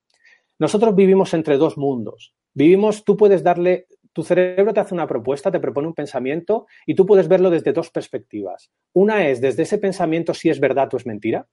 Nosotros 0.60 0.96
vivimos 0.96 1.34
entre 1.34 1.58
dos 1.58 1.78
mundos. 1.78 2.36
Vivimos, 2.54 3.04
tú 3.06 3.16
puedes 3.18 3.44
darle, 3.44 3.88
tu 4.14 4.24
cerebro 4.24 4.74
te 4.74 4.80
hace 4.80 4.94
una 4.94 5.08
propuesta, 5.08 5.52
te 5.52 5.60
propone 5.60 5.88
un 5.88 5.94
pensamiento 5.94 6.68
y 6.86 6.96
tú 6.96 7.06
puedes 7.06 7.28
verlo 7.28 7.50
desde 7.50 7.74
dos 7.74 7.90
perspectivas. 7.90 8.72
Una 8.94 9.28
es 9.28 9.42
desde 9.42 9.64
ese 9.64 9.78
pensamiento 9.78 10.34
si 10.34 10.50
es 10.50 10.60
verdad 10.60 10.94
o 10.94 10.98
es 10.98 11.06
mentira, 11.06 11.48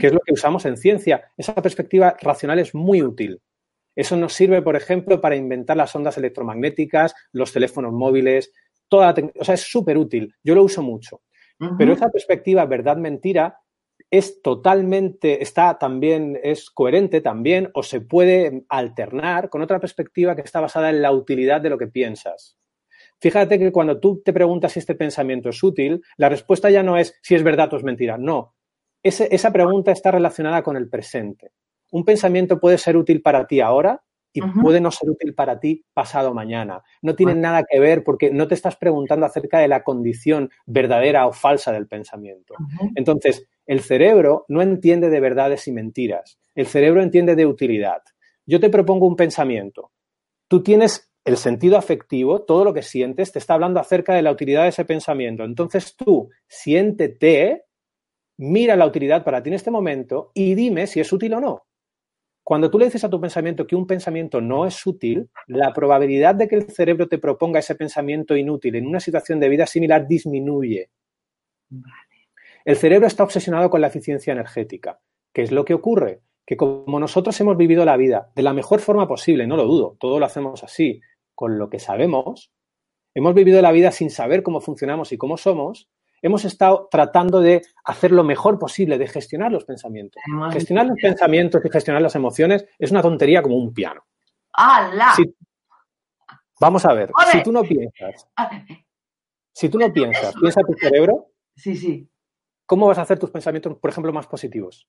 que 0.00 0.06
es 0.06 0.12
lo 0.12 0.20
que 0.20 0.32
usamos 0.32 0.64
en 0.64 0.76
ciencia. 0.76 1.32
Esa 1.36 1.54
perspectiva 1.54 2.16
racional 2.20 2.58
es 2.58 2.74
muy 2.74 3.02
útil. 3.02 3.40
Eso 3.94 4.16
nos 4.16 4.34
sirve, 4.34 4.62
por 4.62 4.76
ejemplo, 4.76 5.20
para 5.20 5.36
inventar 5.36 5.76
las 5.76 5.94
ondas 5.94 6.18
electromagnéticas, 6.18 7.14
los 7.32 7.52
teléfonos 7.52 7.92
móviles, 7.92 8.52
toda 8.88 9.14
o 9.38 9.44
sea, 9.44 9.54
es 9.54 9.62
súper 9.62 9.96
útil. 9.96 10.34
Yo 10.42 10.54
lo 10.54 10.62
uso 10.62 10.82
mucho. 10.82 11.22
Pero 11.78 11.94
esa 11.94 12.10
perspectiva 12.10 12.66
verdad-mentira 12.66 13.58
es 14.10 14.40
totalmente, 14.40 15.42
está 15.42 15.78
también, 15.78 16.38
es 16.42 16.70
coherente 16.70 17.20
también 17.20 17.70
o 17.74 17.82
se 17.82 18.00
puede 18.00 18.64
alternar 18.68 19.50
con 19.50 19.62
otra 19.62 19.80
perspectiva 19.80 20.36
que 20.36 20.42
está 20.42 20.60
basada 20.60 20.90
en 20.90 21.02
la 21.02 21.12
utilidad 21.12 21.60
de 21.60 21.70
lo 21.70 21.78
que 21.78 21.88
piensas. 21.88 22.56
Fíjate 23.20 23.58
que 23.58 23.72
cuando 23.72 23.98
tú 23.98 24.22
te 24.24 24.32
preguntas 24.32 24.72
si 24.72 24.78
este 24.78 24.94
pensamiento 24.94 25.48
es 25.48 25.62
útil, 25.62 26.02
la 26.16 26.28
respuesta 26.28 26.70
ya 26.70 26.82
no 26.82 26.98
es 26.98 27.18
si 27.22 27.34
es 27.34 27.42
verdad 27.42 27.72
o 27.72 27.76
es 27.76 27.82
mentira. 27.82 28.18
No. 28.18 28.54
esa 29.02 29.52
pregunta 29.52 29.92
está 29.92 30.10
relacionada 30.10 30.62
con 30.62 30.76
el 30.76 30.88
presente. 30.88 31.52
Un 31.90 32.04
pensamiento 32.04 32.60
puede 32.60 32.78
ser 32.78 32.96
útil 32.96 33.22
para 33.22 33.46
ti 33.46 33.60
ahora 33.60 34.02
y 34.36 34.60
puede 34.60 34.80
no 34.80 34.90
ser 34.90 35.10
útil 35.10 35.34
para 35.34 35.58
ti 35.58 35.84
pasado 35.94 36.34
mañana. 36.34 36.82
No 37.02 37.14
tiene 37.14 37.34
nada 37.34 37.64
que 37.68 37.80
ver 37.80 38.04
porque 38.04 38.30
no 38.30 38.46
te 38.46 38.54
estás 38.54 38.76
preguntando 38.76 39.24
acerca 39.24 39.58
de 39.58 39.68
la 39.68 39.82
condición 39.82 40.50
verdadera 40.66 41.26
o 41.26 41.32
falsa 41.32 41.72
del 41.72 41.86
pensamiento. 41.86 42.54
Entonces, 42.94 43.46
el 43.66 43.80
cerebro 43.80 44.44
no 44.48 44.62
entiende 44.62 45.08
de 45.08 45.20
verdades 45.20 45.66
y 45.68 45.72
mentiras. 45.72 46.38
El 46.54 46.66
cerebro 46.66 47.02
entiende 47.02 47.34
de 47.34 47.46
utilidad. 47.46 48.02
Yo 48.44 48.60
te 48.60 48.70
propongo 48.70 49.06
un 49.06 49.16
pensamiento. 49.16 49.90
Tú 50.48 50.62
tienes 50.62 51.10
el 51.24 51.36
sentido 51.36 51.76
afectivo, 51.76 52.42
todo 52.42 52.64
lo 52.64 52.72
que 52.72 52.82
sientes, 52.82 53.32
te 53.32 53.40
está 53.40 53.54
hablando 53.54 53.80
acerca 53.80 54.14
de 54.14 54.22
la 54.22 54.30
utilidad 54.30 54.62
de 54.62 54.68
ese 54.68 54.84
pensamiento. 54.84 55.44
Entonces 55.44 55.96
tú 55.96 56.30
siéntete, 56.46 57.64
mira 58.36 58.76
la 58.76 58.86
utilidad 58.86 59.24
para 59.24 59.42
ti 59.42 59.50
en 59.50 59.54
este 59.54 59.72
momento 59.72 60.30
y 60.34 60.54
dime 60.54 60.86
si 60.86 61.00
es 61.00 61.12
útil 61.12 61.34
o 61.34 61.40
no. 61.40 61.65
Cuando 62.46 62.70
tú 62.70 62.78
le 62.78 62.84
dices 62.84 63.02
a 63.02 63.10
tu 63.10 63.20
pensamiento 63.20 63.66
que 63.66 63.74
un 63.74 63.88
pensamiento 63.88 64.40
no 64.40 64.66
es 64.66 64.86
útil, 64.86 65.28
la 65.48 65.72
probabilidad 65.72 66.36
de 66.36 66.46
que 66.46 66.54
el 66.54 66.70
cerebro 66.70 67.08
te 67.08 67.18
proponga 67.18 67.58
ese 67.58 67.74
pensamiento 67.74 68.36
inútil 68.36 68.76
en 68.76 68.86
una 68.86 69.00
situación 69.00 69.40
de 69.40 69.48
vida 69.48 69.66
similar 69.66 70.06
disminuye. 70.06 70.90
El 72.64 72.76
cerebro 72.76 73.08
está 73.08 73.24
obsesionado 73.24 73.68
con 73.68 73.80
la 73.80 73.88
eficiencia 73.88 74.32
energética. 74.32 75.00
¿Qué 75.32 75.42
es 75.42 75.50
lo 75.50 75.64
que 75.64 75.74
ocurre? 75.74 76.20
Que 76.46 76.56
como 76.56 77.00
nosotros 77.00 77.40
hemos 77.40 77.56
vivido 77.56 77.84
la 77.84 77.96
vida 77.96 78.30
de 78.36 78.44
la 78.44 78.52
mejor 78.52 78.78
forma 78.78 79.08
posible, 79.08 79.48
no 79.48 79.56
lo 79.56 79.64
dudo, 79.64 79.96
todo 79.98 80.20
lo 80.20 80.26
hacemos 80.26 80.62
así, 80.62 81.00
con 81.34 81.58
lo 81.58 81.68
que 81.68 81.80
sabemos, 81.80 82.52
hemos 83.16 83.34
vivido 83.34 83.60
la 83.60 83.72
vida 83.72 83.90
sin 83.90 84.08
saber 84.08 84.44
cómo 84.44 84.60
funcionamos 84.60 85.10
y 85.10 85.18
cómo 85.18 85.36
somos, 85.36 85.88
hemos 86.26 86.44
estado 86.44 86.88
tratando 86.90 87.40
de 87.40 87.62
hacer 87.84 88.12
lo 88.12 88.24
mejor 88.24 88.58
posible, 88.58 88.98
de 88.98 89.06
gestionar 89.06 89.52
los 89.52 89.64
pensamientos. 89.64 90.22
Gestionar 90.52 90.86
los 90.86 90.98
pensamientos 91.00 91.64
y 91.64 91.70
gestionar 91.70 92.02
las 92.02 92.14
emociones 92.14 92.66
es 92.78 92.90
una 92.90 93.02
tontería 93.02 93.42
como 93.42 93.56
un 93.56 93.72
piano. 93.72 94.04
¡Hala! 94.52 95.14
vamos 96.58 96.86
a 96.86 96.94
ver, 96.94 97.12
si 97.30 97.42
tú 97.42 97.52
no 97.52 97.62
piensas, 97.62 98.28
si 99.52 99.68
tú 99.68 99.78
no 99.78 99.92
piensas, 99.92 100.34
piensa 100.40 100.62
tu 100.62 100.72
cerebro. 100.74 101.32
Sí, 101.54 101.76
sí. 101.76 102.08
¿Cómo 102.64 102.86
vas 102.86 102.98
a 102.98 103.02
hacer 103.02 103.18
tus 103.18 103.30
pensamientos, 103.30 103.76
por 103.78 103.90
ejemplo, 103.90 104.12
más 104.12 104.26
positivos? 104.26 104.88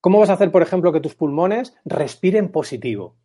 ¿Cómo 0.00 0.18
vas 0.18 0.30
a 0.30 0.34
hacer, 0.34 0.50
por 0.50 0.62
ejemplo, 0.62 0.92
que 0.92 1.00
tus 1.00 1.14
pulmones 1.14 1.76
respiren 1.84 2.50
positivo? 2.50 3.16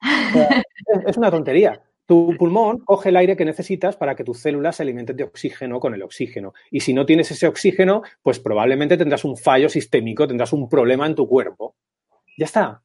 es 1.06 1.16
una 1.16 1.30
tontería. 1.30 1.82
Tu 2.06 2.36
pulmón 2.38 2.78
coge 2.78 3.08
el 3.08 3.16
aire 3.16 3.36
que 3.36 3.44
necesitas 3.44 3.96
para 3.96 4.14
que 4.14 4.22
tus 4.22 4.38
células 4.38 4.76
se 4.76 4.84
alimenten 4.84 5.16
de 5.16 5.24
oxígeno 5.24 5.80
con 5.80 5.92
el 5.92 6.02
oxígeno. 6.02 6.54
Y 6.70 6.80
si 6.80 6.94
no 6.94 7.04
tienes 7.04 7.30
ese 7.32 7.48
oxígeno, 7.48 8.02
pues 8.22 8.38
probablemente 8.38 8.96
tendrás 8.96 9.24
un 9.24 9.36
fallo 9.36 9.68
sistémico, 9.68 10.28
tendrás 10.28 10.52
un 10.52 10.68
problema 10.68 11.06
en 11.06 11.16
tu 11.16 11.28
cuerpo. 11.28 11.74
Ya 12.38 12.44
está. 12.44 12.82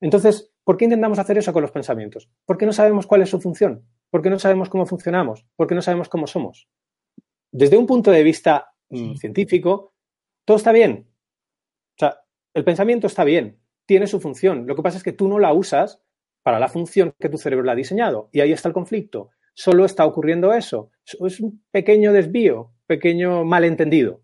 Entonces, 0.00 0.52
¿por 0.62 0.76
qué 0.76 0.84
intentamos 0.84 1.18
hacer 1.18 1.38
eso 1.38 1.52
con 1.52 1.62
los 1.62 1.72
pensamientos? 1.72 2.28
Porque 2.44 2.66
no 2.66 2.72
sabemos 2.72 3.06
cuál 3.06 3.22
es 3.22 3.30
su 3.30 3.40
función, 3.40 3.86
porque 4.10 4.30
no 4.30 4.38
sabemos 4.38 4.68
cómo 4.68 4.86
funcionamos, 4.86 5.44
porque 5.56 5.74
no 5.74 5.82
sabemos 5.82 6.08
cómo 6.08 6.26
somos. 6.26 6.68
Desde 7.50 7.76
un 7.76 7.86
punto 7.86 8.10
de 8.10 8.22
vista 8.22 8.74
mm, 8.90 9.14
científico, 9.14 9.94
todo 10.44 10.56
está 10.56 10.72
bien. 10.72 11.08
O 11.96 11.98
sea, 11.98 12.20
el 12.54 12.64
pensamiento 12.64 13.06
está 13.06 13.24
bien, 13.24 13.60
tiene 13.86 14.06
su 14.06 14.20
función. 14.20 14.66
Lo 14.66 14.76
que 14.76 14.82
pasa 14.82 14.96
es 14.96 15.02
que 15.02 15.12
tú 15.12 15.28
no 15.28 15.38
la 15.38 15.52
usas 15.52 16.00
para 16.42 16.58
la 16.58 16.68
función 16.68 17.14
que 17.18 17.28
tu 17.28 17.38
cerebro 17.38 17.64
le 17.64 17.72
ha 17.72 17.76
diseñado. 17.76 18.28
Y 18.32 18.40
ahí 18.40 18.52
está 18.52 18.68
el 18.68 18.74
conflicto. 18.74 19.30
Solo 19.54 19.84
está 19.84 20.04
ocurriendo 20.06 20.52
eso. 20.52 20.90
Es 21.04 21.40
un 21.40 21.62
pequeño 21.70 22.12
desvío, 22.12 22.72
pequeño 22.86 23.44
malentendido. 23.44 24.22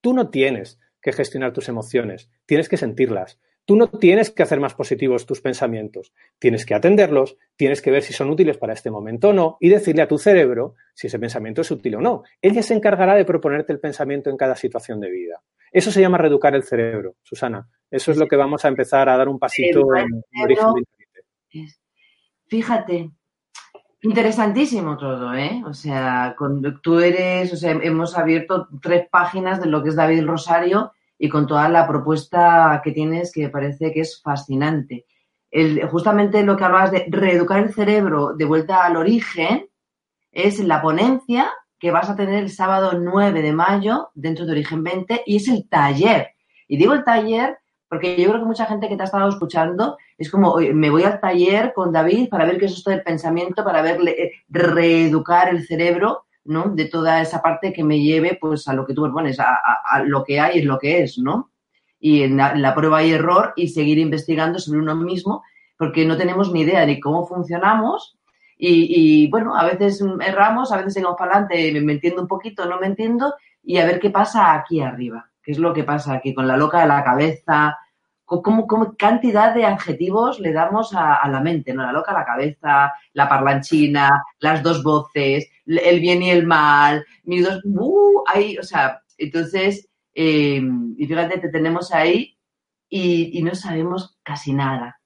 Tú 0.00 0.14
no 0.14 0.30
tienes 0.30 0.80
que 1.00 1.12
gestionar 1.12 1.52
tus 1.52 1.68
emociones, 1.68 2.30
tienes 2.46 2.68
que 2.68 2.76
sentirlas. 2.76 3.38
Tú 3.64 3.76
no 3.76 3.86
tienes 3.86 4.30
que 4.30 4.42
hacer 4.42 4.58
más 4.58 4.74
positivos 4.74 5.24
tus 5.24 5.40
pensamientos, 5.40 6.12
tienes 6.40 6.66
que 6.66 6.74
atenderlos, 6.74 7.36
tienes 7.54 7.80
que 7.80 7.92
ver 7.92 8.02
si 8.02 8.12
son 8.12 8.28
útiles 8.28 8.58
para 8.58 8.72
este 8.72 8.90
momento 8.90 9.28
o 9.28 9.32
no 9.32 9.56
y 9.60 9.68
decirle 9.68 10.02
a 10.02 10.08
tu 10.08 10.18
cerebro 10.18 10.74
si 10.94 11.06
ese 11.06 11.20
pensamiento 11.20 11.60
es 11.60 11.70
útil 11.70 11.94
o 11.94 12.00
no. 12.00 12.24
Ella 12.40 12.62
se 12.64 12.74
encargará 12.74 13.14
de 13.14 13.24
proponerte 13.24 13.72
el 13.72 13.78
pensamiento 13.78 14.30
en 14.30 14.36
cada 14.36 14.56
situación 14.56 14.98
de 14.98 15.10
vida. 15.10 15.42
Eso 15.70 15.92
se 15.92 16.00
llama 16.00 16.18
reeducar 16.18 16.56
el 16.56 16.64
cerebro, 16.64 17.14
Susana. 17.22 17.68
Eso 17.88 18.10
es 18.10 18.18
lo 18.18 18.26
que 18.26 18.36
vamos 18.36 18.64
a 18.64 18.68
empezar 18.68 19.08
a 19.08 19.16
dar 19.16 19.28
un 19.28 19.38
pasito 19.38 19.94
en 19.94 20.24
origen 20.42 20.84
Fíjate, 22.46 23.10
interesantísimo 24.02 24.96
todo, 24.96 25.34
¿eh? 25.34 25.62
O 25.66 25.72
sea, 25.72 26.34
tú 26.82 26.98
eres, 26.98 27.52
o 27.52 27.56
sea, 27.56 27.70
hemos 27.70 28.16
abierto 28.16 28.68
tres 28.80 29.08
páginas 29.10 29.60
de 29.60 29.66
lo 29.66 29.82
que 29.82 29.90
es 29.90 29.96
David 29.96 30.26
Rosario 30.26 30.92
y 31.18 31.28
con 31.28 31.46
toda 31.46 31.68
la 31.68 31.86
propuesta 31.86 32.80
que 32.82 32.92
tienes 32.92 33.32
que 33.32 33.42
me 33.42 33.48
parece 33.48 33.92
que 33.92 34.00
es 34.00 34.20
fascinante. 34.20 35.06
justamente 35.90 36.42
lo 36.42 36.56
que 36.56 36.64
hablabas 36.64 36.90
de 36.90 37.06
reeducar 37.08 37.60
el 37.60 37.74
cerebro 37.74 38.34
de 38.34 38.44
vuelta 38.44 38.84
al 38.84 38.96
origen 38.96 39.68
es 40.32 40.58
la 40.60 40.80
ponencia 40.82 41.52
que 41.78 41.90
vas 41.90 42.08
a 42.08 42.16
tener 42.16 42.42
el 42.42 42.50
sábado 42.50 42.92
9 42.98 43.42
de 43.42 43.52
mayo 43.52 44.10
dentro 44.14 44.46
de 44.46 44.52
Origen 44.52 44.82
20 44.82 45.22
y 45.26 45.36
es 45.36 45.48
el 45.48 45.68
taller. 45.68 46.30
Y 46.66 46.76
digo 46.76 46.94
el 46.94 47.04
taller 47.04 47.58
porque 47.92 48.16
yo 48.16 48.30
creo 48.30 48.40
que 48.40 48.46
mucha 48.46 48.64
gente 48.64 48.88
que 48.88 48.96
te 48.96 49.02
ha 49.02 49.04
estado 49.04 49.28
escuchando 49.28 49.98
es 50.16 50.30
como, 50.30 50.56
me 50.56 50.88
voy 50.88 51.02
al 51.02 51.20
taller 51.20 51.74
con 51.74 51.92
David 51.92 52.30
para 52.30 52.46
ver 52.46 52.56
qué 52.56 52.64
es 52.64 52.72
esto 52.72 52.88
del 52.88 53.02
pensamiento, 53.02 53.62
para 53.62 53.82
ver, 53.82 54.00
eh, 54.08 54.32
reeducar 54.48 55.50
el 55.50 55.66
cerebro, 55.66 56.24
¿no? 56.46 56.70
De 56.70 56.86
toda 56.86 57.20
esa 57.20 57.42
parte 57.42 57.70
que 57.70 57.84
me 57.84 58.00
lleve, 58.00 58.38
pues, 58.40 58.66
a 58.66 58.72
lo 58.72 58.86
que 58.86 58.94
tú 58.94 59.02
pones, 59.12 59.38
a, 59.38 59.58
a, 59.84 60.02
lo 60.04 60.24
que 60.24 60.40
hay 60.40 60.60
es 60.60 60.64
lo 60.64 60.78
que 60.78 61.02
es, 61.02 61.18
¿no? 61.18 61.50
Y 62.00 62.22
en 62.22 62.38
la, 62.38 62.74
prueba 62.74 63.04
y 63.04 63.12
error 63.12 63.52
y 63.56 63.68
seguir 63.68 63.98
investigando 63.98 64.58
sobre 64.58 64.78
uno 64.78 64.96
mismo, 64.96 65.42
porque 65.76 66.06
no 66.06 66.16
tenemos 66.16 66.50
ni 66.50 66.62
idea 66.62 66.86
de 66.86 66.98
cómo 66.98 67.26
funcionamos. 67.26 68.16
Y, 68.56 69.24
y 69.24 69.30
bueno, 69.30 69.54
a 69.54 69.66
veces 69.66 70.02
erramos, 70.26 70.72
a 70.72 70.78
veces 70.78 70.94
seguimos 70.94 71.16
para 71.18 71.40
adelante, 71.40 71.78
me 71.82 71.92
entiendo 71.92 72.22
un 72.22 72.28
poquito, 72.28 72.64
no 72.64 72.80
me 72.80 72.86
entiendo, 72.86 73.34
y 73.62 73.76
a 73.76 73.84
ver 73.84 74.00
qué 74.00 74.08
pasa 74.08 74.54
aquí 74.54 74.80
arriba 74.80 75.28
qué 75.42 75.52
es 75.52 75.58
lo 75.58 75.72
que 75.72 75.84
pasa 75.84 76.14
aquí 76.14 76.34
con 76.34 76.46
la 76.46 76.56
loca 76.56 76.80
de 76.80 76.88
la 76.88 77.04
cabeza, 77.04 77.76
¿Cómo, 78.40 78.66
cantidad 78.96 79.54
de 79.54 79.66
adjetivos 79.66 80.40
le 80.40 80.52
damos 80.52 80.94
a, 80.94 81.28
la 81.28 81.40
mente, 81.40 81.74
¿no? 81.74 81.82
La 81.82 81.92
loca, 81.92 82.14
la 82.14 82.24
cabeza, 82.24 82.92
la 83.12 83.28
parlanchina, 83.28 84.24
las 84.38 84.62
dos 84.62 84.82
voces, 84.82 85.50
el 85.66 86.00
bien 86.00 86.22
y 86.22 86.30
el 86.30 86.46
mal, 86.46 87.04
mis 87.24 87.44
dos, 87.44 87.60
uh, 87.64 88.22
ahí, 88.26 88.56
o 88.56 88.62
sea, 88.62 89.02
entonces, 89.18 89.88
em, 90.14 90.94
y 90.96 91.06
fíjate, 91.06 91.40
te 91.40 91.48
tenemos 91.50 91.92
ahí 91.92 92.38
y, 92.88 93.38
y, 93.38 93.42
no 93.42 93.54
sabemos 93.54 94.18
casi 94.22 94.54
nada. 94.54 94.98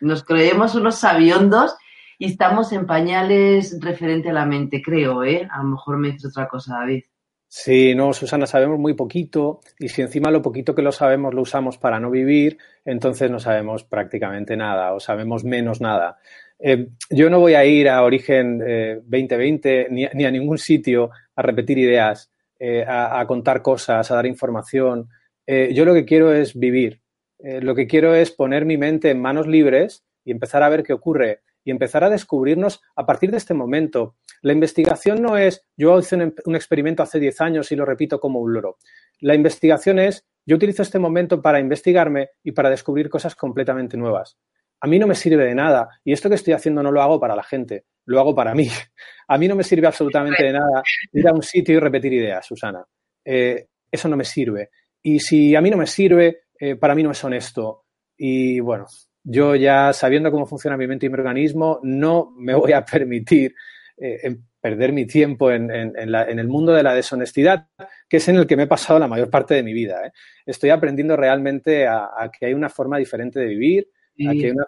Nos 0.00 0.22
creemos 0.24 0.74
unos 0.76 0.96
sabiondos 0.96 1.76
y 2.18 2.26
estamos 2.26 2.72
en 2.72 2.86
pañales 2.86 3.78
referente 3.80 4.30
a 4.30 4.34
la 4.34 4.46
mente, 4.46 4.82
creo, 4.82 5.24
¿eh? 5.24 5.48
A 5.50 5.58
lo 5.58 5.70
mejor 5.70 5.98
me 5.98 6.12
dices 6.12 6.30
otra 6.30 6.48
cosa, 6.48 6.78
David. 6.78 7.02
Sí, 7.50 7.94
no, 7.94 8.12
Susana, 8.12 8.46
sabemos 8.46 8.78
muy 8.78 8.92
poquito 8.92 9.60
y 9.78 9.88
si 9.88 10.02
encima 10.02 10.30
lo 10.30 10.42
poquito 10.42 10.74
que 10.74 10.82
lo 10.82 10.92
sabemos 10.92 11.32
lo 11.32 11.40
usamos 11.42 11.78
para 11.78 11.98
no 11.98 12.10
vivir, 12.10 12.58
entonces 12.84 13.30
no 13.30 13.40
sabemos 13.40 13.84
prácticamente 13.84 14.54
nada 14.54 14.92
o 14.92 15.00
sabemos 15.00 15.44
menos 15.44 15.80
nada. 15.80 16.18
Eh, 16.58 16.88
yo 17.08 17.30
no 17.30 17.40
voy 17.40 17.54
a 17.54 17.64
ir 17.64 17.88
a 17.88 18.02
Origen 18.02 18.58
2020 18.58 19.80
eh, 19.80 19.88
ni, 19.90 20.24
a 20.24 20.30
ningún 20.30 20.58
sitio 20.58 21.10
a 21.34 21.42
repetir 21.42 21.78
ideas, 21.78 22.30
eh, 22.58 22.84
a, 22.86 23.24
contar 23.26 23.62
cosas, 23.62 24.10
a 24.10 24.14
dar 24.14 24.26
información. 24.26 25.08
yo 25.46 25.84
lo 25.86 25.94
que 25.94 26.04
quiero 26.04 26.34
es 26.34 26.54
vivir. 26.54 27.00
lo 27.38 27.74
que 27.74 27.86
quiero 27.86 28.14
es 28.14 28.30
poner 28.30 28.66
mi 28.66 28.76
mente 28.76 29.10
en 29.10 29.22
manos 29.22 29.46
libres 29.46 30.04
y 30.22 30.32
empezar 30.32 30.62
a 30.62 30.68
ver 30.68 30.82
qué 30.82 30.92
ocurre 30.92 31.40
y 31.64 31.70
empezar 31.70 32.04
a 32.04 32.10
descubrirnos 32.10 32.82
a 32.94 33.06
partir 33.06 33.30
de 33.30 33.38
este 33.38 33.54
momento. 33.54 34.16
La 34.42 34.52
investigación 34.52 35.22
no 35.22 35.36
es, 35.36 35.64
yo 35.76 35.98
hice 35.98 36.16
un, 36.16 36.54
experimento 36.54 37.02
hace 37.02 37.18
10 37.18 37.40
años 37.40 37.72
y 37.72 37.76
lo 37.76 37.84
repito 37.84 38.20
como 38.20 38.40
un 38.40 38.52
loro. 38.52 38.78
La 39.20 39.34
investigación 39.34 39.98
es, 39.98 40.24
yo 40.46 40.56
utilizo 40.56 40.82
este 40.82 40.98
momento 40.98 41.42
para 41.42 41.60
investigarme 41.60 42.30
y 42.42 42.52
para 42.52 42.70
descubrir 42.70 43.08
cosas 43.08 43.34
completamente 43.34 43.96
nuevas. 43.96 44.38
A 44.80 44.86
mí 44.86 44.98
no 44.98 45.06
me 45.06 45.14
sirve 45.14 45.44
de 45.44 45.54
nada 45.54 45.88
y 46.04 46.12
esto 46.12 46.28
que 46.28 46.36
estoy 46.36 46.54
haciendo 46.54 46.82
no 46.82 46.92
lo 46.92 47.02
hago 47.02 47.18
para 47.18 47.34
la 47.34 47.42
gente, 47.42 47.84
lo 48.04 48.20
hago 48.20 48.34
para 48.34 48.54
mí. 48.54 48.68
A 49.30 49.36
mí 49.36 49.46
no 49.46 49.56
me 49.56 49.62
sirve 49.62 49.86
absolutamente 49.86 50.42
de 50.42 50.52
nada 50.54 50.82
ir 51.12 51.28
a 51.28 51.34
un 51.34 51.42
sitio 51.42 51.76
y 51.76 51.78
repetir 51.78 52.14
ideas, 52.14 52.46
Susana. 52.46 52.82
Eh, 53.22 53.66
eso 53.92 54.08
no 54.08 54.16
me 54.16 54.24
sirve. 54.24 54.70
Y 55.02 55.20
si 55.20 55.54
a 55.54 55.60
mí 55.60 55.68
no 55.68 55.76
me 55.76 55.86
sirve, 55.86 56.44
eh, 56.58 56.76
para 56.76 56.94
mí 56.94 57.02
no 57.02 57.10
es 57.10 57.22
honesto. 57.22 57.84
Y 58.16 58.60
bueno, 58.60 58.86
yo 59.22 59.54
ya 59.54 59.92
sabiendo 59.92 60.30
cómo 60.30 60.46
funciona 60.46 60.78
mi 60.78 60.86
mente 60.86 61.04
y 61.04 61.08
mi 61.10 61.16
organismo, 61.16 61.80
no 61.82 62.32
me 62.36 62.54
voy 62.54 62.72
a 62.72 62.84
permitir 62.90 63.54
eh, 64.00 64.36
perder 64.60 64.92
mi 64.92 65.06
tiempo 65.06 65.50
en, 65.50 65.70
el 65.70 66.48
mundo 66.48 66.72
de 66.72 66.82
la 66.82 66.94
deshonestidad, 66.94 67.68
que 68.08 68.18
es 68.18 68.28
en 68.28 68.36
el 68.36 68.46
que 68.46 68.56
me 68.56 68.64
he 68.64 68.66
pasado 68.66 68.98
la 68.98 69.08
mayor 69.08 69.30
parte 69.30 69.54
de 69.54 69.62
mi 69.62 69.72
vida. 69.72 70.06
¿eh? 70.06 70.12
Estoy 70.46 70.70
aprendiendo 70.70 71.16
realmente 71.16 71.86
a, 71.86 72.30
que 72.36 72.46
hay 72.46 72.54
una 72.54 72.68
forma 72.68 72.98
diferente 72.98 73.40
de 73.40 73.46
vivir, 73.46 73.88
a 74.26 74.32
que 74.32 74.46
hay 74.46 74.50
una, 74.50 74.66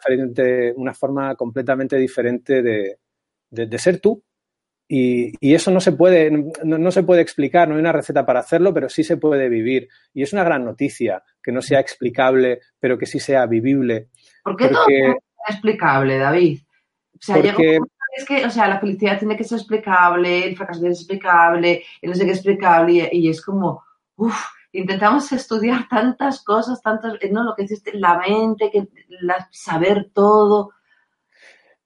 una 0.76 0.94
forma 0.94 1.34
completamente 1.34 1.96
diferente 1.96 2.62
de, 2.62 3.78
ser 3.78 4.00
tú. 4.00 4.22
Y, 4.88 5.32
eso 5.54 5.70
no 5.70 5.80
se, 5.80 5.92
puede, 5.92 6.30
no, 6.64 6.90
se 6.90 7.02
puede 7.02 7.22
explicar, 7.22 7.68
no 7.68 7.74
hay 7.74 7.80
una 7.80 7.92
receta 7.92 8.24
para 8.24 8.40
hacerlo, 8.40 8.72
pero 8.72 8.88
sí 8.88 9.04
se 9.04 9.16
puede 9.16 9.48
vivir. 9.48 9.88
Y 10.14 10.22
es 10.22 10.32
una 10.32 10.44
gran 10.44 10.64
noticia 10.64 11.22
que 11.42 11.52
no 11.52 11.62
sea 11.62 11.80
explicable, 11.80 12.60
pero 12.78 12.96
que 12.96 13.06
sí 13.06 13.20
sea 13.20 13.46
vivible. 13.46 14.08
¿Por 14.42 14.56
qué 14.56 14.68
todo 14.68 14.86
es 14.88 15.14
explicable, 15.48 16.18
David? 16.18 16.60
O 17.14 17.18
sea, 17.20 17.36
porque, 17.36 17.78
es 18.20 18.26
que, 18.26 18.44
o 18.44 18.50
sea, 18.50 18.68
la 18.68 18.78
felicidad 18.78 19.18
tiene 19.18 19.36
que 19.36 19.44
ser 19.44 19.58
explicable, 19.58 20.46
el 20.46 20.56
fracaso 20.56 20.80
ser 20.80 20.90
explicable, 20.90 21.82
el 22.00 22.10
no 22.10 22.16
sé 22.16 22.24
qué 22.24 22.32
es 22.32 22.38
explicable, 22.38 23.08
y, 23.12 23.28
es 23.28 23.42
como, 23.42 23.82
uff, 24.16 24.44
intentamos 24.72 25.30
estudiar 25.32 25.88
tantas 25.90 26.42
cosas, 26.42 26.80
tantas, 26.82 27.14
no, 27.30 27.44
lo 27.44 27.54
que 27.54 27.62
existe, 27.62 27.92
la 27.94 28.18
mente, 28.18 28.70
saber 29.50 30.10
todo. 30.12 30.70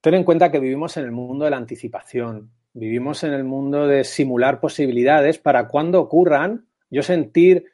Ten 0.01 0.15
en 0.15 0.25
cuenta 0.25 0.51
que 0.51 0.61
vivimos 0.61 0.97
en 0.97 1.05
el 1.05 1.13
mundo 1.13 1.45
de 1.45 1.51
la 1.51 1.57
anticipación, 1.57 2.51
vivimos 2.73 3.23
en 3.25 3.33
el 3.33 3.45
mundo 3.45 3.87
de 3.87 4.05
simular 4.05 4.61
posibilidades 4.61 5.39
para 5.39 5.69
cuando 5.69 6.01
ocurran, 6.01 6.67
yo 6.91 7.03
sentir 7.03 7.67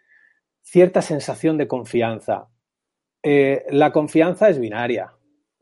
cierta 0.62 1.02
sensación 1.02 1.58
de 1.58 1.66
confianza. 1.66 2.48
Eh, 3.22 3.64
la 3.70 3.92
confianza 3.92 4.48
es 4.48 4.58
binaria 4.58 5.12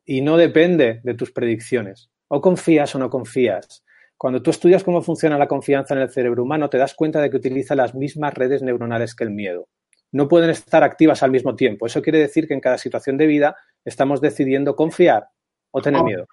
y 0.05 0.21
no 0.21 0.37
depende 0.37 1.01
de 1.03 1.15
tus 1.15 1.33
predicciones. 1.33 2.11
O 2.29 2.41
confías 2.41 2.95
o 2.95 2.99
no 2.99 3.11
confías. 3.11 3.85
Cuando 4.17 4.43
tú 4.43 4.51
estudias 4.51 4.83
cómo 4.83 5.01
funciona 5.01 5.39
la 5.39 5.47
confianza 5.47 5.95
en 5.95 6.01
el 6.01 6.11
cerebro 6.11 6.43
humano, 6.43 6.69
te 6.69 6.77
das 6.77 6.95
cuenta 6.95 7.21
de 7.21 7.31
que 7.31 7.37
utiliza 7.37 7.75
las 7.75 7.95
mismas 7.95 8.35
redes 8.35 8.63
neuronales 8.63 9.15
que 9.15 9.25
el 9.25 9.31
miedo. 9.31 9.69
No 10.11 10.27
pueden 10.27 10.51
estar 10.51 10.83
activas 10.83 11.23
al 11.23 11.31
mismo 11.31 11.55
tiempo. 11.55 11.87
Eso 11.87 12.03
quiere 12.03 12.19
decir 12.19 12.49
que 12.49 12.55
en 12.55 12.61
cada 12.61 12.79
situación 12.79 13.17
de 13.17 13.27
vida 13.27 13.57
estamos 13.85 14.21
decidiendo 14.21 14.75
confiar 14.75 15.29
o 15.71 15.81
tener 15.81 16.03
miedo. 16.03 16.27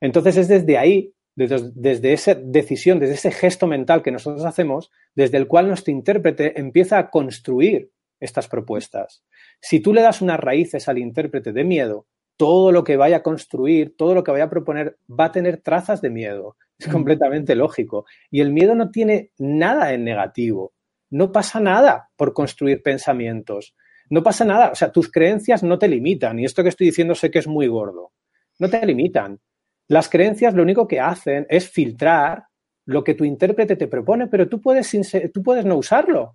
Entonces 0.00 0.36
es 0.36 0.48
desde 0.48 0.78
ahí, 0.78 1.14
desde, 1.34 1.70
desde, 1.74 2.12
esa 2.12 2.34
decisión, 2.34 2.98
desde 2.98 3.14
ese 3.14 3.32
gesto 3.32 3.66
mental 3.66 4.02
que 4.02 4.10
nosotros 4.10 4.44
hacemos, 4.44 4.90
desde 5.14 5.36
el 5.36 5.46
cual 5.46 5.68
nuestro 5.68 5.92
intérprete 5.92 6.58
empieza 6.58 6.98
a 6.98 7.10
construir 7.10 7.90
estas 8.18 8.48
propuestas. 8.48 9.24
Si 9.60 9.80
tú 9.80 9.92
le 9.92 10.00
das 10.00 10.22
unas 10.22 10.40
raíces 10.40 10.88
al 10.88 10.98
intérprete 10.98 11.52
de 11.52 11.64
miedo, 11.64 12.06
todo 12.42 12.72
lo 12.72 12.82
que 12.82 12.96
vaya 12.96 13.18
a 13.18 13.22
construir, 13.22 13.96
todo 13.96 14.16
lo 14.16 14.24
que 14.24 14.32
vaya 14.32 14.46
a 14.46 14.50
proponer, 14.50 14.98
va 15.08 15.26
a 15.26 15.30
tener 15.30 15.58
trazas 15.58 16.02
de 16.02 16.10
miedo. 16.10 16.56
Es 16.76 16.88
completamente 16.88 17.54
lógico. 17.54 18.04
Y 18.32 18.40
el 18.40 18.50
miedo 18.50 18.74
no 18.74 18.90
tiene 18.90 19.30
nada 19.38 19.92
en 19.92 20.02
negativo. 20.02 20.72
No 21.08 21.30
pasa 21.30 21.60
nada 21.60 22.10
por 22.16 22.32
construir 22.32 22.82
pensamientos. 22.82 23.76
No 24.10 24.24
pasa 24.24 24.44
nada. 24.44 24.72
O 24.72 24.74
sea, 24.74 24.90
tus 24.90 25.08
creencias 25.08 25.62
no 25.62 25.78
te 25.78 25.86
limitan. 25.86 26.40
Y 26.40 26.44
esto 26.44 26.64
que 26.64 26.70
estoy 26.70 26.88
diciendo 26.88 27.14
sé 27.14 27.30
que 27.30 27.38
es 27.38 27.46
muy 27.46 27.68
gordo. 27.68 28.10
No 28.58 28.68
te 28.68 28.84
limitan. 28.84 29.38
Las 29.86 30.08
creencias 30.08 30.52
lo 30.52 30.64
único 30.64 30.88
que 30.88 30.98
hacen 30.98 31.46
es 31.48 31.70
filtrar 31.70 32.46
lo 32.86 33.04
que 33.04 33.14
tu 33.14 33.24
intérprete 33.24 33.76
te 33.76 33.86
propone, 33.86 34.26
pero 34.26 34.48
tú 34.48 34.60
puedes, 34.60 34.90
tú 35.32 35.44
puedes 35.44 35.64
no 35.64 35.76
usarlo. 35.76 36.34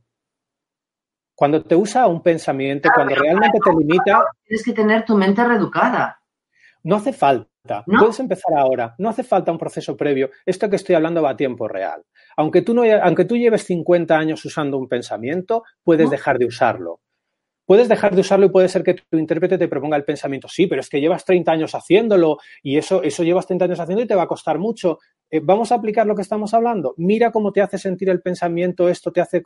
Cuando 1.37 1.63
te 1.63 1.75
usa 1.75 2.07
un 2.07 2.23
pensamiento, 2.23 2.89
cuando 2.95 3.13
realmente 3.13 3.59
te 3.63 3.69
limita... 3.69 4.25
Tienes 4.43 4.65
que 4.65 4.73
tener 4.73 5.05
tu 5.05 5.15
mente 5.15 5.45
reeducada. 5.45 6.19
No 6.81 6.95
hace 6.95 7.13
falta. 7.13 7.83
Puedes 7.85 8.19
empezar 8.19 8.57
ahora. 8.57 8.95
No 8.97 9.09
hace 9.09 9.23
falta 9.23 9.51
un 9.51 9.59
proceso 9.59 9.95
previo. 9.95 10.31
Esto 10.47 10.67
que 10.67 10.77
estoy 10.77 10.95
hablando 10.95 11.21
va 11.21 11.29
a 11.29 11.37
tiempo 11.37 11.67
real. 11.67 12.03
Aunque 12.37 12.63
tú, 12.63 12.73
no, 12.73 12.81
aunque 13.03 13.25
tú 13.25 13.37
lleves 13.37 13.65
50 13.65 14.17
años 14.17 14.43
usando 14.45 14.79
un 14.79 14.89
pensamiento, 14.89 15.63
puedes 15.83 16.09
dejar 16.09 16.39
de 16.39 16.47
usarlo. 16.47 17.01
Puedes 17.67 17.87
dejar 17.87 18.15
de 18.15 18.21
usarlo 18.21 18.47
y 18.47 18.49
puede 18.49 18.67
ser 18.67 18.81
que 18.81 18.95
tu 18.95 19.19
intérprete 19.19 19.59
te 19.59 19.67
proponga 19.67 19.97
el 19.97 20.05
pensamiento, 20.05 20.47
sí, 20.47 20.65
pero 20.65 20.81
es 20.81 20.89
que 20.89 21.01
llevas 21.01 21.23
30 21.23 21.51
años 21.51 21.75
haciéndolo 21.75 22.37
y 22.63 22.77
eso, 22.77 23.03
eso 23.03 23.23
llevas 23.23 23.45
30 23.45 23.65
años 23.65 23.79
haciendo 23.79 24.01
y 24.01 24.07
te 24.07 24.15
va 24.15 24.23
a 24.23 24.27
costar 24.27 24.57
mucho. 24.57 24.97
Eh, 25.29 25.41
vamos 25.43 25.71
a 25.71 25.75
aplicar 25.75 26.07
lo 26.07 26.15
que 26.15 26.21
estamos 26.21 26.53
hablando. 26.53 26.93
Mira 26.97 27.31
cómo 27.31 27.51
te 27.51 27.61
hace 27.61 27.77
sentir 27.77 28.09
el 28.09 28.21
pensamiento, 28.21 28.89
esto 28.89 29.11
te 29.11 29.21
hace, 29.21 29.43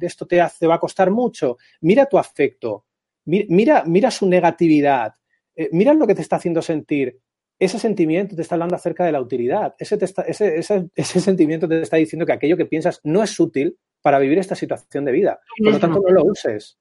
esto 0.00 0.26
te 0.26 0.40
hace, 0.40 0.66
va 0.66 0.76
a 0.76 0.80
costar 0.80 1.10
mucho. 1.10 1.56
Mira 1.80 2.06
tu 2.06 2.18
afecto, 2.18 2.84
mira, 3.24 3.84
mira 3.86 4.10
su 4.10 4.28
negatividad, 4.28 5.14
eh, 5.56 5.68
mira 5.72 5.94
lo 5.94 6.06
que 6.06 6.14
te 6.14 6.22
está 6.22 6.36
haciendo 6.36 6.62
sentir. 6.62 7.18
Ese 7.58 7.78
sentimiento 7.78 8.34
te 8.34 8.42
está 8.42 8.56
hablando 8.56 8.74
acerca 8.74 9.04
de 9.04 9.12
la 9.12 9.20
utilidad. 9.20 9.74
Ese, 9.78 9.98
ese, 10.26 10.90
ese, 10.94 11.20
sentimiento 11.20 11.68
te 11.68 11.80
está 11.80 11.96
diciendo 11.96 12.26
que 12.26 12.32
aquello 12.32 12.56
que 12.56 12.66
piensas 12.66 13.00
no 13.04 13.22
es 13.22 13.38
útil 13.38 13.78
para 14.02 14.18
vivir 14.18 14.38
esta 14.38 14.54
situación 14.54 15.04
de 15.04 15.12
vida. 15.12 15.40
Por 15.62 15.72
lo 15.72 15.78
tanto, 15.78 16.00
no 16.00 16.10
lo 16.10 16.24
uses 16.24 16.78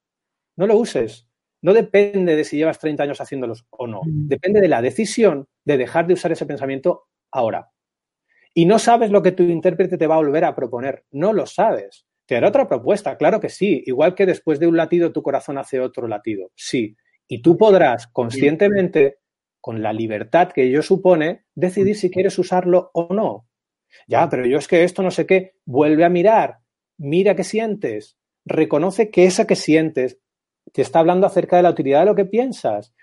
no 0.55 0.67
lo 0.67 0.77
uses. 0.77 1.27
No 1.61 1.73
depende 1.73 2.35
de 2.35 2.43
si 2.43 2.57
llevas 2.57 2.79
30 2.79 3.03
años 3.03 3.21
haciéndolos 3.21 3.65
o 3.69 3.87
no. 3.87 4.01
Mm. 4.03 4.27
Depende 4.27 4.61
de 4.61 4.67
la 4.67 4.81
decisión 4.81 5.47
de 5.65 5.77
dejar 5.77 6.07
de 6.07 6.13
usar 6.13 6.31
ese 6.31 6.45
pensamiento 6.45 7.05
ahora. 7.31 7.71
Y 8.53 8.65
no 8.65 8.79
sabes 8.79 9.11
lo 9.11 9.21
que 9.21 9.31
tu 9.31 9.43
intérprete 9.43 9.97
te 9.97 10.07
va 10.07 10.15
a 10.15 10.19
volver 10.19 10.45
a 10.45 10.55
proponer. 10.55 11.05
No 11.11 11.33
lo 11.33 11.45
sabes. 11.45 12.05
Te 12.25 12.35
hará 12.35 12.49
otra 12.49 12.67
propuesta, 12.67 13.17
claro 13.17 13.39
que 13.39 13.49
sí. 13.49 13.83
Igual 13.85 14.15
que 14.15 14.25
después 14.25 14.59
de 14.59 14.67
un 14.67 14.77
latido 14.77 15.11
tu 15.11 15.23
corazón 15.23 15.57
hace 15.57 15.79
otro 15.79 16.07
latido. 16.07 16.51
Sí. 16.55 16.95
Y 17.27 17.41
tú 17.41 17.57
podrás 17.57 18.07
conscientemente, 18.07 19.17
con 19.59 19.81
la 19.81 19.93
libertad 19.93 20.51
que 20.51 20.63
ello 20.63 20.81
supone, 20.81 21.45
decidir 21.55 21.95
si 21.95 22.11
quieres 22.11 22.37
usarlo 22.37 22.91
o 22.93 23.13
no. 23.13 23.47
Ya, 24.07 24.29
pero 24.29 24.45
yo 24.45 24.57
es 24.57 24.67
que 24.67 24.83
esto 24.83 25.03
no 25.03 25.11
sé 25.11 25.25
qué. 25.25 25.53
Vuelve 25.65 26.03
a 26.03 26.09
mirar, 26.09 26.59
mira 26.97 27.35
qué 27.35 27.43
sientes, 27.43 28.17
reconoce 28.45 29.09
que 29.09 29.25
esa 29.25 29.47
que 29.47 29.55
sientes 29.55 30.19
te 30.71 30.81
está 30.81 30.99
hablando 30.99 31.27
acerca 31.27 31.57
de 31.57 31.63
la 31.63 31.69
utilidad 31.69 32.01
de 32.01 32.05
lo 32.07 32.15
que 32.15 32.25
piensas. 32.25 32.93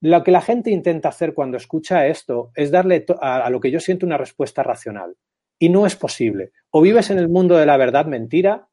Lo 0.00 0.22
que 0.22 0.30
la 0.30 0.40
gente 0.40 0.70
intenta 0.70 1.08
hacer 1.08 1.34
cuando 1.34 1.56
escucha 1.56 2.06
esto 2.06 2.52
es 2.54 2.70
darle 2.70 3.04
a, 3.20 3.50
lo 3.50 3.60
que 3.60 3.70
yo 3.70 3.80
siento 3.80 4.06
una 4.06 4.16
respuesta 4.16 4.62
racional. 4.62 5.16
Y 5.58 5.70
no 5.70 5.86
es 5.86 5.96
posible. 5.96 6.52
O 6.70 6.80
vives 6.80 7.10
en 7.10 7.18
el 7.18 7.28
mundo 7.28 7.56
de 7.56 7.66
la 7.66 7.76
verdad 7.76 8.06
mentira, 8.06 8.68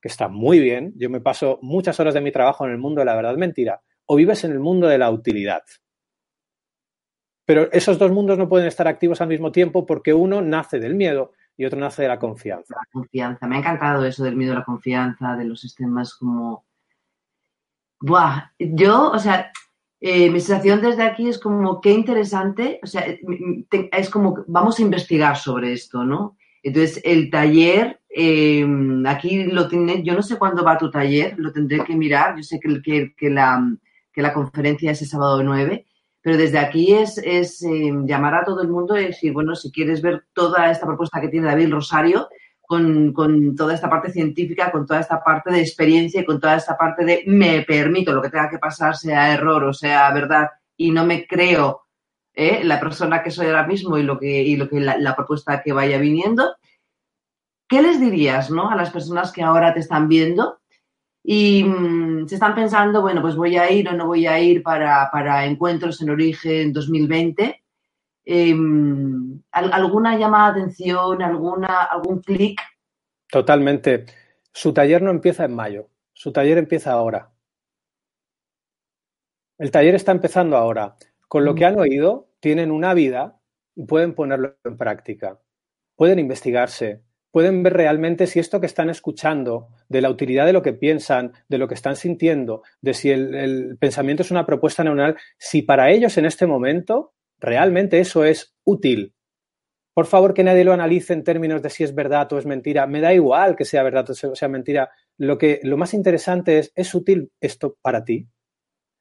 que 0.00 0.08
está 0.08 0.28
muy 0.28 0.60
bien, 0.60 0.92
yo 0.96 1.10
me 1.10 1.20
paso 1.20 1.58
muchas 1.62 1.98
horas 1.98 2.14
de 2.14 2.20
mi 2.20 2.30
trabajo 2.30 2.64
en 2.64 2.70
el 2.70 2.78
mundo 2.78 3.00
de 3.00 3.06
la 3.06 3.16
verdad 3.16 3.36
mentira, 3.36 3.82
o 4.06 4.14
vives 4.14 4.44
en 4.44 4.52
el 4.52 4.60
mundo 4.60 4.86
de 4.86 4.98
la 4.98 5.10
utilidad. 5.10 5.62
Pero 7.44 7.72
esos 7.72 7.98
dos 7.98 8.12
mundos 8.12 8.38
no 8.38 8.48
pueden 8.48 8.68
estar 8.68 8.86
activos 8.86 9.20
al 9.20 9.28
mismo 9.28 9.50
tiempo 9.50 9.84
porque 9.84 10.14
uno 10.14 10.40
nace 10.42 10.78
del 10.78 10.94
miedo 10.94 11.32
y 11.56 11.64
otro 11.64 11.80
nace 11.80 12.02
de 12.02 12.08
la 12.08 12.18
confianza. 12.18 12.76
La 12.76 12.88
confianza. 12.92 13.48
Me 13.48 13.56
ha 13.56 13.58
encantado 13.58 14.04
eso 14.04 14.22
del 14.22 14.36
miedo 14.36 14.52
a 14.52 14.56
la 14.60 14.64
confianza, 14.64 15.34
de 15.34 15.44
los 15.44 15.60
sistemas 15.60 16.14
como... 16.14 16.64
Buah, 18.00 18.52
yo, 18.58 19.10
o 19.10 19.18
sea, 19.18 19.50
eh, 20.00 20.30
mi 20.30 20.40
sensación 20.40 20.80
desde 20.80 21.02
aquí 21.02 21.28
es 21.28 21.38
como 21.38 21.80
qué 21.80 21.90
interesante, 21.90 22.78
o 22.82 22.86
sea, 22.86 23.04
es 23.92 24.10
como 24.10 24.44
vamos 24.46 24.78
a 24.78 24.82
investigar 24.82 25.36
sobre 25.36 25.72
esto, 25.72 26.04
¿no? 26.04 26.36
Entonces, 26.62 27.00
el 27.04 27.30
taller, 27.30 28.00
em, 28.08 29.04
aquí 29.06 29.44
lo 29.44 29.68
tiene, 29.68 30.02
yo 30.02 30.14
no 30.14 30.22
sé 30.22 30.38
cuándo 30.38 30.64
va 30.64 30.78
tu 30.78 30.90
taller, 30.90 31.34
lo 31.38 31.52
tendré 31.52 31.84
que 31.84 31.96
mirar, 31.96 32.36
yo 32.36 32.42
sé 32.42 32.60
que, 32.60 32.80
que, 32.82 33.14
que 33.16 33.30
la, 33.30 33.60
que 34.12 34.22
la 34.22 34.32
conferencia 34.32 34.92
es 34.92 35.02
el 35.02 35.08
sábado 35.08 35.42
9, 35.42 35.86
pero 36.20 36.36
desde 36.36 36.58
aquí 36.58 36.92
es, 36.94 37.18
es 37.18 37.62
em, 37.62 38.06
llamar 38.06 38.34
a 38.34 38.44
todo 38.44 38.62
el 38.62 38.68
mundo 38.68 38.98
y 38.98 39.06
decir, 39.06 39.32
bueno, 39.32 39.56
si 39.56 39.72
quieres 39.72 40.02
ver 40.02 40.24
toda 40.32 40.70
esta 40.70 40.86
propuesta 40.86 41.20
que 41.20 41.28
tiene 41.28 41.46
David 41.46 41.72
Rosario, 41.72 42.28
con, 42.68 43.14
con, 43.14 43.56
toda 43.56 43.72
esta 43.72 43.88
parte 43.88 44.12
científica, 44.12 44.70
con 44.70 44.84
toda 44.84 45.00
esta 45.00 45.24
parte 45.24 45.50
de 45.50 45.60
experiencia 45.60 46.20
y 46.20 46.26
con 46.26 46.38
toda 46.38 46.56
esta 46.56 46.76
parte 46.76 47.02
de 47.02 47.24
me 47.26 47.62
permito 47.62 48.12
lo 48.12 48.20
que 48.20 48.28
tenga 48.28 48.50
que 48.50 48.58
pasar, 48.58 48.94
sea 48.94 49.32
error 49.32 49.64
o 49.64 49.72
sea 49.72 50.12
verdad, 50.12 50.50
y 50.76 50.90
no 50.90 51.06
me 51.06 51.26
creo 51.26 51.86
¿eh? 52.34 52.62
la 52.64 52.78
persona 52.78 53.22
que 53.22 53.30
soy 53.30 53.46
ahora 53.46 53.66
mismo 53.66 53.96
y 53.96 54.02
lo 54.02 54.18
que, 54.18 54.42
y 54.42 54.56
lo 54.56 54.68
que 54.68 54.80
la, 54.80 55.16
propuesta 55.16 55.62
que 55.62 55.72
vaya 55.72 55.96
viniendo. 55.96 56.56
¿Qué 57.66 57.80
les 57.80 57.98
dirías 57.98 58.50
¿no? 58.50 58.68
a 58.68 58.76
las 58.76 58.90
personas 58.90 59.32
que 59.32 59.42
ahora 59.42 59.72
te 59.72 59.80
están 59.80 60.06
viendo 60.06 60.58
y 61.24 61.64
mm, 61.64 62.28
se 62.28 62.34
están 62.34 62.54
pensando, 62.54 63.00
bueno, 63.00 63.22
pues 63.22 63.34
voy 63.34 63.56
a 63.56 63.70
ir 63.70 63.88
o 63.88 63.92
no 63.92 64.06
voy 64.06 64.26
a 64.26 64.38
ir 64.40 64.62
para, 64.62 65.08
para 65.10 65.46
Encuentros 65.46 66.02
en 66.02 66.10
Origen 66.10 66.74
2020? 66.74 67.62
Em, 68.30 69.40
¿Alguna 69.52 70.18
llamada 70.18 70.52
de 70.52 70.60
atención, 70.60 71.22
alguna, 71.22 71.84
algún 71.84 72.20
clic? 72.20 72.60
Totalmente. 73.26 74.04
Su 74.52 74.74
taller 74.74 75.00
no 75.00 75.10
empieza 75.10 75.46
en 75.46 75.54
mayo, 75.54 75.88
su 76.12 76.30
taller 76.30 76.58
empieza 76.58 76.92
ahora. 76.92 77.32
El 79.56 79.70
taller 79.70 79.94
está 79.94 80.12
empezando 80.12 80.58
ahora. 80.58 80.96
Con 81.26 81.46
lo 81.46 81.54
que 81.54 81.64
han 81.64 81.80
oído, 81.80 82.28
tienen 82.38 82.70
una 82.70 82.92
vida 82.92 83.40
y 83.74 83.86
pueden 83.86 84.14
ponerlo 84.14 84.56
en 84.62 84.76
práctica. 84.76 85.40
Pueden 85.96 86.18
investigarse, 86.18 87.00
pueden 87.30 87.62
ver 87.62 87.72
realmente 87.72 88.26
si 88.26 88.40
esto 88.40 88.60
que 88.60 88.66
están 88.66 88.90
escuchando, 88.90 89.68
de 89.88 90.02
la 90.02 90.10
utilidad 90.10 90.44
de 90.44 90.52
lo 90.52 90.60
que 90.60 90.74
piensan, 90.74 91.32
de 91.48 91.56
lo 91.56 91.66
que 91.66 91.74
están 91.74 91.96
sintiendo, 91.96 92.62
de 92.82 92.92
si 92.92 93.10
el, 93.10 93.34
el 93.34 93.78
pensamiento 93.78 94.22
es 94.22 94.30
una 94.30 94.44
propuesta 94.44 94.84
neuronal, 94.84 95.16
si 95.38 95.62
para 95.62 95.90
ellos 95.90 96.18
en 96.18 96.26
este 96.26 96.46
momento 96.46 97.14
realmente 97.38 98.00
eso 98.00 98.24
es 98.24 98.54
útil. 98.64 99.14
Por 99.94 100.06
favor, 100.06 100.32
que 100.32 100.44
nadie 100.44 100.64
lo 100.64 100.72
analice 100.72 101.12
en 101.12 101.24
términos 101.24 101.60
de 101.60 101.70
si 101.70 101.82
es 101.82 101.94
verdad 101.94 102.32
o 102.32 102.38
es 102.38 102.46
mentira. 102.46 102.86
Me 102.86 103.00
da 103.00 103.12
igual 103.12 103.56
que 103.56 103.64
sea 103.64 103.82
verdad 103.82 104.08
o 104.10 104.14
sea 104.14 104.48
mentira. 104.48 104.90
Lo, 105.16 105.38
que, 105.38 105.60
lo 105.64 105.76
más 105.76 105.92
interesante 105.92 106.58
es, 106.58 106.72
¿es 106.76 106.94
útil 106.94 107.32
esto 107.40 107.76
para 107.82 108.04
ti? 108.04 108.28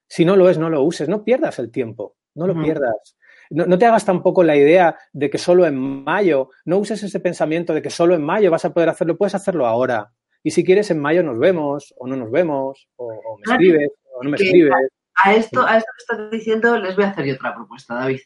Si 0.09 0.25
no 0.25 0.35
lo 0.35 0.49
es, 0.49 0.57
no 0.57 0.69
lo 0.69 0.81
uses. 0.81 1.07
No 1.07 1.23
pierdas 1.23 1.59
el 1.59 1.69
tiempo. 1.69 2.15
No 2.33 2.47
lo 2.47 2.59
pierdas. 2.59 3.17
No, 3.49 3.77
te 3.77 3.85
hagas 3.85 4.05
tampoco 4.05 4.43
la 4.43 4.55
idea 4.55 4.97
de 5.13 5.29
que 5.29 5.37
solo 5.37 5.65
en 5.65 5.75
mayo, 5.77 6.49
no 6.65 6.77
uses 6.77 7.01
ese 7.01 7.19
pensamiento 7.19 7.73
de 7.73 7.81
que 7.81 7.89
solo 7.89 8.13
en 8.13 8.23
mayo 8.23 8.51
vas 8.51 8.65
a 8.65 8.73
poder 8.73 8.89
hacerlo, 8.89 9.17
puedes 9.17 9.35
hacerlo 9.35 9.65
ahora. 9.65 10.11
Y 10.43 10.51
si 10.51 10.63
quieres, 10.63 10.91
en 10.91 10.99
mayo 10.99 11.23
nos 11.23 11.39
vemos, 11.39 11.93
o 11.97 12.07
no 12.07 12.15
nos 12.15 12.29
vemos, 12.29 12.87
o, 12.95 13.09
me 13.37 13.53
escribes, 13.53 13.89
o 14.13 14.23
no 14.23 14.29
me 14.29 14.37
escribes. 14.37 14.73
A 15.23 15.33
esto, 15.33 15.65
a 15.65 15.77
esto 15.77 15.89
que 15.95 16.01
estás 16.01 16.31
diciendo 16.31 16.77
les 16.77 16.95
voy 16.95 17.05
a 17.05 17.09
hacer 17.09 17.25
yo 17.25 17.35
otra 17.35 17.55
propuesta, 17.55 17.95
David. 17.95 18.19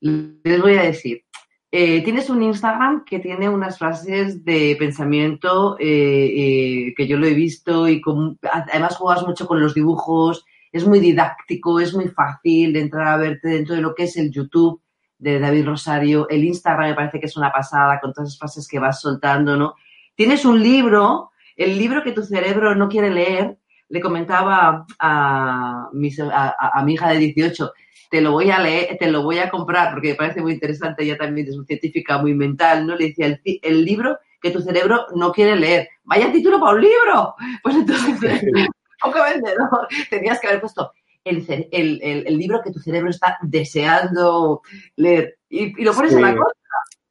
Les 0.00 0.60
voy 0.60 0.76
a 0.76 0.82
decir, 0.82 1.24
eh, 1.72 2.02
tienes 2.02 2.28
un 2.28 2.42
Instagram 2.42 3.04
que 3.04 3.20
tiene 3.20 3.48
unas 3.48 3.78
frases 3.78 4.44
de 4.44 4.74
pensamiento 4.76 5.76
eh, 5.78 5.84
eh, 5.86 6.94
que 6.96 7.06
yo 7.06 7.16
lo 7.16 7.26
he 7.26 7.34
visto 7.34 7.88
y 7.88 8.02
además 8.50 8.96
juegas 8.96 9.24
mucho 9.24 9.46
con 9.46 9.60
los 9.60 9.72
dibujos, 9.72 10.44
es 10.72 10.84
muy 10.84 10.98
didáctico, 10.98 11.78
es 11.78 11.94
muy 11.94 12.08
fácil 12.08 12.72
de 12.72 12.80
entrar 12.80 13.06
a 13.06 13.16
verte 13.18 13.48
dentro 13.48 13.76
de 13.76 13.82
lo 13.82 13.94
que 13.94 14.04
es 14.04 14.16
el 14.16 14.32
YouTube 14.32 14.82
de 15.16 15.38
David 15.38 15.66
Rosario, 15.66 16.28
el 16.28 16.44
Instagram 16.44 16.88
me 16.88 16.94
parece 16.96 17.20
que 17.20 17.26
es 17.26 17.36
una 17.36 17.52
pasada 17.52 18.00
con 18.00 18.12
todas 18.12 18.30
las 18.30 18.38
frases 18.38 18.66
que 18.66 18.80
vas 18.80 19.00
soltando, 19.00 19.56
¿no? 19.56 19.74
Tienes 20.16 20.44
un 20.44 20.60
libro, 20.60 21.30
el 21.54 21.78
libro 21.78 22.02
que 22.02 22.12
tu 22.12 22.24
cerebro 22.24 22.74
no 22.74 22.88
quiere 22.88 23.10
leer, 23.10 23.59
le 23.90 24.00
comentaba 24.00 24.86
a 24.98 25.90
mi, 25.92 26.10
a, 26.18 26.82
mi 26.84 26.94
hija 26.94 27.10
de 27.10 27.18
18, 27.18 27.72
te 28.08 28.20
lo 28.20 28.32
voy 28.32 28.50
a 28.50 28.60
leer, 28.60 28.96
te 28.98 29.10
lo 29.10 29.22
voy 29.22 29.38
a 29.38 29.50
comprar 29.50 29.92
porque 29.92 30.10
me 30.10 30.14
parece 30.14 30.40
muy 30.40 30.52
interesante, 30.52 31.02
ella 31.02 31.18
también 31.18 31.48
es 31.48 31.56
una 31.56 31.66
científica 31.66 32.18
muy 32.18 32.34
mental, 32.34 32.86
¿no? 32.86 32.96
Le 32.96 33.08
decía, 33.08 33.26
el, 33.26 33.40
el, 33.44 33.84
libro 33.84 34.18
que 34.40 34.50
tu 34.50 34.60
cerebro 34.60 35.06
no 35.14 35.32
quiere 35.32 35.56
leer. 35.56 35.88
Vaya 36.04 36.32
título 36.32 36.58
para 36.58 36.74
un 36.74 36.80
libro. 36.80 37.34
Pues 37.62 37.76
entonces, 37.76 38.18
poco 39.02 39.18
vendedor, 39.22 39.88
tenías 40.08 40.40
que 40.40 40.46
haber 40.46 40.60
puesto 40.60 40.92
el, 41.24 41.44
el, 41.72 42.00
el, 42.26 42.38
libro 42.38 42.60
que 42.62 42.70
tu 42.70 42.78
cerebro 42.78 43.10
está 43.10 43.38
deseando 43.42 44.62
leer 44.96 45.38
y, 45.48 45.82
lo 45.82 45.92
pones 45.92 46.12
en 46.12 46.22
la 46.22 46.34
cosa. 46.34 46.54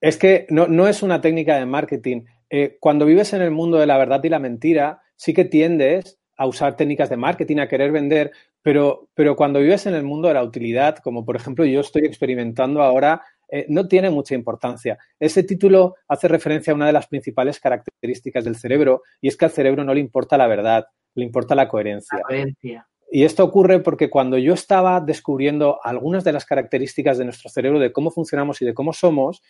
Es 0.02 0.18
que 0.18 0.48
no, 0.50 0.68
no, 0.68 0.88
es 0.88 1.04
una 1.04 1.20
técnica 1.22 1.58
de 1.58 1.66
marketing. 1.66 2.24
Eh, 2.50 2.78
cuando 2.80 3.06
vives 3.06 3.34
en 3.34 3.42
el 3.42 3.52
mundo 3.52 3.78
de 3.78 3.86
la 3.86 3.98
verdad 3.98 4.24
y 4.24 4.30
la 4.30 4.40
mentira, 4.40 5.02
sí 5.16 5.34
que 5.34 5.46
tiendes 5.46 6.19
a 6.40 6.48
usar 6.48 6.78
técnicas 6.78 7.10
de 7.10 7.18
marketing, 7.18 7.58
a 7.58 7.68
querer 7.68 7.92
vender, 7.92 8.32
pero, 8.62 9.10
pero 9.14 9.36
cuando 9.36 9.60
vives 9.60 9.86
en 9.88 9.94
el 9.94 10.04
mundo 10.04 10.30
de 10.30 10.36
la 10.36 10.44
utilidad, 10.44 10.98
como 11.00 11.26
por 11.26 11.36
ejemplo 11.36 11.66
yo 11.66 11.82
estoy 11.82 12.06
experimentando 12.06 12.82
ahora, 12.82 13.22
eh, 13.50 13.66
no 13.68 13.90
tiene 13.90 14.10
mucha 14.10 14.36
importancia. 14.36 14.98
Ese 15.20 15.44
título 15.44 15.96
hace 16.08 16.30
referencia 16.30 16.72
a 16.72 16.78
una 16.78 16.88
de 16.88 16.94
las 16.94 17.08
principales 17.08 17.60
características 17.60 18.46
del 18.46 18.56
cerebro 18.56 19.04
y 19.20 19.28
es 19.28 19.36
que 19.36 19.46
al 19.46 19.52
cerebro 19.52 19.84
no 19.84 19.94
le 19.94 20.00
importa 20.00 20.38
la 20.38 20.48
verdad, 20.48 20.86
le 21.14 21.26
importa 21.26 21.56
la 21.56 21.68
coherencia. 21.68 22.20
La 22.20 22.24
coherencia. 22.24 22.88
Y 23.12 23.26
esto 23.26 23.44
ocurre 23.44 23.82
porque 23.82 24.10
cuando 24.10 24.38
yo 24.38 24.54
estaba 24.54 25.02
descubriendo 25.02 25.80
algunas 25.84 26.24
de 26.24 26.32
las 26.32 26.46
características 26.46 27.18
de 27.18 27.26
nuestro 27.26 27.50
cerebro, 27.50 27.80
de 27.80 27.92
cómo 27.92 28.12
funcionamos 28.12 28.62
y 28.62 28.66
de 28.66 28.74
cómo 28.74 28.94
somos, 28.94 29.42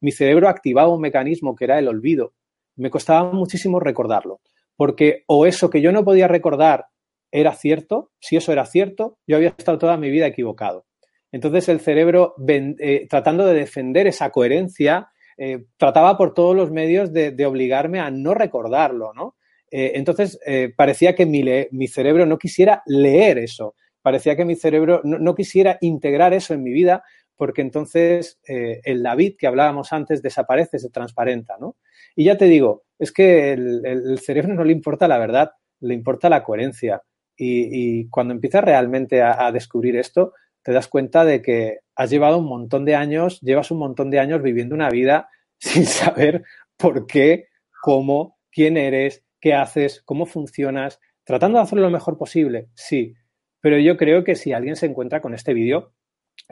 mi 0.00 0.12
cerebro 0.12 0.48
activaba 0.48 0.94
un 0.94 1.00
mecanismo 1.00 1.56
que 1.56 1.64
era 1.64 1.80
el 1.80 1.88
olvido. 1.88 2.34
Me 2.76 2.90
costaba 2.90 3.32
muchísimo 3.32 3.80
recordarlo 3.80 4.40
porque 4.76 5.24
o 5.26 5.46
eso 5.46 5.70
que 5.70 5.80
yo 5.80 5.92
no 5.92 6.04
podía 6.04 6.28
recordar 6.28 6.86
era 7.32 7.54
cierto, 7.54 8.10
si 8.20 8.36
eso 8.36 8.52
era 8.52 8.66
cierto, 8.66 9.18
yo 9.26 9.36
había 9.36 9.48
estado 9.48 9.78
toda 9.78 9.96
mi 9.96 10.10
vida 10.10 10.26
equivocado. 10.26 10.86
Entonces 11.32 11.68
el 11.68 11.80
cerebro, 11.80 12.34
eh, 12.48 13.06
tratando 13.10 13.46
de 13.46 13.54
defender 13.54 14.06
esa 14.06 14.30
coherencia, 14.30 15.08
eh, 15.36 15.64
trataba 15.76 16.16
por 16.16 16.32
todos 16.34 16.56
los 16.56 16.70
medios 16.70 17.12
de, 17.12 17.44
obligarme 17.44 18.00
a 18.00 18.10
no 18.10 18.32
recordarlo, 18.32 19.12
¿no? 19.12 19.36
Eh, 19.70 19.92
entonces 19.96 20.38
parecía 20.76 21.14
que 21.14 21.26
mi, 21.26 21.88
cerebro 21.88 22.24
no 22.24 22.38
quisiera 22.38 22.82
leer 22.86 23.38
eso, 23.38 23.74
parecía 24.00 24.36
que 24.36 24.44
mi 24.44 24.54
cerebro 24.54 25.00
no, 25.04 25.18
no 25.18 25.34
quisiera 25.34 25.76
integrar 25.80 26.32
eso 26.32 26.54
en 26.54 26.62
mi 26.62 26.70
vida, 26.70 27.02
porque 27.36 27.60
entonces 27.60 28.40
el 28.46 29.02
David 29.02 29.34
que 29.38 29.46
hablábamos 29.46 29.92
antes 29.92 30.22
desaparece, 30.22 30.78
se 30.78 30.88
transparenta, 30.88 31.56
¿no? 31.60 31.76
Y 32.14 32.24
ya 32.24 32.38
te 32.38 32.46
digo, 32.46 32.85
es 32.98 33.12
que 33.12 33.52
el, 33.52 34.18
cerebro 34.18 34.54
no 34.54 34.64
le 34.64 34.72
importa 34.72 35.08
la 35.08 35.18
verdad, 35.18 35.52
le 35.80 35.94
importa 35.94 36.28
la 36.28 36.42
coherencia. 36.42 37.02
Y, 37.38 38.08
cuando 38.08 38.32
empiezas 38.32 38.64
realmente 38.64 39.22
a, 39.22 39.50
descubrir 39.52 39.96
esto, 39.96 40.32
te 40.62 40.72
das 40.72 40.88
cuenta 40.88 41.24
de 41.24 41.42
que 41.42 41.80
has 41.94 42.10
llevado 42.10 42.38
un 42.38 42.46
montón 42.46 42.84
de 42.84 42.94
años, 42.94 43.40
llevas 43.40 43.70
un 43.70 43.78
montón 43.78 44.10
de 44.10 44.18
años 44.18 44.42
viviendo 44.42 44.74
una 44.74 44.90
vida 44.90 45.28
sin 45.58 45.84
saber 45.84 46.44
por 46.76 47.06
qué, 47.06 47.48
cómo, 47.82 48.38
quién 48.50 48.76
eres, 48.76 49.24
qué 49.40 49.54
haces, 49.54 50.02
cómo 50.04 50.26
funcionas, 50.26 50.98
tratando 51.24 51.58
de 51.58 51.64
hacerlo 51.64 51.84
lo 51.84 51.90
mejor 51.90 52.16
posible, 52.16 52.68
sí. 52.74 53.14
Pero 53.60 53.78
yo 53.78 53.96
creo 53.96 54.24
que 54.24 54.34
si 54.34 54.52
alguien 54.52 54.76
se 54.76 54.86
encuentra 54.86 55.20
con 55.20 55.34
este 55.34 55.54
vídeo, 55.54 55.92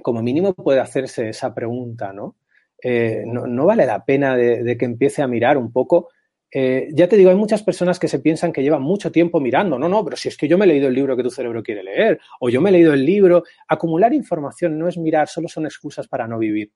como 0.03 0.23
mínimo 0.23 0.55
puede 0.55 0.81
hacerse 0.81 1.29
esa 1.29 1.55
pregunta, 1.55 2.13
¿no? 2.13 2.37
Eh, 2.83 3.25
no, 3.27 3.65
vale 3.65 3.87
la 3.87 4.05
pena 4.05 4.37
de, 4.37 4.77
que 4.77 4.85
empiece 4.85 5.23
a 5.23 5.29
mirar 5.29 5.57
un 5.57 5.73
poco 5.73 6.11
eh, 6.57 6.89
ya 6.93 7.09
te 7.09 7.17
digo, 7.17 7.31
hay 7.31 7.37
muchas 7.37 7.65
personas 7.65 7.99
que 7.99 8.07
se 8.07 8.21
piensan 8.21 8.53
que 8.53 8.63
llevan 8.63 8.81
mucho 8.81 9.11
tiempo 9.11 9.41
mirando. 9.41 9.77
No, 9.77 9.89
no, 9.89 10.05
pero 10.05 10.17
si 10.17 10.29
es 10.29 10.37
que 10.37 10.47
yo 10.47 10.57
me 10.57 10.67
he 10.67 10.69
leído 10.69 10.87
el 10.87 10.95
libro 10.95 11.17
que 11.17 11.25
tu 11.25 11.31
cerebro 11.31 11.65
quiere 11.65 11.83
leer, 11.83 12.21
o 12.39 12.49
yo 12.49 12.61
me 12.61 12.71
he 12.71 12.73
leído 12.73 12.93
el 12.95 13.05
libro. 13.05 13.43
Acumular 13.67 14.15
información 14.15 14.79
no 14.79 14.87
es 14.87 14.97
mirar, 14.97 15.27
solo 15.27 15.49
son 15.49 15.67
excusas 15.67 16.07
para 16.07 16.29
no 16.29 16.39
vivir. 16.39 16.71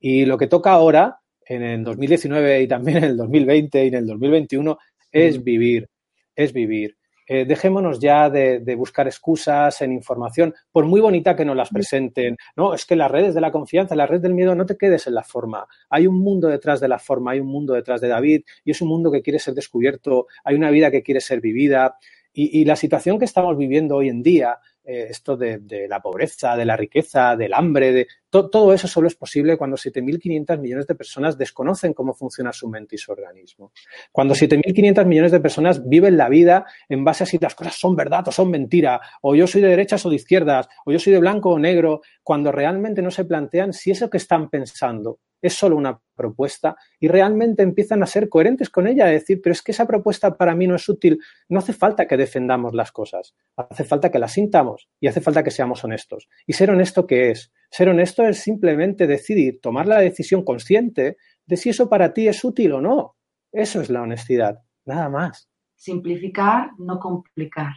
Y 0.00 0.24
lo 0.24 0.38
que 0.38 0.46
toca 0.46 0.72
ahora 0.72 1.18
en 1.44 1.62
el 1.62 1.84
2019 1.84 2.62
y 2.62 2.68
también 2.68 2.98
en 2.98 3.04
el 3.04 3.16
2020 3.18 3.84
y 3.84 3.88
en 3.88 3.94
el 3.94 4.06
2021 4.06 4.78
es 5.12 5.44
vivir, 5.44 5.90
es 6.34 6.54
vivir. 6.54 6.96
Eh, 7.28 7.44
dejémonos 7.44 8.00
ya 8.00 8.30
de, 8.30 8.74
buscar 8.74 9.06
excusas 9.06 9.82
en 9.82 9.92
información, 9.92 10.54
por 10.72 10.86
muy 10.86 11.00
bonita 11.00 11.36
que 11.36 11.44
nos 11.44 11.56
las 11.56 11.68
presenten. 11.68 12.36
No, 12.56 12.72
es 12.72 12.86
que 12.86 12.96
las 12.96 13.10
redes 13.10 13.34
de 13.34 13.40
la 13.40 13.52
confianza, 13.52 13.94
la 13.94 14.06
red 14.06 14.20
del 14.20 14.34
miedo, 14.34 14.54
no 14.54 14.64
te 14.64 14.76
quedes 14.76 15.06
en 15.06 15.14
la 15.14 15.22
forma. 15.22 15.66
Hay 15.90 16.06
un 16.06 16.18
mundo 16.18 16.48
detrás 16.48 16.80
de 16.80 16.88
la 16.88 16.98
forma, 16.98 17.32
hay 17.32 17.40
un 17.40 17.48
mundo 17.48 17.74
detrás 17.74 18.00
de 18.00 18.08
David 18.08 18.42
y 18.64 18.70
es 18.70 18.80
un 18.80 18.88
mundo 18.88 19.12
que 19.12 19.22
quiere 19.22 19.38
ser 19.38 19.54
descubierto, 19.54 20.26
hay 20.42 20.54
una 20.54 20.70
vida 20.70 20.90
que 20.90 21.02
quiere 21.02 21.20
ser 21.20 21.40
vivida. 21.40 21.98
Y 22.32 22.64
la 22.64 22.76
situación 22.76 23.18
que 23.18 23.24
estamos 23.24 23.56
viviendo 23.56 23.96
hoy 23.96 24.08
en 24.08 24.22
día 24.22 24.58
eh, 24.90 25.08
esto 25.10 25.36
de, 25.36 25.86
la 25.86 26.00
pobreza, 26.00 26.56
de 26.56 26.64
la 26.64 26.74
riqueza, 26.74 27.36
del 27.36 27.52
hambre, 27.52 27.92
de 27.92 28.06
todo 28.30 28.72
eso 28.72 28.88
solo 28.88 29.06
es 29.06 29.14
posible 29.14 29.58
cuando 29.58 29.76
7.500 29.76 30.58
millones 30.58 30.86
de 30.86 30.94
personas 30.94 31.36
desconocen 31.36 31.92
cómo 31.92 32.14
funciona 32.14 32.54
su 32.54 32.70
mente 32.70 32.94
y 32.94 32.98
su 32.98 33.12
organismo. 33.12 33.70
Cuando 34.10 34.34
7.500 34.34 35.04
millones 35.04 35.30
de 35.30 35.40
personas 35.40 35.86
viven 35.86 36.16
la 36.16 36.30
vida 36.30 36.64
en 36.88 37.04
base 37.04 37.24
a 37.24 37.26
si 37.26 37.36
las 37.36 37.54
cosas 37.54 37.74
son 37.74 37.96
verdad 37.96 38.26
o 38.28 38.32
son 38.32 38.50
mentira, 38.50 38.98
o 39.20 39.34
yo 39.34 39.46
soy 39.46 39.60
de 39.60 39.68
derechas 39.68 40.06
o 40.06 40.08
de 40.08 40.16
izquierdas, 40.16 40.70
o 40.86 40.90
yo 40.90 40.98
soy 40.98 41.12
de 41.12 41.20
blanco 41.20 41.50
o 41.50 41.58
negro, 41.58 42.00
cuando 42.22 42.50
realmente 42.50 43.02
no 43.02 43.10
se 43.10 43.26
plantean 43.26 43.74
si 43.74 43.90
eso 43.90 44.08
que 44.08 44.16
están 44.16 44.48
pensando 44.48 45.18
es 45.40 45.54
solo 45.54 45.76
una 45.76 46.00
propuesta 46.14 46.76
y 46.98 47.08
realmente 47.08 47.62
empiezan 47.62 48.02
a 48.02 48.06
ser 48.06 48.28
coherentes 48.28 48.70
con 48.70 48.86
ella, 48.86 49.06
a 49.06 49.10
decir, 49.10 49.40
pero 49.42 49.52
es 49.52 49.62
que 49.62 49.72
esa 49.72 49.86
propuesta 49.86 50.36
para 50.36 50.54
mí 50.54 50.66
no 50.66 50.74
es 50.74 50.88
útil, 50.88 51.20
no 51.48 51.60
hace 51.60 51.72
falta 51.72 52.06
que 52.06 52.16
defendamos 52.16 52.74
las 52.74 52.92
cosas, 52.92 53.34
hace 53.56 53.84
falta 53.84 54.10
que 54.10 54.18
las 54.18 54.32
sintamos 54.32 54.88
y 55.00 55.06
hace 55.06 55.20
falta 55.20 55.44
que 55.44 55.50
seamos 55.50 55.84
honestos. 55.84 56.28
¿Y 56.46 56.54
ser 56.54 56.70
honesto 56.70 57.06
qué 57.06 57.30
es? 57.30 57.52
Ser 57.70 57.88
honesto 57.88 58.24
es 58.24 58.38
simplemente 58.38 59.06
decidir, 59.06 59.60
tomar 59.60 59.86
la 59.86 60.00
decisión 60.00 60.44
consciente 60.44 61.16
de 61.46 61.56
si 61.56 61.70
eso 61.70 61.88
para 61.88 62.12
ti 62.12 62.28
es 62.28 62.42
útil 62.44 62.72
o 62.72 62.80
no. 62.80 63.16
Eso 63.52 63.80
es 63.80 63.90
la 63.90 64.02
honestidad, 64.02 64.62
nada 64.84 65.08
más. 65.08 65.48
Simplificar, 65.74 66.70
no 66.78 66.98
complicar. 66.98 67.72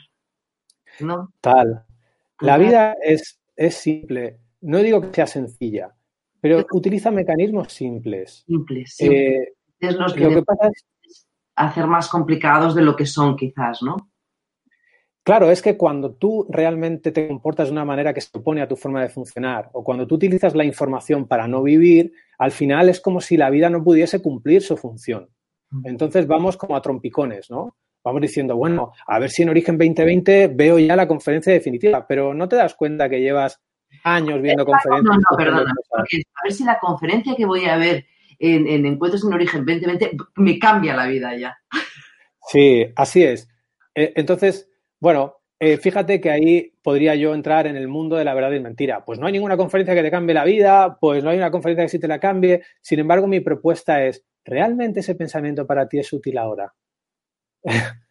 ¿no? 0.99 1.33
Tal. 1.41 1.85
La 2.39 2.57
vida 2.57 2.95
es, 3.01 3.39
es 3.55 3.75
simple. 3.75 4.39
No 4.61 4.79
digo 4.79 5.01
que 5.01 5.13
sea 5.13 5.27
sencilla, 5.27 5.95
pero 6.41 6.65
utiliza 6.73 7.11
mecanismos 7.11 7.71
simples. 7.71 8.43
Simples, 8.47 8.99
eh, 8.99 9.53
es 9.79 9.95
los 9.95 10.13
que, 10.13 10.21
lo 10.21 10.29
que 10.31 10.43
pasa 10.43 10.67
es 10.67 11.27
hacer 11.55 11.87
más 11.87 12.09
complicados 12.09 12.75
de 12.75 12.81
lo 12.81 12.95
que 12.95 13.05
son, 13.05 13.35
quizás, 13.35 13.81
¿no? 13.83 14.11
Claro, 15.23 15.51
es 15.51 15.61
que 15.61 15.77
cuando 15.77 16.15
tú 16.15 16.47
realmente 16.49 17.11
te 17.11 17.27
comportas 17.27 17.67
de 17.67 17.73
una 17.73 17.85
manera 17.85 18.11
que 18.11 18.21
se 18.21 18.35
opone 18.35 18.61
a 18.61 18.67
tu 18.67 18.75
forma 18.75 19.03
de 19.03 19.09
funcionar 19.09 19.69
o 19.73 19.83
cuando 19.83 20.07
tú 20.07 20.15
utilizas 20.15 20.55
la 20.55 20.65
información 20.65 21.27
para 21.27 21.47
no 21.47 21.61
vivir, 21.61 22.11
al 22.39 22.51
final 22.51 22.89
es 22.89 22.99
como 22.99 23.21
si 23.21 23.37
la 23.37 23.51
vida 23.51 23.69
no 23.69 23.83
pudiese 23.83 24.19
cumplir 24.19 24.63
su 24.63 24.77
función. 24.77 25.29
Entonces 25.83 26.25
vamos 26.25 26.57
como 26.57 26.75
a 26.75 26.81
trompicones, 26.81 27.51
¿no? 27.51 27.77
Vamos 28.03 28.21
diciendo, 28.21 28.57
bueno, 28.57 28.93
a 29.05 29.19
ver 29.19 29.29
si 29.29 29.43
en 29.43 29.49
Origen 29.49 29.77
2020 29.77 30.47
veo 30.47 30.79
ya 30.79 30.95
la 30.95 31.07
conferencia 31.07 31.53
definitiva, 31.53 32.07
pero 32.07 32.33
no 32.33 32.49
te 32.49 32.55
das 32.55 32.73
cuenta 32.73 33.07
que 33.07 33.21
llevas 33.21 33.61
años 34.03 34.41
viendo 34.41 34.65
conferencias. 34.65 35.03
No, 35.03 35.13
no, 35.15 35.37
perdona, 35.37 35.73
a 35.91 36.43
ver 36.43 36.53
si 36.53 36.63
la 36.63 36.79
conferencia 36.79 37.35
que 37.35 37.45
voy 37.45 37.65
a 37.65 37.77
ver 37.77 38.05
en, 38.39 38.85
Encuentros 38.85 39.23
en 39.23 39.33
Origen 39.33 39.65
2020 39.65 40.17
me 40.35 40.57
cambia 40.57 40.95
la 40.95 41.07
vida 41.07 41.35
ya. 41.37 41.57
Sí, 42.47 42.85
así 42.95 43.23
es. 43.23 43.47
Eh, 43.93 44.13
entonces, 44.15 44.69
bueno, 44.99 45.41
eh, 45.59 45.77
fíjate 45.77 46.19
que 46.19 46.31
ahí 46.31 46.73
podría 46.81 47.13
yo 47.15 47.35
entrar 47.35 47.67
en 47.67 47.75
el 47.75 47.87
mundo 47.87 48.15
de 48.15 48.25
la 48.25 48.33
verdad 48.33 48.51
y 48.51 48.59
mentira. 48.59 49.05
Pues 49.05 49.19
no 49.19 49.27
hay 49.27 49.33
ninguna 49.33 49.57
conferencia 49.57 49.93
que 49.93 50.01
te 50.01 50.11
cambie 50.11 50.33
la 50.33 50.43
vida, 50.43 50.97
pues 50.99 51.23
no 51.23 51.29
hay 51.29 51.37
una 51.37 51.51
conferencia 51.51 51.85
que 51.85 51.89
sí 51.89 51.99
te 51.99 52.07
la 52.07 52.19
cambie. 52.19 52.63
Sin 52.81 52.99
embargo, 52.99 53.27
mi 53.27 53.41
propuesta 53.41 54.03
es, 54.03 54.25
¿realmente 54.43 55.01
ese 55.01 55.15
pensamiento 55.15 55.67
para 55.67 55.87
ti 55.87 55.99
es 55.99 56.11
útil 56.11 56.39
ahora? 56.39 56.73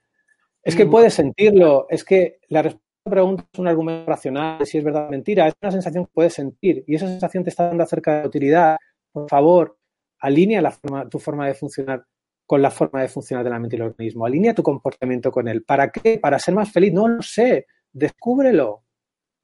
es 0.62 0.76
que 0.76 0.85
mm. 0.85 0.91
puedes 0.91 1.14
sentirlo, 1.14 1.87
es 1.91 2.05
que 2.05 2.39
la 2.49 2.62
respuesta 2.62 2.89
pregunta 3.05 3.44
es 3.53 3.59
un 3.59 3.68
argumento 3.68 4.11
racional, 4.11 4.66
si 4.66 4.78
es 4.78 4.84
verdad 4.84 5.07
o 5.07 5.11
mentira, 5.11 5.46
es 5.46 5.55
una 5.62 5.72
sensación 5.72 6.05
que 6.07 6.12
puedes 6.12 6.34
sentir 6.34 6.84
y 6.86 6.94
esa 6.94 7.07
sensación 7.07 7.44
te 7.44 7.51
está 7.51 7.68
dando 7.68 7.84
acerca 7.84 8.14
de 8.14 8.20
la 8.22 8.26
utilidad. 8.26 8.76
Por 9.12 9.28
favor, 9.28 9.78
alinea 10.20 10.61
la 10.61 10.70
forma, 10.70 11.09
tu 11.09 11.18
forma 11.18 11.46
de 11.46 11.55
funcionar 11.55 12.05
con 12.46 12.62
la 12.62 12.70
forma 12.70 13.01
de 13.01 13.09
funcionar 13.09 13.44
de 13.44 13.51
la 13.51 13.59
mente 13.61 13.76
y 13.76 13.78
el 13.78 13.86
organismo. 13.86 14.26
Alinea 14.26 14.55
tu 14.55 14.62
comportamiento 14.62 15.30
con 15.30 15.46
él. 15.46 15.62
¿Para 15.62 15.90
qué? 15.90 16.18
¿Para 16.18 16.38
ser 16.38 16.55
más 16.55 16.72
feliz? 16.72 16.92
No 16.92 17.07
lo 17.07 17.22
sé. 17.22 17.66
Descúbrelo. 17.92 18.82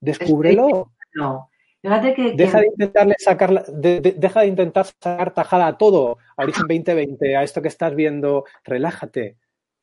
Descúbrelo. 0.01 0.93
No. 1.15 1.49
que, 1.83 2.33
deja, 2.37 2.61
de 2.61 2.67
intentarle 2.67 3.15
sacar, 3.19 3.65
deja 3.67 4.41
de 4.41 4.47
intentar 4.49 4.87
sacar 4.87 5.33
tajada 5.33 5.69
a 5.69 5.79
todo, 5.79 6.19
a 6.37 6.43
Origen 6.43 6.67
2020, 6.69 7.37
a 7.37 7.45
esto 7.45 7.63
que 7.63 7.69
estás 7.69 7.95
viendo. 7.95 8.45
Relájate 8.65 9.37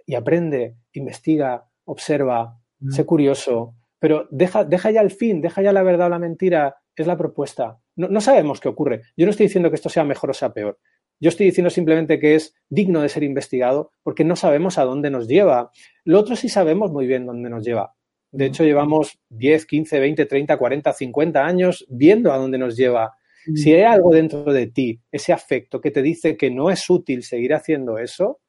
y 0.05 0.15
aprende, 0.15 0.75
investiga, 0.91 1.65
observa, 1.85 2.59
sé 2.89 3.05
curioso, 3.05 3.75
pero 3.99 4.27
deja, 4.31 4.65
deja 4.65 4.91
ya 4.91 5.01
el 5.01 5.11
fin, 5.11 5.41
deja 5.41 5.61
ya 5.61 5.71
la 5.71 5.83
verdad 5.83 6.07
o 6.07 6.09
la 6.09 6.19
mentira, 6.19 6.75
es 6.95 7.07
la 7.07 7.17
propuesta. 7.17 7.79
No, 7.95 8.07
no, 8.07 8.21
sabemos 8.21 8.59
qué 8.59 8.69
ocurre. 8.69 9.01
Yo 9.17 9.25
no 9.25 9.31
estoy 9.31 9.47
diciendo 9.47 9.69
que 9.69 9.75
esto 9.75 9.89
sea 9.89 10.03
mejor 10.03 10.29
o 10.29 10.33
sea 10.33 10.53
peor. 10.53 10.79
Yo 11.19 11.29
estoy 11.29 11.45
diciendo 11.45 11.69
simplemente 11.69 12.19
que 12.19 12.35
es 12.35 12.53
digno 12.69 13.01
de 13.01 13.09
ser 13.09 13.23
investigado 13.23 13.91
porque 14.03 14.23
no 14.23 14.35
sabemos 14.35 14.77
a 14.77 14.83
dónde 14.83 15.09
nos 15.09 15.27
lleva. 15.27 15.71
Lo 16.03 16.19
otro 16.19 16.35
sí 16.35 16.49
sabemos 16.49 16.91
muy 16.91 17.07
bien 17.07 17.25
dónde 17.25 17.49
nos 17.49 17.63
lleva. 17.63 17.95
De 18.31 18.47
hecho, 18.47 18.63
llevamos 18.63 19.19
10, 19.29 19.65
15, 19.67 19.99
20, 19.99 20.25
30, 20.25 20.57
40, 20.57 20.91
50 20.91 21.45
años 21.45 21.85
viendo 21.87 22.33
a 22.33 22.37
dónde 22.37 22.57
nos 22.57 22.75
lleva. 22.75 23.13
Si 23.55 23.71
hay 23.71 23.83
algo 23.83 24.11
dentro 24.11 24.51
de 24.51 24.67
ti, 24.67 24.99
ese 25.11 25.33
afecto 25.33 25.79
que 25.79 25.91
te 25.91 26.01
dice 26.01 26.35
que 26.35 26.49
no 26.49 26.71
es 26.71 26.89
útil 26.89 27.23
seguir 27.23 27.53
haciendo 27.53 27.99
eso, 27.99 28.39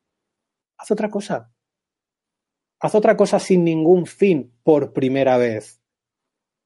haz 0.78 0.90
otra 0.90 1.10
cosa. 1.10 1.52
Haz 2.80 2.94
otra 2.94 3.16
cosa 3.16 3.38
sin 3.38 3.64
ningún 3.64 4.06
fin 4.06 4.52
por 4.62 4.92
primera 4.92 5.36
vez. 5.38 5.80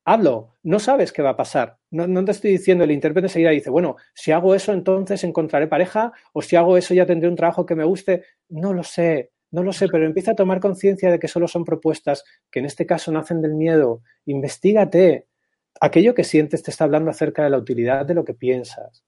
Hazlo. 0.05 0.55
No 0.63 0.79
sabes 0.79 1.13
qué 1.13 1.21
va 1.21 1.31
a 1.31 1.37
pasar. 1.37 1.79
No, 1.91 2.25
te 2.25 2.33
estoy 2.33 2.53
diciendo, 2.53 2.85
el 2.85 2.91
intérprete 2.91 3.29
seguida 3.29 3.51
dice, 3.51 3.71
bueno, 3.71 3.97
si 4.15 4.33
hago 4.33 4.55
eso 4.55 4.73
entonces 4.73 5.23
encontraré 5.23 5.67
pareja 5.67 6.13
o 6.33 6.41
si 6.41 6.57
hago 6.57 6.77
eso 6.77 6.95
ya 6.95 7.07
tendré 7.07 7.29
un 7.29 7.37
trabajo 7.37 7.67
que 7.67 7.75
me 7.75 7.85
guste. 7.85 8.25
No 8.49 8.73
lo 8.73 8.83
sé, 8.83 9.33
no 9.51 9.63
lo 9.63 9.73
sé, 9.73 9.89
pero 9.89 10.07
empieza 10.07 10.33
a 10.33 10.35
tomar 10.35 10.61
conciencia 10.61 11.11
de 11.11 11.19
que 11.19 11.29
solo 11.29 11.47
son 11.47 11.65
propuestas 11.65 12.25
que 12.51 12.59
en 12.61 12.65
este 12.65 12.87
caso 12.87 13.13
nacen 13.13 13.43
del 13.43 13.55
miedo. 13.55 14.03
Investígate. 14.25 15.27
Aquello 15.81 16.15
que 16.15 16.25
sientes 16.25 16.63
te 16.63 16.71
está 16.71 16.85
hablando 16.85 17.11
acerca 17.11 17.45
de 17.45 17.51
la 17.51 17.59
utilidad 17.59 18.07
de 18.07 18.15
lo 18.15 18.25
que 18.25 18.35
piensas. 18.35 19.05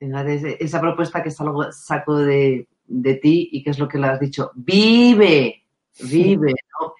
Esa 0.00 0.80
propuesta 0.80 1.22
que 1.22 1.30
salgo, 1.30 1.70
saco 1.72 2.16
de, 2.16 2.68
de 2.86 3.14
ti 3.16 3.50
y 3.52 3.62
que 3.62 3.70
es 3.70 3.78
lo 3.78 3.88
que 3.88 3.98
le 3.98 4.06
has 4.06 4.20
dicho, 4.20 4.50
vive, 4.54 5.65
vive, 6.00 6.54
¿no? 6.80 6.94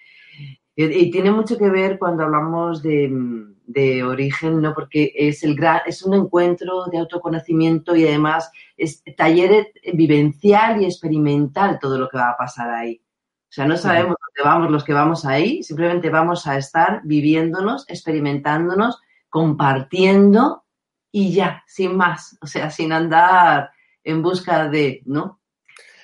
Y, 0.79 1.11
tiene 1.11 1.31
mucho 1.31 1.57
que 1.57 1.71
ver 1.71 1.99
cuando 1.99 2.25
hablamos 2.25 2.83
de, 2.83 4.05
origen, 4.05 4.61
¿no? 4.61 4.75
Porque 4.75 5.11
es, 5.17 5.43
el 5.43 5.57
gran, 5.57 5.81
es 5.87 6.03
un 6.03 6.15
encuentro 6.15 6.85
de 6.87 6.99
autoconocimiento 6.99 7.97
y 7.97 8.07
además 8.07 8.51
es 8.77 9.03
taller 9.17 9.73
vivencial 9.95 10.83
y 10.83 10.85
experimental 10.85 11.79
todo 11.81 11.99
lo 11.99 12.09
que 12.09 12.19
va 12.19 12.31
a 12.31 12.37
pasar 12.37 12.71
ahí. 12.71 13.01
O 13.49 13.53
sea, 13.57 13.67
no 13.67 13.79
sabemos 13.79 14.17
dónde 14.21 14.51
vamos 14.51 14.71
los 14.71 14.85
que 14.85 14.93
vamos 14.93 15.25
ahí, 15.25 15.63
simplemente 15.63 16.11
vamos 16.11 16.47
a 16.47 16.59
estar 16.59 17.01
viviéndonos, 17.05 17.89
experimentándonos, 17.89 19.01
compartiendo 19.31 20.65
y 21.11 21.33
ya, 21.33 21.63
sin 21.67 21.97
más. 21.97 22.37
O 22.43 22.47
sea, 22.47 22.71
sin 22.71 22.93
andar 22.93 23.71
en 24.05 24.23
busca 24.23 24.69
de, 24.69 25.03
¿no? 25.07 25.41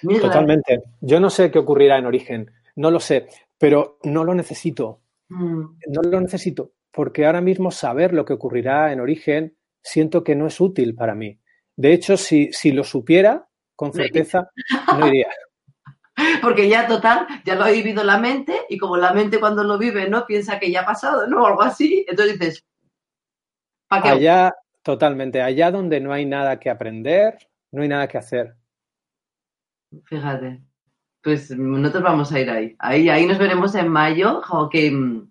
Totalmente. 0.03 0.83
Yo 1.01 1.21
no 1.21 1.29
sé 1.29 1.51
qué 1.51 1.59
ocurrirá 1.59 1.99
en 1.99 2.07
origen 2.07 2.51
no 2.77 2.91
lo 2.91 3.01
sé, 3.01 3.29
pero 3.59 3.99
no 4.05 4.25
lo 4.25 4.35
necesito. 4.35 5.03
Mm. 5.29 5.79
No 5.89 6.03
lo 6.03 6.21
necesito, 6.21 6.73
porque 6.91 7.27
ahora 7.27 7.41
mismo 7.41 7.71
saber 7.71 8.13
lo 8.13 8.25
que 8.25 8.35
ocurrirá 8.35 8.93
en 8.93 9.01
origen 9.01 9.57
siento 9.83 10.23
que 10.23 10.35
no 10.35 10.47
es 10.47 10.61
útil 10.61 10.95
para 10.95 11.15
mí. 11.15 11.41
De 11.77 11.93
hecho, 11.93 12.17
si, 12.17 12.51
lo 12.73 12.85
supiera, 12.85 13.49
con 13.75 13.93
certeza 13.93 14.51
no 14.99 15.09
iría. 15.09 15.29
Porque 16.43 16.69
ya 16.69 16.87
total, 16.87 17.27
ya 17.45 17.55
lo 17.55 17.65
ha 17.65 17.71
vivido 17.71 18.05
la 18.05 18.19
mente 18.19 18.53
y 18.69 18.77
como 18.77 18.97
la 18.97 19.15
mente 19.15 19.41
cuando 19.41 19.65
lo 19.65 19.79
vive 19.79 20.09
no 20.11 20.27
piensa 20.27 20.59
que 20.59 20.71
ya 20.71 20.83
ha 20.83 20.87
pasado, 20.87 21.27
¿no? 21.27 21.43
O 21.43 21.47
algo 21.47 21.63
así, 21.63 22.05
entonces 22.07 22.39
dices, 22.39 22.65
¿para 23.89 24.03
qué? 24.03 24.09
Allá, 24.11 24.55
totalmente, 24.83 25.41
allá 25.41 25.71
donde 25.71 26.01
no 26.01 26.13
hay 26.13 26.27
nada 26.27 26.61
que 26.61 26.69
aprender, 26.69 27.39
no 27.71 27.83
hay 27.83 27.89
nada 27.89 28.09
que 28.09 28.19
hacer. 28.19 28.55
Fíjate 30.05 30.72
pues 31.23 31.51
nosotros 31.51 32.03
vamos 32.03 32.33
a 32.33 32.41
ir 32.41 32.51
ahí. 32.51 32.77
Ahí, 32.79 33.09
ahí 33.09 33.27
nos 33.27 33.39
veremos 33.39 33.75
en 33.75 33.89
mayo, 33.89 34.43
que 34.71 34.91
mm, 34.91 35.31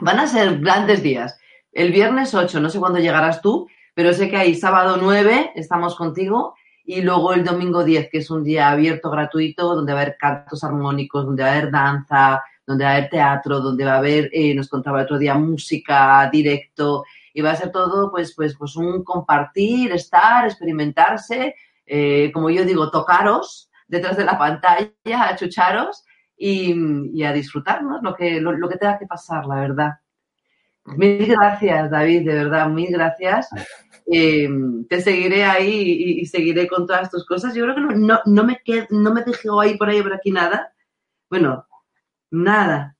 van 0.00 0.18
a 0.18 0.26
ser 0.26 0.58
grandes 0.58 1.02
días. 1.02 1.38
El 1.72 1.92
viernes 1.92 2.34
8, 2.34 2.60
no 2.60 2.68
sé 2.68 2.78
cuándo 2.78 2.98
llegarás 2.98 3.40
tú, 3.40 3.68
pero 3.94 4.12
sé 4.12 4.28
que 4.28 4.36
hay 4.36 4.54
sábado 4.54 4.98
9, 5.00 5.52
estamos 5.54 5.94
contigo, 5.94 6.54
y 6.84 7.02
luego 7.02 7.32
el 7.32 7.44
domingo 7.44 7.84
10, 7.84 8.08
que 8.10 8.18
es 8.18 8.30
un 8.30 8.42
día 8.42 8.70
abierto, 8.70 9.10
gratuito, 9.10 9.74
donde 9.74 9.92
va 9.92 10.00
a 10.00 10.02
haber 10.02 10.16
cantos 10.18 10.64
armónicos, 10.64 11.24
donde 11.24 11.44
va 11.44 11.50
a 11.50 11.52
haber 11.52 11.70
danza, 11.70 12.42
donde 12.66 12.84
va 12.84 12.90
a 12.90 12.96
haber 12.96 13.10
teatro, 13.10 13.60
donde 13.60 13.84
va 13.84 13.94
a 13.94 13.98
haber, 13.98 14.30
eh, 14.32 14.54
nos 14.54 14.68
contaba 14.68 14.98
el 14.98 15.04
otro 15.04 15.18
día, 15.18 15.34
música, 15.34 16.28
directo, 16.32 17.04
y 17.32 17.40
va 17.40 17.52
a 17.52 17.56
ser 17.56 17.70
todo, 17.70 18.10
pues, 18.10 18.34
pues, 18.34 18.56
pues 18.56 18.74
un 18.74 19.04
compartir, 19.04 19.92
estar, 19.92 20.46
experimentarse, 20.46 21.54
eh, 21.86 22.30
como 22.32 22.50
yo 22.50 22.64
digo, 22.64 22.90
tocaros 22.90 23.69
detrás 23.90 24.16
de 24.16 24.24
la 24.24 24.38
pantalla, 24.38 24.92
achucharos 25.04 26.04
y, 26.36 26.74
y 27.12 27.24
a 27.24 27.32
disfrutarnos 27.32 28.02
lo 28.02 28.14
que, 28.14 28.40
lo, 28.40 28.68
que 28.68 28.78
tenga 28.78 28.98
que 28.98 29.06
pasar, 29.06 29.44
la 29.46 29.56
verdad. 29.56 29.90
Mil 30.84 31.26
gracias, 31.26 31.90
David, 31.90 32.26
de 32.26 32.34
verdad, 32.34 32.68
mil 32.68 32.90
gracias. 32.90 33.48
Eh, 34.10 34.48
te 34.88 35.00
seguiré 35.00 35.44
ahí 35.44 36.20
y, 36.20 36.26
seguiré 36.26 36.66
con 36.66 36.86
todas 36.86 37.10
tus 37.10 37.26
cosas. 37.26 37.54
Yo 37.54 37.64
creo 37.64 37.74
que 37.74 37.96
no, 37.96 38.20
no, 38.24 38.44
me, 38.44 38.60
no 38.90 39.12
me 39.12 39.22
dejó 39.22 39.60
ahí 39.60 39.76
por 39.76 39.88
ahí 39.88 40.02
por 40.02 40.14
aquí 40.14 40.30
nada. 40.30 40.72
Bueno, 41.28 41.66
nada. 42.30 42.96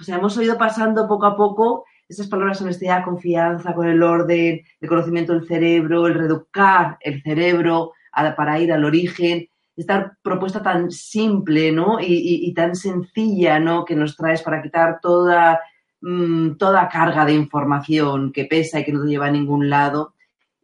O 0.00 0.04
sea, 0.04 0.16
hemos 0.16 0.36
ido 0.40 0.56
pasando 0.56 1.06
poco 1.08 1.26
a 1.26 1.36
poco 1.36 1.84
esas 2.08 2.28
palabras 2.28 2.62
honestidad, 2.62 3.04
confianza, 3.04 3.74
con 3.74 3.86
el 3.86 4.02
orden, 4.02 4.62
el 4.80 4.88
conocimiento 4.88 5.34
del 5.34 5.46
cerebro, 5.46 6.06
el 6.06 6.14
reeducar 6.14 6.96
el 7.00 7.22
cerebro 7.22 7.92
para 8.36 8.58
ir 8.58 8.72
al 8.72 8.84
origen, 8.84 9.48
esta 9.80 10.16
propuesta 10.22 10.62
tan 10.62 10.90
simple, 10.90 11.72
¿no? 11.72 11.98
Y, 12.00 12.52
tan 12.54 12.74
sencilla, 12.74 13.58
¿no? 13.60 13.84
Que 13.84 13.94
nos 13.94 14.16
traes 14.16 14.42
para 14.42 14.62
quitar 14.62 14.98
toda, 15.00 15.60
mm, 16.00 16.56
toda 16.56 16.88
carga 16.88 17.24
de 17.24 17.34
información 17.34 18.32
que 18.32 18.44
pesa 18.44 18.80
y 18.80 18.84
que 18.84 18.92
no 18.92 19.02
te 19.02 19.08
lleva 19.08 19.26
a 19.26 19.30
ningún 19.30 19.70
lado 19.70 20.14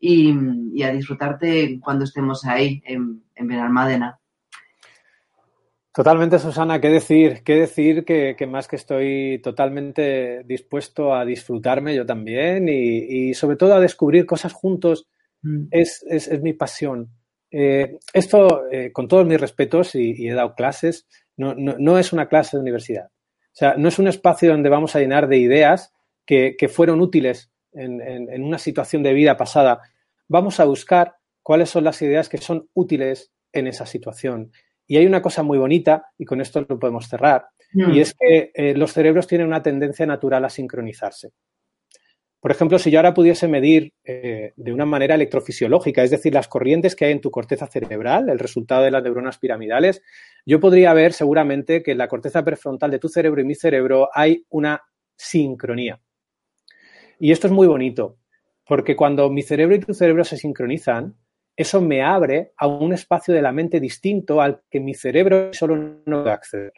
y, 0.01 0.83
a 0.83 0.91
disfrutarte 0.91 1.79
cuando 1.81 2.05
estemos 2.05 2.45
ahí 2.45 2.83
en, 2.85 3.23
en 3.35 3.49
Benalmádena. 3.49 4.19
Totalmente, 5.95 6.41
Susana. 6.41 6.81
¿Qué 6.81 6.89
decir? 6.89 7.43
¿Qué 7.45 7.55
decir 7.55 8.05
que, 8.05 8.37
más 8.49 8.67
que 8.67 8.75
estoy 8.75 9.41
totalmente 9.45 10.43
dispuesto 10.43 11.15
a 11.15 11.25
disfrutarme 11.25 11.95
yo 11.95 12.05
también 12.05 12.69
y, 12.69 13.33
sobre 13.35 13.57
todo 13.57 13.75
a 13.75 13.81
descubrir 13.81 14.27
cosas 14.27 14.53
juntos? 14.53 15.07
Mm. 15.43 15.67
Es, 15.71 16.03
mi 16.43 16.53
pasión. 16.53 17.11
Eh, 17.57 17.99
esto, 18.13 18.69
eh, 18.69 18.91
con 18.91 19.07
todos 19.07 19.25
mis 19.25 19.41
respetos, 19.41 19.95
y, 19.95 20.27
he 20.27 20.35
dado 20.35 20.57
clases, 20.57 21.07
no, 21.37 21.99
es 21.99 22.13
una 22.13 22.29
clase 22.29 22.57
de 22.57 22.63
universidad. 22.63 23.07
O 23.07 23.57
sea, 23.57 23.75
no 23.77 23.89
es 23.89 24.01
un 24.01 24.09
espacio 24.09 24.51
donde 24.51 24.69
vamos 24.69 24.97
a 24.97 24.99
llenar 24.99 25.29
de 25.29 25.37
ideas 25.37 25.93
que, 26.27 26.57
fueron 26.69 27.01
útiles 27.01 27.53
en, 27.73 28.01
en 28.01 28.43
una 28.43 28.59
situación 28.59 29.05
de 29.05 29.13
vida 29.13 29.37
pasada. 29.37 29.83
Vamos 30.27 30.59
a 30.59 30.65
buscar 30.65 31.15
cuáles 31.45 31.71
son 31.71 31.85
las 31.85 32.03
ideas 32.03 32.29
que 32.29 32.39
son 32.39 32.69
útiles 32.75 33.31
en 33.53 33.69
esa 33.69 33.87
situación. 33.87 34.51
Y 34.89 34.97
hay 34.97 35.07
una 35.07 35.23
cosa 35.23 35.45
muy 35.45 35.59
bonita, 35.59 36.07
y 36.19 36.25
con 36.25 36.41
esto 36.41 36.67
lo 36.69 36.79
podemos 36.81 37.09
cerrar, 37.09 37.47
y 37.73 37.83
mm. 37.83 37.99
es 37.99 38.15
que 38.15 38.51
eh, 38.53 38.75
los 38.75 38.93
cerebros 38.93 39.29
tienen 39.29 39.47
una 39.47 39.63
tendencia 39.63 40.07
natural 40.07 40.45
a 40.45 40.51
sincronizarse. 40.51 41.31
Por 42.45 42.51
ejemplo, 42.51 42.79
si 42.79 42.91
yo 42.91 42.99
ahora 42.99 43.15
pudiese 43.15 43.49
medir 43.49 43.95
eh, 44.05 44.53
de 44.57 44.71
una 44.75 44.85
manera 44.85 45.15
electrofisiológica, 45.15 46.03
es 46.03 46.11
decir, 46.11 46.35
las 46.35 46.47
corrientes 46.47 46.95
que 46.95 47.07
hay 47.07 47.13
en 47.13 47.23
tu 47.23 47.31
corteza 47.31 47.67
cerebral, 47.67 48.29
el 48.29 48.39
resultado 48.39 48.83
de 48.83 48.91
las 48.91 49.03
neuronas 49.03 49.39
piramidales, 49.39 50.03
yo 50.45 50.61
podría 50.61 50.93
ver 50.93 51.15
seguramente 51.15 51.83
que 51.83 51.93
en 51.93 51.97
la 51.97 52.07
corteza 52.07 52.45
prefrontal 52.45 52.91
de 52.91 52.99
tu 52.99 53.09
cerebro 53.09 53.41
y 53.41 53.47
mi 53.47 53.55
cerebro 53.55 54.11
hay 54.13 54.45
una 54.51 54.83
sincronía. 55.17 56.03
Y 57.19 57.33
esto 57.33 57.47
es 57.47 57.53
muy 57.55 57.67
bonito, 57.67 58.19
porque 58.69 58.95
cuando 58.95 59.31
mi 59.31 59.41
cerebro 59.41 59.77
y 59.77 59.81
tu 59.81 59.95
cerebro 59.95 60.23
se 60.23 60.37
sincronizan, 60.37 61.17
eso 61.57 61.81
me 61.81 62.03
abre 62.03 62.53
a 62.59 62.67
un 62.67 62.93
espacio 62.93 63.33
de 63.33 63.41
la 63.41 63.53
mente 63.53 63.81
distinto 63.81 64.43
al 64.43 64.61
que 64.71 64.81
mi 64.81 64.93
cerebro 64.93 65.55
solo 65.55 65.77
no 66.05 66.25
puede 66.25 66.35
acceder. 66.35 66.73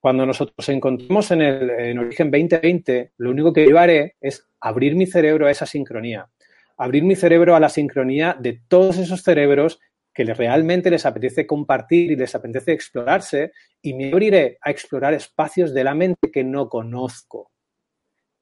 Cuando 0.00 0.24
nosotros 0.24 0.68
encontremos 0.68 1.30
en 1.32 1.42
el 1.42 1.98
Origen 1.98 2.30
2020, 2.30 3.12
lo 3.18 3.30
único 3.30 3.52
que 3.52 3.68
yo 3.68 3.78
haré 3.78 4.16
es 4.20 4.46
abrir 4.60 4.94
mi 4.94 5.06
cerebro 5.06 5.46
a 5.46 5.50
esa 5.50 5.66
sincronía, 5.66 6.28
abrir 6.76 7.02
mi 7.02 7.16
cerebro 7.16 7.56
a 7.56 7.60
la 7.60 7.68
sincronía 7.68 8.36
de 8.38 8.60
todos 8.68 8.98
esos 8.98 9.22
cerebros 9.22 9.80
que 10.14 10.24
realmente 10.24 10.90
les 10.90 11.06
apetece 11.06 11.46
compartir 11.46 12.12
y 12.12 12.16
les 12.16 12.34
apetece 12.34 12.72
explorarse 12.72 13.52
y 13.82 13.94
me 13.94 14.10
abriré 14.10 14.58
a 14.60 14.70
explorar 14.70 15.14
espacios 15.14 15.72
de 15.74 15.84
la 15.84 15.94
mente 15.94 16.30
que 16.32 16.42
no 16.44 16.68
conozco. 16.68 17.50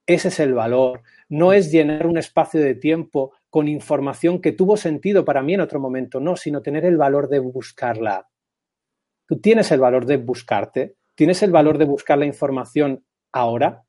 Ese 0.06 0.28
es 0.28 0.40
el 0.40 0.54
valor. 0.54 1.02
No 1.28 1.52
es 1.52 1.72
llenar 1.72 2.06
un 2.06 2.16
espacio 2.16 2.60
de 2.60 2.76
tiempo 2.76 3.32
con 3.50 3.66
información 3.66 4.40
que 4.40 4.52
tuvo 4.52 4.76
sentido 4.76 5.24
para 5.24 5.42
mí 5.42 5.54
en 5.54 5.60
otro 5.60 5.80
momento, 5.80 6.20
no, 6.20 6.36
sino 6.36 6.62
tener 6.62 6.84
el 6.84 6.96
valor 6.96 7.28
de 7.28 7.40
buscarla. 7.40 8.28
Tú 9.26 9.40
tienes 9.40 9.72
el 9.72 9.80
valor 9.80 10.06
de 10.06 10.18
buscarte, 10.18 10.96
tienes 11.16 11.42
el 11.42 11.50
valor 11.50 11.78
de 11.78 11.84
buscar 11.84 12.18
la 12.18 12.26
información 12.26 13.04
ahora. 13.32 13.82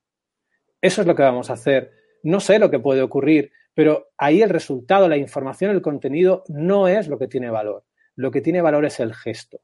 Eso 0.80 1.00
es 1.02 1.06
lo 1.06 1.14
que 1.14 1.22
vamos 1.22 1.50
a 1.50 1.52
hacer. 1.52 1.92
No 2.24 2.40
sé 2.40 2.58
lo 2.58 2.70
que 2.70 2.80
puede 2.80 3.02
ocurrir, 3.02 3.52
pero 3.74 4.08
ahí 4.18 4.42
el 4.42 4.50
resultado, 4.50 5.08
la 5.08 5.16
información, 5.16 5.70
el 5.70 5.82
contenido 5.82 6.42
no 6.48 6.88
es 6.88 7.06
lo 7.06 7.16
que 7.18 7.28
tiene 7.28 7.50
valor. 7.50 7.84
Lo 8.16 8.32
que 8.32 8.40
tiene 8.40 8.60
valor 8.60 8.84
es 8.84 8.98
el 8.98 9.14
gesto 9.14 9.60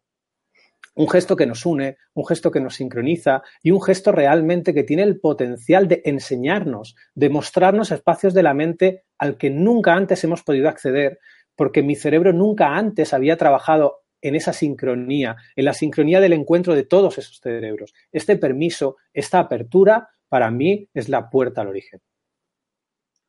un 0.94 1.08
gesto 1.08 1.36
que 1.36 1.46
nos 1.46 1.66
une, 1.66 1.98
un 2.14 2.26
gesto 2.26 2.50
que 2.50 2.60
nos 2.60 2.76
sincroniza 2.76 3.42
y 3.62 3.70
un 3.72 3.82
gesto 3.82 4.12
realmente 4.12 4.72
que 4.72 4.84
tiene 4.84 5.02
el 5.02 5.20
potencial 5.20 5.88
de 5.88 6.02
enseñarnos, 6.04 6.94
de 7.14 7.30
mostrarnos 7.30 7.90
espacios 7.90 8.34
de 8.34 8.42
la 8.42 8.54
mente 8.54 9.04
al 9.18 9.36
que 9.36 9.50
nunca 9.50 9.94
antes 9.94 10.22
hemos 10.24 10.42
podido 10.42 10.68
acceder, 10.68 11.18
porque 11.56 11.82
mi 11.82 11.96
cerebro 11.96 12.32
nunca 12.32 12.76
antes 12.76 13.12
había 13.12 13.36
trabajado 13.36 14.03
en 14.24 14.34
esa 14.34 14.54
sincronía, 14.54 15.36
en 15.54 15.66
la 15.66 15.74
sincronía 15.74 16.18
del 16.18 16.32
encuentro 16.32 16.74
de 16.74 16.84
todos 16.84 17.18
esos 17.18 17.38
cerebros. 17.38 17.94
Este 18.10 18.36
permiso, 18.36 18.96
esta 19.12 19.38
apertura, 19.38 20.08
para 20.28 20.50
mí 20.50 20.88
es 20.94 21.10
la 21.10 21.28
puerta 21.28 21.60
al 21.60 21.68
origen. 21.68 22.00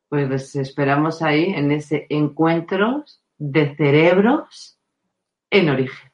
Pues 0.08 0.56
esperamos 0.56 1.20
ahí 1.20 1.52
en 1.54 1.70
ese 1.70 2.06
encuentro 2.08 3.04
de 3.36 3.76
cerebros 3.76 4.78
en 5.50 5.68
origen. 5.68 6.10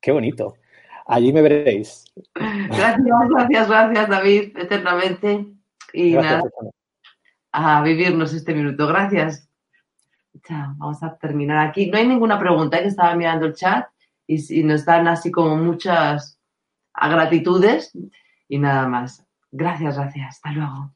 Qué 0.00 0.12
bonito. 0.12 0.54
Allí 1.06 1.32
me 1.32 1.42
veréis. 1.42 2.04
Gracias, 2.34 2.98
gracias, 3.28 3.68
gracias, 3.68 4.08
David, 4.08 4.56
eternamente. 4.58 5.46
Y 5.92 6.12
nada, 6.12 6.42
a 7.50 7.82
vivirnos 7.82 8.32
este 8.32 8.54
minuto. 8.54 8.86
Gracias. 8.86 9.48
Chao, 10.42 10.74
vamos 10.76 11.02
a 11.02 11.16
terminar 11.16 11.66
aquí. 11.68 11.90
No 11.90 11.98
hay 11.98 12.06
ninguna 12.06 12.38
pregunta, 12.38 12.78
que 12.80 12.88
estaba 12.88 13.14
mirando 13.14 13.46
el 13.46 13.54
chat 13.54 13.86
y, 14.26 14.60
y 14.60 14.62
nos 14.64 14.84
dan 14.84 15.08
así 15.08 15.30
como 15.30 15.56
muchas 15.56 16.38
gratitudes 16.94 17.92
y 18.48 18.58
nada 18.58 18.88
más. 18.88 19.24
Gracias, 19.50 19.96
gracias. 19.96 20.28
Hasta 20.28 20.52
luego. 20.52 20.92